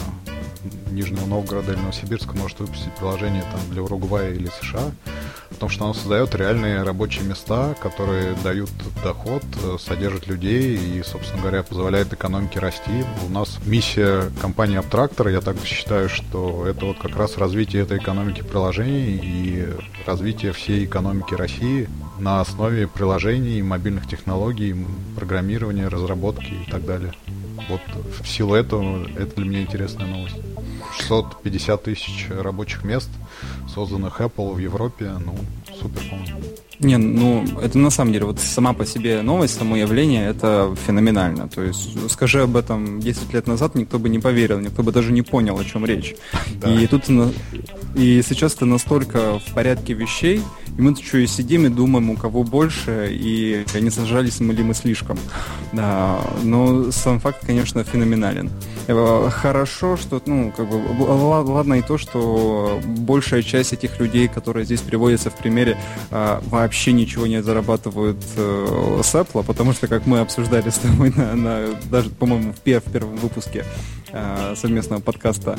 Нижнего 0.90 1.26
Новгорода 1.26 1.72
или 1.72 1.80
Новосибирска 1.80 2.36
может 2.36 2.60
выпустить 2.60 2.94
приложение 2.94 3.42
там 3.42 3.60
для 3.70 3.82
Уругвая 3.82 4.32
или 4.32 4.48
США, 4.60 4.92
потому 5.50 5.70
что 5.70 5.84
оно 5.84 5.94
создает 5.94 6.34
реальные 6.34 6.82
рабочие 6.82 7.24
места, 7.24 7.74
которые 7.80 8.34
дают 8.44 8.70
доход, 9.02 9.42
э, 9.62 9.76
содержат 9.78 10.26
людей 10.26 10.76
и, 10.76 11.02
собственно 11.02 11.42
говоря, 11.42 11.62
позволяет 11.62 12.12
экономике 12.12 12.60
расти. 12.60 13.04
У 13.26 13.30
нас 13.30 13.58
миссия 13.64 14.30
компании 14.40 14.78
Abtractor, 14.78 15.30
я 15.30 15.40
так 15.40 15.56
считаю, 15.64 16.08
что 16.08 16.66
это 16.66 16.86
вот 16.86 16.98
как 16.98 17.16
раз 17.16 17.36
развитие 17.38 17.82
этой 17.82 17.98
экономики 17.98 18.42
приложений 18.42 19.20
и 19.22 19.68
развитие 20.06 20.52
всей 20.52 20.84
экономики 20.84 21.34
России 21.34 21.88
на 22.18 22.40
основе 22.40 22.88
приложений, 22.88 23.62
мобильных 23.62 24.08
технологий, 24.08 24.74
программирования, 25.16 25.88
разработки 25.88 26.54
и 26.66 26.70
так 26.70 26.84
далее. 26.84 27.12
Вот 27.68 27.80
в 28.20 28.26
силу 28.26 28.54
этого 28.54 29.06
это 29.16 29.36
для 29.36 29.44
меня 29.44 29.62
интересная 29.62 30.06
новость. 30.06 30.36
650 30.98 31.82
тысяч 31.82 32.28
рабочих 32.30 32.84
мест, 32.84 33.08
созданных 33.72 34.20
Apple 34.20 34.54
в 34.54 34.58
Европе, 34.58 35.12
ну, 35.24 35.36
супер, 35.80 36.02
по-моему. 36.08 36.42
Не, 36.78 36.98
ну, 36.98 37.44
это 37.62 37.78
на 37.78 37.90
самом 37.90 38.12
деле, 38.12 38.26
вот 38.26 38.38
сама 38.38 38.72
по 38.72 38.84
себе 38.84 39.22
новость, 39.22 39.58
само 39.58 39.76
явление, 39.76 40.28
это 40.28 40.74
феноменально. 40.86 41.48
То 41.48 41.62
есть, 41.62 42.10
скажи 42.10 42.42
об 42.42 42.56
этом 42.56 43.00
10 43.00 43.32
лет 43.32 43.46
назад, 43.46 43.74
никто 43.74 43.98
бы 43.98 44.08
не 44.08 44.18
поверил, 44.18 44.58
никто 44.60 44.82
бы 44.82 44.92
даже 44.92 45.12
не 45.12 45.22
понял, 45.22 45.58
о 45.58 45.64
чем 45.64 45.84
речь. 45.84 46.14
Да. 46.56 46.72
И 46.72 46.86
тут, 46.86 47.04
и 47.94 48.22
сейчас 48.26 48.54
это 48.54 48.64
настолько 48.64 49.38
в 49.38 49.52
порядке 49.52 49.92
вещей, 49.92 50.40
и 50.78 50.80
мы 50.80 50.94
что 50.96 51.18
и 51.18 51.26
сидим 51.26 51.66
и 51.66 51.68
думаем, 51.68 52.10
у 52.10 52.16
кого 52.16 52.42
больше, 52.42 53.08
и 53.10 53.64
не 53.80 53.90
сажались 53.90 54.40
мы 54.40 54.52
ли 54.54 54.62
мы 54.62 54.74
слишком. 54.74 55.18
Да, 55.72 56.20
но 56.42 56.90
сам 56.92 57.20
факт, 57.20 57.44
конечно, 57.46 57.84
феноменален. 57.84 58.50
Э, 58.88 59.28
хорошо, 59.30 59.96
что, 59.96 60.22
ну, 60.26 60.52
как 60.56 60.68
бы, 60.68 60.78
ладно 61.02 61.74
и 61.74 61.82
то, 61.82 61.98
что 61.98 62.80
большая 62.84 63.42
часть 63.42 63.72
этих 63.72 63.98
людей, 64.00 64.28
которые 64.28 64.64
здесь 64.64 64.80
приводятся 64.80 65.30
в 65.30 65.36
примере, 65.36 65.76
э, 66.10 66.40
вообще 66.66 66.90
ничего 66.92 67.28
не 67.28 67.42
зарабатывают 67.42 68.16
э, 68.36 69.00
с 69.04 69.14
Apple, 69.14 69.44
потому 69.44 69.72
что, 69.72 69.86
как 69.86 70.04
мы 70.04 70.18
обсуждали 70.18 70.70
с 70.70 70.78
тобой 70.78 71.12
на, 71.14 71.34
на 71.34 71.66
даже, 71.88 72.10
по-моему, 72.10 72.52
в, 72.52 72.56
в 72.58 72.92
первом 72.92 73.16
выпуске 73.16 73.64
совместного 74.56 75.00
подкаста, 75.00 75.58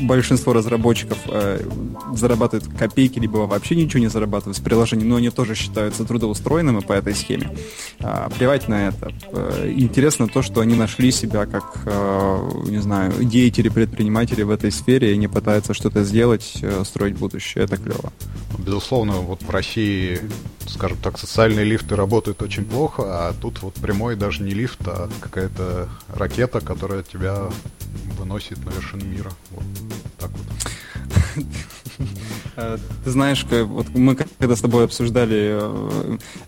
большинство 0.00 0.52
разработчиков 0.52 1.18
зарабатывают 2.14 2.66
копейки, 2.76 3.18
либо 3.18 3.38
вообще 3.38 3.74
ничего 3.76 4.00
не 4.00 4.08
зарабатывают 4.08 4.56
с 4.56 4.60
приложением, 4.60 5.08
но 5.08 5.16
они 5.16 5.30
тоже 5.30 5.54
считаются 5.54 6.04
трудоустроенными 6.04 6.80
по 6.80 6.92
этой 6.92 7.14
схеме. 7.14 7.50
Плевать 8.38 8.68
на 8.68 8.88
это. 8.88 9.12
Интересно 9.64 10.28
то, 10.28 10.42
что 10.42 10.60
они 10.60 10.74
нашли 10.74 11.10
себя 11.12 11.46
как 11.46 11.86
Э, 11.86 12.50
не 12.66 12.78
знаю, 12.78 13.12
деятели, 13.24 13.68
предприниматели 13.68 14.42
в 14.42 14.50
этой 14.50 14.70
сфере 14.70 15.14
и 15.14 15.16
не 15.16 15.28
пытаются 15.28 15.74
что-то 15.74 16.04
сделать, 16.04 16.58
э, 16.62 16.82
строить 16.84 17.16
будущее. 17.16 17.64
Это 17.64 17.76
клево. 17.76 18.12
Безусловно, 18.58 19.14
вот 19.14 19.42
в 19.42 19.50
России, 19.50 20.20
скажем 20.70 20.98
так, 20.98 21.18
социальные 21.18 21.64
лифты 21.64 21.96
работают 21.96 22.42
очень 22.42 22.64
плохо, 22.64 23.02
а 23.06 23.34
тут 23.40 23.62
вот 23.62 23.74
прямой 23.74 24.16
даже 24.16 24.42
не 24.42 24.52
лифт, 24.52 24.80
а 24.86 25.08
какая-то 25.20 25.88
ракета, 26.08 26.60
которая 26.60 27.02
тебя 27.02 27.48
выносит 28.18 28.64
на 28.64 28.70
вершину 28.70 29.04
мира. 29.04 29.30
Вот 29.50 29.64
так 30.18 30.30
вот. 30.30 31.46
Э, 32.56 32.78
ты 33.04 33.10
знаешь, 33.10 33.44
вот 33.44 33.90
мы 33.90 34.16
когда 34.16 34.56
с 34.56 34.60
тобой 34.60 34.84
обсуждали 34.84 35.50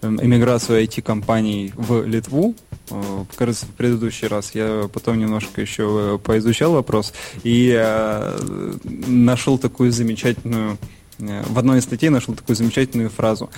эмиграцию 0.03 0.83
IT-компаний 0.83 1.73
в 1.77 2.05
Литву, 2.07 2.55
Э, 2.93 3.25
кажется, 3.37 3.66
в 3.66 3.70
предыдущий 3.70 4.29
раз. 4.29 4.55
Я 4.55 4.89
потом 4.93 5.18
немножко 5.18 5.61
еще 5.61 6.20
поизучал 6.23 6.73
вопрос 6.73 7.12
и 7.43 7.75
э, 7.75 8.73
нашел 8.85 9.59
такую 9.59 9.93
замечательную 9.93 10.79
Э, 10.83 10.87
в 11.23 11.59
одной 11.59 11.79
из 11.79 11.85
статей 11.85 12.09
нашел 12.09 12.35
такую 12.35 12.57
замечательную 12.57 13.11
фразу. 13.11 13.51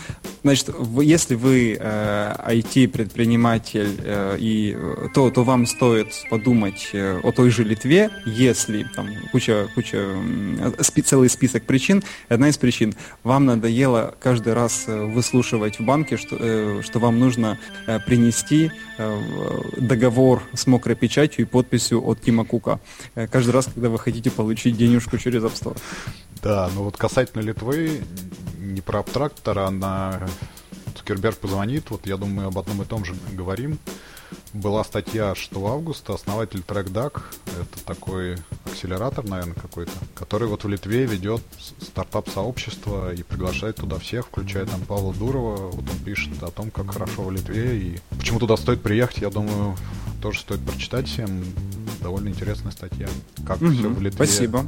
Значит, 0.43 0.71
если 1.03 1.35
вы 1.35 1.77
э, 1.79 2.35
IT-предприниматель, 2.49 4.01
э, 4.05 4.37
и, 4.39 4.77
то, 5.15 5.31
то 5.31 5.45
вам 5.45 5.67
стоит 5.67 6.09
подумать 6.29 6.91
э, 6.93 7.21
о 7.23 7.33
той 7.33 7.51
же 7.51 7.65
Литве, 7.65 8.11
если 8.27 8.87
там 8.95 9.09
куча, 9.33 9.69
куча 9.75 10.15
целый 11.05 11.29
список 11.31 11.65
причин. 11.65 12.03
Одна 12.29 12.49
из 12.49 12.59
причин, 12.59 12.95
вам 13.23 13.47
надоело 13.47 14.15
каждый 14.21 14.53
раз 14.53 14.85
э, 14.87 15.05
выслушивать 15.07 15.79
в 15.79 15.85
банке, 15.85 16.17
что, 16.17 16.37
э, 16.39 16.83
что 16.83 16.99
вам 16.99 17.19
нужно 17.19 17.59
э, 17.87 17.99
принести 18.01 18.71
э, 18.99 19.21
договор 19.79 20.43
с 20.53 20.67
мокрой 20.67 20.97
печатью 20.97 21.47
и 21.47 21.49
подписью 21.49 22.07
от 22.07 22.21
Тима 22.21 22.45
Кука. 22.45 22.81
Э, 23.15 23.27
каждый 23.27 23.51
раз, 23.51 23.67
когда 23.73 23.89
вы 23.89 23.99
хотите 23.99 24.31
получить 24.31 24.77
денежку 24.77 25.17
через 25.19 25.43
App. 25.43 25.77
Да, 26.43 26.71
ну 26.75 26.83
вот 26.83 26.99
касательно 26.99 27.41
Литвы, 27.55 28.03
не 28.59 28.81
про 28.81 28.99
абтрактор, 28.99 29.61
а 29.61 29.71
на 29.71 30.27
Цукерберг 30.97 31.39
позвонит, 31.39 31.89
вот 31.89 32.05
я 32.05 32.17
думаю, 32.17 32.49
об 32.49 32.59
одном 32.59 32.83
и 32.83 32.85
том 32.85 33.05
же 33.05 33.15
говорим. 33.33 33.79
Была 34.55 34.85
статья 34.85 35.35
6 35.35 35.57
августа, 35.57 36.15
основатель 36.15 36.61
TrackDuck, 36.61 37.23
это 37.61 37.85
такой 37.85 38.39
акселератор, 38.65 39.27
наверное, 39.27 39.55
какой-то, 39.55 39.91
который 40.15 40.47
вот 40.47 40.63
в 40.63 40.69
Литве 40.69 41.07
ведет 41.07 41.43
стартап-сообщество 41.81 43.13
и 43.13 43.25
приглашает 43.25 43.77
туда 43.77 43.99
всех, 43.99 44.29
включая 44.29 44.65
там 44.67 44.81
Павла 44.83 45.13
Дурова. 45.13 45.57
Вот 45.73 45.91
он 45.91 45.99
пишет 46.05 46.41
о 46.41 46.53
том, 46.53 46.71
как 46.71 46.93
хорошо 46.93 47.23
в 47.25 47.33
Литве 47.33 47.79
и 47.79 48.01
почему 48.17 48.39
туда 48.39 48.57
стоит 48.57 48.81
приехать, 48.81 49.19
я 49.19 49.31
думаю, 49.31 49.77
тоже 50.23 50.39
стоит 50.39 50.61
прочитать 50.61 51.09
всем. 51.09 51.45
Довольно 52.01 52.29
интересная 52.29 52.71
статья. 52.71 53.09
Как 53.45 53.61
угу, 53.61 53.73
все 53.73 53.89
в 53.89 54.01
Литве 54.01 54.25
спасибо 54.25 54.65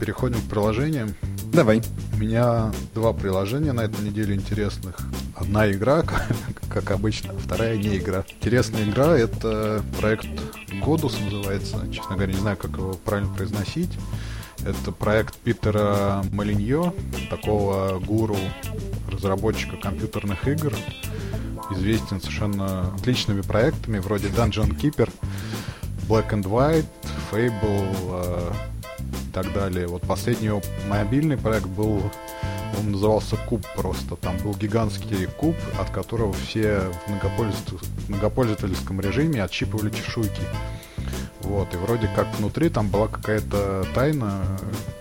переходим 0.00 0.40
к 0.40 0.44
приложениям. 0.44 1.14
Давай. 1.52 1.82
У 2.14 2.16
меня 2.16 2.72
два 2.94 3.12
приложения 3.12 3.72
на 3.72 3.82
этой 3.82 4.00
неделе 4.04 4.34
интересных. 4.34 4.96
Одна 5.36 5.70
игра, 5.70 6.02
как 6.70 6.90
обычно, 6.90 7.34
вторая 7.38 7.76
не 7.76 7.98
игра. 7.98 8.24
Интересная 8.40 8.84
игра— 8.84 9.16
это 9.18 9.29
проект 9.98 10.26
Godus 10.82 11.22
называется. 11.22 11.86
Честно 11.92 12.16
говоря, 12.16 12.32
не 12.32 12.38
знаю, 12.38 12.56
как 12.56 12.72
его 12.72 12.94
правильно 12.94 13.32
произносить. 13.34 13.90
Это 14.64 14.92
проект 14.92 15.36
Питера 15.36 16.22
Малиньо, 16.32 16.92
такого 17.30 17.98
гуру, 17.98 18.36
разработчика 19.10 19.76
компьютерных 19.76 20.46
игр. 20.46 20.74
Известен 21.70 22.20
совершенно 22.20 22.94
отличными 22.94 23.42
проектами, 23.42 23.98
вроде 23.98 24.28
Dungeon 24.28 24.76
Keeper, 24.78 25.10
Black 26.08 26.30
and 26.30 26.42
White, 26.42 26.86
Fable 27.30 27.96
э, 28.10 28.52
и 29.28 29.32
так 29.32 29.52
далее. 29.52 29.86
Вот 29.86 30.02
последний 30.02 30.48
его 30.48 30.60
мобильный 30.88 31.36
проект 31.36 31.66
был, 31.66 32.02
он 32.78 32.92
назывался 32.92 33.36
Куб 33.36 33.66
просто. 33.76 34.16
Там 34.16 34.36
был 34.38 34.54
гигантский 34.54 35.26
куб, 35.26 35.56
от 35.78 35.90
которого 35.90 36.32
все 36.32 36.80
в 37.06 38.08
многопользовательском 38.08 39.00
режиме 39.00 39.42
отщипывали 39.42 39.90
чешуйки. 39.90 40.42
Вот, 41.42 41.72
и 41.74 41.76
вроде 41.78 42.08
как 42.14 42.26
внутри 42.36 42.68
там 42.68 42.88
была 42.88 43.08
какая-то 43.08 43.86
тайна, 43.94 44.42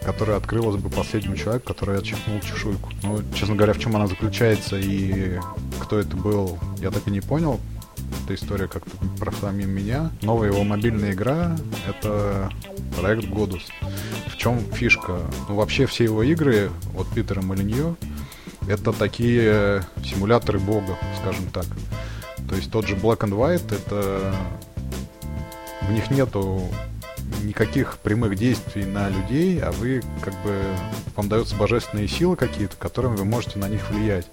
которая 0.04 0.38
открылась 0.38 0.82
бы 0.82 0.90
последнему 0.90 1.36
человеку, 1.36 1.68
который 1.68 2.00
отщипнул 2.00 2.40
чешуйку. 2.40 2.90
Ну, 3.04 3.22
честно 3.36 3.56
говоря, 3.56 3.74
в 3.74 3.80
чем 3.80 3.96
она 3.96 4.08
заключается 4.08 4.78
и 4.78 5.38
кто 5.82 6.00
это 6.00 6.16
был, 6.16 6.58
я 6.78 6.92
так 6.92 7.08
и 7.08 7.12
не 7.12 7.22
понял. 7.22 7.60
Эта 8.24 8.36
история 8.36 8.68
как-то 8.68 8.92
прошла 9.20 9.52
мимо 9.52 9.72
меня. 9.72 10.12
Новая 10.22 10.50
его 10.50 10.64
мобильная 10.64 11.12
игра— 11.12 11.58
это 11.88 12.50
проект 12.98 13.26
Godus. 13.26 13.64
Чем 14.40 14.62
фишка? 14.72 15.20
Ну, 15.50 15.56
вообще 15.56 15.86
все 15.86 16.06
его 16.06 16.24
игры 16.24 16.72
от 16.96 17.10
Питера 17.10 17.42
Малиньо— 17.42 17.98
это 18.70 18.94
такие 18.94 19.84
симуляторы 20.02 20.60
бога, 20.60 20.98
скажем 21.20 21.48
так. 21.48 21.66
То 22.48 22.56
есть 22.56 22.72
тот 22.72 22.88
же 22.88 22.96
Black 22.96 23.20
and 23.20 23.34
White— 23.34 23.76
это 23.76 24.34
в 25.82 25.92
них 25.92 26.10
нету 26.10 26.64
никаких 27.44 27.98
прямых 27.98 28.38
действий 28.38 28.86
на 28.86 29.10
людей, 29.10 29.60
а 29.60 29.74
вы 29.74 30.02
как 30.22 30.34
бы 30.42 30.56
вам 31.18 31.28
даются 31.28 31.58
божественные 31.58 32.08
силы 32.08 32.38
какие-то, 32.38 32.78
которыми 32.78 33.18
вы 33.18 33.26
можете 33.26 33.60
на 33.60 33.68
них 33.68 33.90
влиять. 33.90 34.28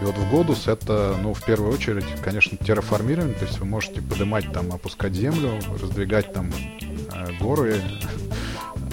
И 0.00 0.04
вот 0.04 0.16
в 0.16 0.30
Годус 0.30 0.68
это, 0.68 1.16
ну, 1.20 1.34
в 1.34 1.44
первую 1.44 1.74
очередь, 1.74 2.06
конечно, 2.22 2.56
терраформирование, 2.56 3.34
то 3.34 3.46
есть 3.46 3.58
вы 3.58 3.66
можете 3.66 4.00
поднимать 4.00 4.52
там, 4.52 4.70
опускать 4.70 5.14
землю, 5.14 5.58
раздвигать 5.82 6.32
там 6.32 6.52
э, 6.52 7.32
горы, 7.40 7.82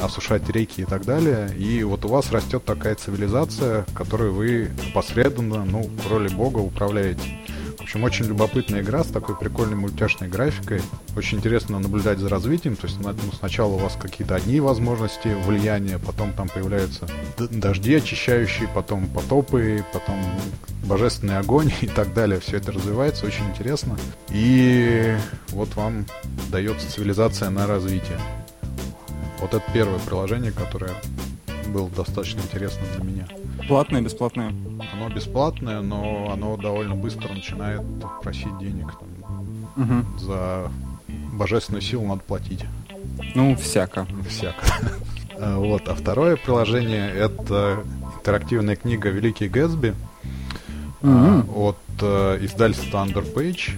осушать 0.05 0.49
реки 0.49 0.81
и 0.81 0.85
так 0.85 1.05
далее. 1.05 1.49
И 1.57 1.83
вот 1.83 2.05
у 2.05 2.07
вас 2.07 2.31
растет 2.31 2.63
такая 2.65 2.95
цивилизация, 2.95 3.85
которую 3.93 4.33
вы 4.33 4.69
посредственно, 4.93 5.65
ну, 5.65 5.83
в 5.83 6.11
роли 6.11 6.29
бога 6.29 6.59
управляете 6.59 7.39
общем, 7.85 8.03
очень 8.03 8.25
любопытная 8.25 8.81
игра 8.81 9.03
с 9.03 9.07
такой 9.07 9.37
прикольной 9.37 9.75
мультяшной 9.75 10.27
графикой. 10.27 10.81
Очень 11.15 11.37
интересно 11.37 11.79
наблюдать 11.79 12.17
за 12.17 12.29
развитием. 12.29 12.75
То 12.75 12.87
есть 12.87 12.99
ну, 12.99 13.13
сначала 13.37 13.73
у 13.73 13.77
вас 13.77 13.95
какие-то 13.95 14.35
одни 14.35 14.59
возможности 14.59 15.29
влияния, 15.45 15.99
потом 15.99 16.33
там 16.33 16.49
появляются 16.49 17.07
дожди 17.37 17.93
очищающие, 17.93 18.67
потом 18.73 19.07
потопы, 19.07 19.85
потом 19.93 20.19
божественный 20.85 21.37
огонь 21.37 21.71
и 21.81 21.87
так 21.87 22.13
далее. 22.13 22.39
Все 22.39 22.57
это 22.57 22.71
развивается, 22.71 23.25
очень 23.27 23.45
интересно. 23.45 23.97
И 24.29 25.15
вот 25.49 25.75
вам 25.75 26.05
дается 26.49 26.91
цивилизация 26.91 27.49
на 27.49 27.67
развитие. 27.67 28.17
Вот 29.39 29.53
это 29.53 29.63
первое 29.73 29.99
приложение, 29.99 30.51
которое 30.51 30.91
было 31.67 31.89
достаточно 31.89 32.39
интересно 32.39 32.81
для 32.95 33.03
меня. 33.03 33.27
Платное, 33.67 34.01
бесплатное? 34.01 34.53
Оно 34.93 35.09
бесплатное, 35.09 35.81
но 35.81 36.29
оно 36.31 36.57
довольно 36.57 36.95
быстро 36.95 37.33
начинает 37.33 37.81
просить 38.21 38.57
денег. 38.59 38.93
Там, 38.99 39.83
угу. 39.83 40.19
За 40.19 40.71
божественную 41.33 41.81
силу 41.81 42.05
надо 42.05 42.21
платить. 42.21 42.65
Ну, 43.33 43.55
всяко. 43.55 44.07
Всяко. 44.29 44.65
А, 45.37 45.57
вот. 45.57 45.89
А 45.89 45.95
второе 45.95 46.37
приложение 46.37 47.11
это 47.11 47.83
интерактивная 48.17 48.77
книга 48.77 49.09
Великий 49.09 49.49
Гэтсби 49.49 49.93
mm 51.01 51.53
от 51.53 51.77
э, 52.01 52.37
издательства 52.41 53.05
Underpage. 53.05 53.73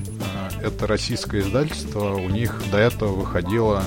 Э, 0.61 0.67
это 0.67 0.87
российское 0.87 1.41
издательство. 1.41 2.13
У 2.13 2.29
них 2.29 2.61
до 2.71 2.77
этого 2.77 3.13
выходила 3.13 3.83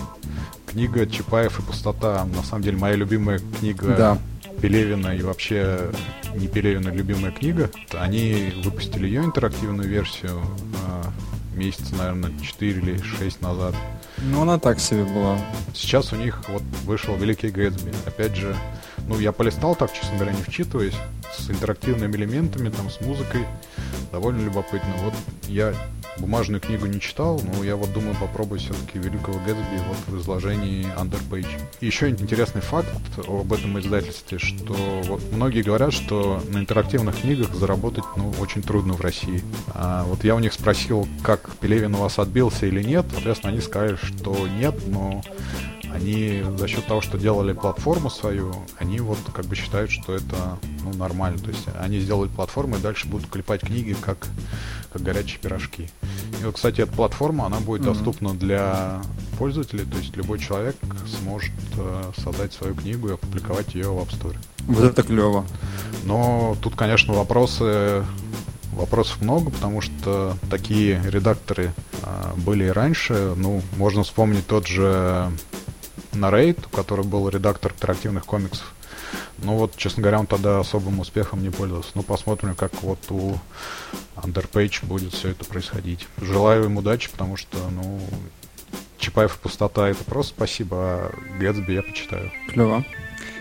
книга 0.71 1.07
Чапаев 1.07 1.59
и 1.59 1.63
пустота. 1.63 2.25
На 2.25 2.43
самом 2.43 2.63
деле 2.63 2.79
моя 2.79 2.95
любимая 2.95 3.41
книга 3.59 3.97
да. 3.97 4.19
Пелевина 4.61 5.09
и 5.09 5.23
вообще 5.23 5.91
не 6.35 6.47
Пелевина 6.47 6.89
любимая 6.91 7.33
книга. 7.33 7.71
Они 7.93 8.53
выпустили 8.65 9.07
ее 9.07 9.25
интерактивную 9.25 9.89
версию 9.89 10.41
э, 10.41 11.59
месяца, 11.59 11.95
наверное, 11.97 12.33
4 12.41 12.71
или 12.71 13.03
6 13.03 13.43
назад. 13.43 13.75
Ну, 14.19 14.43
она 14.43 14.59
так 14.59 14.79
себе 14.79 15.05
была. 15.05 15.39
Сейчас 15.75 16.13
у 16.13 16.17
них 16.17 16.43
вот 16.49 16.63
вышел 16.85 17.17
Великий 17.17 17.49
Гэтсби. 17.49 17.93
Опять 18.07 18.37
же, 18.37 18.55
ну, 19.09 19.19
я 19.19 19.33
полистал 19.33 19.75
так, 19.75 19.93
честно 19.93 20.17
говоря, 20.17 20.33
не 20.33 20.43
вчитываясь, 20.43 20.97
с 21.37 21.51
интерактивными 21.51 22.15
элементами, 22.17 22.69
там, 22.69 22.91
с 22.91 23.01
музыкой. 23.01 23.45
Довольно 24.13 24.45
любопытно. 24.45 24.93
Вот 25.03 25.15
я 25.49 25.75
бумажную 26.21 26.61
книгу 26.61 26.87
не 26.87 27.01
читал, 27.01 27.41
но 27.43 27.65
я 27.65 27.77
вот 27.77 27.93
думаю 27.93 28.15
попробовать 28.17 28.63
все-таки 28.63 28.99
Великого 28.99 29.39
Гэтсби 29.41 29.83
вот 29.89 29.97
в 30.07 30.21
изложении 30.21 30.87
Underpage. 30.97 31.49
Еще 31.81 32.11
интересный 32.11 32.61
факт 32.61 32.89
об 33.27 33.53
этом 33.53 33.79
издательстве, 33.79 34.39
что 34.39 34.75
вот 35.05 35.23
многие 35.33 35.63
говорят, 35.63 35.93
что 35.93 36.43
на 36.49 36.59
интерактивных 36.59 37.21
книгах 37.21 37.55
заработать 37.55 38.05
ну, 38.17 38.33
очень 38.41 38.63
трудно 38.63 38.95
в 38.95 39.01
России. 39.01 39.43
А 39.75 40.05
вот 40.05 40.25
я 40.25 40.35
у 40.35 40.39
них 40.39 40.53
спросил, 40.53 41.09
как 41.23 41.51
Пелевин 41.61 41.95
у 41.95 41.99
вас 41.99 42.19
отбился 42.19 42.67
или 42.67 42.83
нет. 42.83 43.07
Соответственно, 43.13 43.53
они 43.53 43.61
сказали, 43.61 43.97
что 43.97 44.47
нет, 44.47 44.75
но 44.87 45.23
они 45.93 46.43
за 46.57 46.69
счет 46.69 46.87
того, 46.87 47.01
что 47.01 47.19
делали 47.19 47.53
платформу 47.53 48.11
свою, 48.11 48.55
они 48.79 49.01
вот 49.01 49.19
как 49.33 49.47
бы 49.47 49.57
считают, 49.57 49.91
что 49.91 50.15
это 50.15 50.59
ну, 50.85 50.93
нормально. 50.95 51.39
То 51.39 51.51
есть 51.51 51.67
они 51.79 52.01
сделают 52.01 52.33
платформу 52.33 52.77
и 52.77 52.81
дальше 52.81 53.09
будут 53.09 53.29
клепать 53.29 53.63
книги 53.63 53.97
как, 54.01 54.27
как 54.93 55.03
горячие 55.03 55.39
пирожки. 55.41 55.89
И 56.41 56.45
вот, 56.45 56.57
кстати, 56.57 56.83
эта 56.83 56.93
платформа, 56.93 57.47
она 57.47 57.61
будет 57.61 57.83
mm-hmm. 57.83 57.95
доступна 57.95 58.35
для 58.35 59.03
пользователей, 59.39 59.85
то 59.85 59.99
есть 59.99 60.17
любой 60.17 60.39
человек 60.39 60.77
сможет 61.21 61.53
э, 61.77 62.13
создать 62.17 62.53
свою 62.53 62.75
книгу 62.75 63.09
и 63.09 63.15
опубликовать 63.15 63.75
ее 63.75 63.91
в 63.91 63.99
App 63.99 64.11
Store. 64.11 64.37
Вот 64.67 64.85
это 64.85 65.03
клево. 65.03 65.45
Но 66.05 66.57
тут, 66.61 66.77
конечно, 66.77 67.15
вопросы 67.15 68.05
Вопросов 68.73 69.21
много, 69.21 69.51
потому 69.51 69.81
что 69.81 70.37
такие 70.49 71.03
редакторы 71.05 71.73
э, 72.03 72.33
были 72.37 72.65
и 72.65 72.69
раньше. 72.69 73.35
Ну, 73.37 73.63
можно 73.77 74.05
вспомнить 74.05 74.47
тот 74.47 74.69
же 74.69 75.31
Narrate, 76.13 76.65
который 76.73 77.05
был 77.05 77.29
редактор 77.29 77.73
интерактивных 77.73 78.25
комиксов. 78.25 78.73
Ну 79.39 79.57
вот, 79.57 79.77
честно 79.77 80.03
говоря, 80.03 80.21
он 80.21 80.27
тогда 80.27 80.61
особым 80.61 81.01
успехом 81.01 81.43
не 81.43 81.51
пользовался. 81.51 81.91
Ну, 81.95 82.03
посмотрим, 82.03 82.55
как 82.55 82.83
вот 82.83 82.99
у 83.11 83.39
Underpage 84.17 84.85
будет 84.85 85.15
все 85.15 85.31
это 85.31 85.45
происходить. 85.45 86.07
Желаю 86.21 86.65
им 86.65 86.77
удачи, 86.77 87.11
потому 87.11 87.37
что, 87.37 87.57
ну, 87.71 88.01
Чапаев 88.99 89.37
и 89.37 89.43
пустота 89.43 89.89
это 89.89 90.05
просто 90.05 90.35
спасибо, 90.37 90.77
а 90.79 91.13
Гэтсби 91.39 91.73
я 91.73 91.83
почитаю. 91.83 92.31
Клево. 92.49 92.85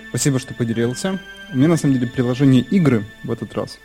Спасибо, 0.09 0.39
что 0.39 0.53
поделился. 0.53 1.19
У 1.53 1.57
меня 1.57 1.67
на 1.67 1.77
самом 1.77 1.95
деле 1.95 2.07
приложение 2.07 2.61
игры 2.61 3.05
в 3.23 3.31
этот 3.31 3.53
раз. 3.53 3.77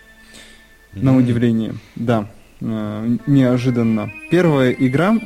Mm-hmm. 0.93 1.03
На 1.03 1.17
удивление. 1.17 1.75
Да. 1.97 2.31
Э, 2.61 3.17
неожиданно. 3.27 4.11
Первая 4.31 4.71
игра. 4.71 5.19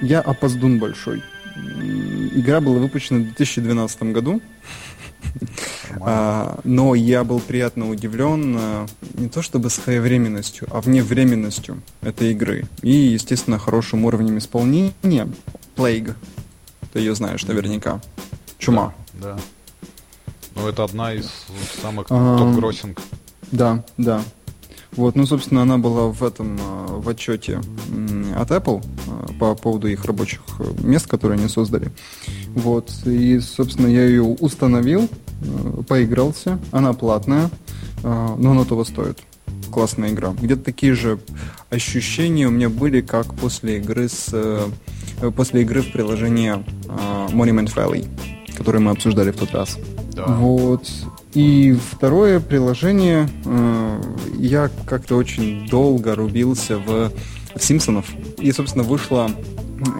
Я 0.00 0.20
опоздун 0.20 0.78
большой. 0.78 1.22
Игра 1.54 2.60
была 2.60 2.78
выпущена 2.78 3.20
в 3.20 3.24
2012 3.24 4.02
году. 4.04 4.40
А, 6.00 6.58
но 6.64 6.94
я 6.94 7.22
был 7.22 7.38
приятно 7.40 7.90
удивлен 7.90 8.56
а, 8.58 8.86
не 9.14 9.28
то 9.28 9.42
чтобы 9.42 9.70
своевременностью, 9.70 10.66
а 10.70 10.80
вневременностью 10.80 11.82
этой 12.00 12.32
игры. 12.32 12.64
И, 12.82 12.90
естественно, 12.90 13.58
хорошим 13.58 14.04
уровнем 14.04 14.38
исполнения. 14.38 15.28
Plague. 15.76 16.14
Ты 16.92 16.98
ее 17.00 17.14
знаешь 17.14 17.44
наверняка. 17.44 18.00
Чума. 18.58 18.94
Да. 19.14 19.34
да. 19.34 19.38
Ну, 20.54 20.68
это 20.68 20.84
одна 20.84 21.14
из 21.14 21.30
самых 21.80 22.06
а, 22.10 22.38
топ-гроссинг. 22.38 23.00
Да, 23.50 23.84
да. 23.96 24.22
Вот, 24.96 25.16
ну, 25.16 25.26
собственно, 25.26 25.62
она 25.62 25.78
была 25.78 26.08
в 26.08 26.22
этом, 26.22 26.58
в 26.88 27.08
отчете 27.08 27.60
от 28.36 28.50
Apple 28.50 28.82
по 29.38 29.54
поводу 29.54 29.88
их 29.88 30.04
рабочих 30.04 30.40
э, 30.58 30.64
мест, 30.82 31.06
которые 31.06 31.38
они 31.38 31.48
создали. 31.48 31.90
Вот, 32.54 32.92
и, 33.04 33.40
собственно, 33.40 33.86
я 33.88 34.04
ее 34.04 34.22
установил, 34.22 35.08
э, 35.08 35.82
поигрался. 35.88 36.58
Она 36.70 36.92
платная, 36.92 37.50
э, 38.02 38.36
но 38.38 38.52
она 38.52 38.64
того 38.64 38.84
стоит. 38.84 39.18
Классная 39.72 40.10
игра. 40.10 40.34
Где-то 40.40 40.62
такие 40.62 40.94
же 40.94 41.18
ощущения 41.70 42.46
у 42.46 42.50
меня 42.50 42.68
были, 42.68 43.00
как 43.00 43.34
после 43.34 43.78
игры 43.78 44.08
с 44.08 44.68
после 45.36 45.62
игры 45.62 45.82
в 45.82 45.92
приложении 45.92 46.52
Monument 47.32 47.72
Valley, 47.74 48.06
которую 48.56 48.82
мы 48.82 48.90
обсуждали 48.90 49.30
в 49.30 49.36
тот 49.36 49.52
раз. 49.52 49.78
Да. 50.12 50.26
Вот. 50.26 50.86
И 51.34 51.72
второе 51.72 52.40
приложение, 52.40 53.28
э, 53.44 54.02
я 54.38 54.70
как-то 54.86 55.16
очень 55.16 55.66
долго 55.68 56.14
рубился 56.14 56.78
в 56.78 57.10
Симпсонов. 57.58 58.06
И, 58.38 58.52
собственно, 58.52 58.84
вышла 58.84 59.30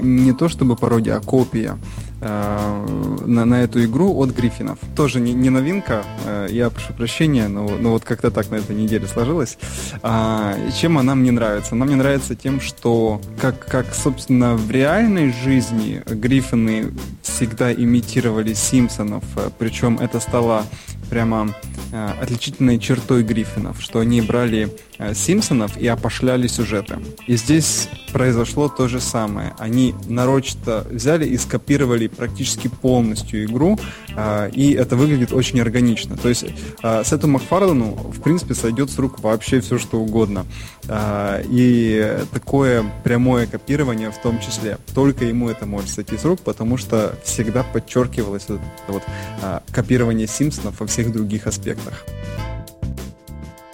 не 0.00 0.32
то 0.32 0.48
чтобы 0.48 0.76
пародия, 0.76 1.16
а 1.16 1.20
копия 1.20 1.78
э, 2.20 2.86
на, 3.26 3.44
на 3.44 3.62
эту 3.62 3.82
игру 3.84 4.14
от 4.18 4.30
Гриффинов. 4.30 4.78
Тоже 4.94 5.20
не, 5.20 5.32
не 5.32 5.50
новинка, 5.50 6.04
э, 6.24 6.48
я 6.50 6.70
прошу 6.70 6.92
прощения, 6.92 7.48
но, 7.48 7.66
но 7.66 7.90
вот 7.92 8.04
как-то 8.04 8.30
так 8.30 8.50
на 8.50 8.56
этой 8.56 8.76
неделе 8.76 9.06
сложилось. 9.06 9.58
А, 10.02 10.54
чем 10.78 10.98
она 10.98 11.14
мне 11.14 11.32
нравится? 11.32 11.74
Она 11.74 11.86
мне 11.86 11.96
нравится 11.96 12.34
тем, 12.34 12.60
что 12.60 13.20
как, 13.40 13.66
как 13.66 13.94
собственно, 13.94 14.54
в 14.54 14.70
реальной 14.70 15.32
жизни 15.32 16.02
Гриффины 16.06 16.92
всегда 17.22 17.72
имитировали 17.72 18.52
Симпсонов, 18.52 19.24
причем 19.58 19.98
это 19.98 20.20
стало 20.20 20.66
прямо 21.12 21.54
э, 21.92 22.08
отличительной 22.22 22.78
чертой 22.78 23.22
Гриффинов, 23.22 23.82
что 23.82 24.00
они 24.00 24.22
брали 24.22 24.70
э, 24.96 25.12
Симпсонов 25.12 25.76
и 25.76 25.86
опошляли 25.86 26.46
сюжеты. 26.46 26.96
И 27.26 27.36
здесь 27.36 27.90
произошло 28.12 28.68
то 28.68 28.88
же 28.88 28.98
самое. 28.98 29.54
Они 29.58 29.94
нарочито 30.08 30.86
взяли 30.90 31.26
и 31.26 31.36
скопировали 31.36 32.06
практически 32.06 32.68
полностью 32.68 33.44
игру, 33.44 33.78
э, 34.16 34.50
и 34.54 34.72
это 34.72 34.96
выглядит 34.96 35.34
очень 35.34 35.60
органично. 35.60 36.16
То 36.16 36.30
есть 36.30 36.46
э, 36.82 37.02
Сету 37.04 37.28
Макфарлану, 37.28 37.92
в 37.92 38.22
принципе, 38.22 38.54
сойдет 38.54 38.90
с 38.90 38.98
рук 38.98 39.20
вообще 39.20 39.60
все, 39.60 39.78
что 39.78 40.00
угодно. 40.00 40.46
Э, 40.88 41.42
и 41.48 42.18
такое 42.32 42.84
прямое 43.04 43.46
копирование 43.46 44.10
в 44.10 44.18
том 44.18 44.40
числе. 44.40 44.78
Только 44.94 45.24
ему 45.24 45.48
это 45.48 45.66
может 45.66 45.90
сойти 45.90 46.16
с 46.16 46.24
рук, 46.24 46.40
потому 46.40 46.76
что 46.76 47.18
всегда 47.24 47.62
подчеркивалось 47.62 48.44
это 48.44 48.60
вот, 48.88 49.02
э, 49.42 49.60
копирование 49.72 50.26
Симпсонов 50.26 50.80
во 50.80 50.86
всех 50.86 51.01
всех 51.02 51.12
других 51.12 51.48
аспектах. 51.48 52.04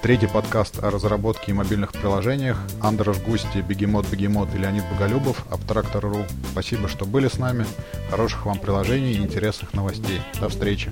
Третий 0.01 0.29
подкаст 0.29 0.83
о 0.83 0.91
разработке 0.91 1.51
и 1.51 1.55
мобильных 1.55 1.93
приложениях. 1.93 2.59
Андрош 2.81 3.19
Густи, 3.19 3.61
Бегемот 3.61 4.09
Бегемот 4.09 4.49
и 4.55 4.59
Леонид 4.59 4.85
Боголюбов, 4.91 5.45
Абтрактор.ру. 5.51 6.25
Спасибо, 6.53 6.89
что 6.89 7.05
были 7.05 7.29
с 7.29 7.39
нами. 7.39 7.67
Хороших 8.11 8.47
вам 8.47 8.59
приложений 8.59 9.13
и 9.15 9.19
интересных 9.19 9.75
новостей. 9.75 10.23
До 10.41 10.49
встречи. 10.49 10.91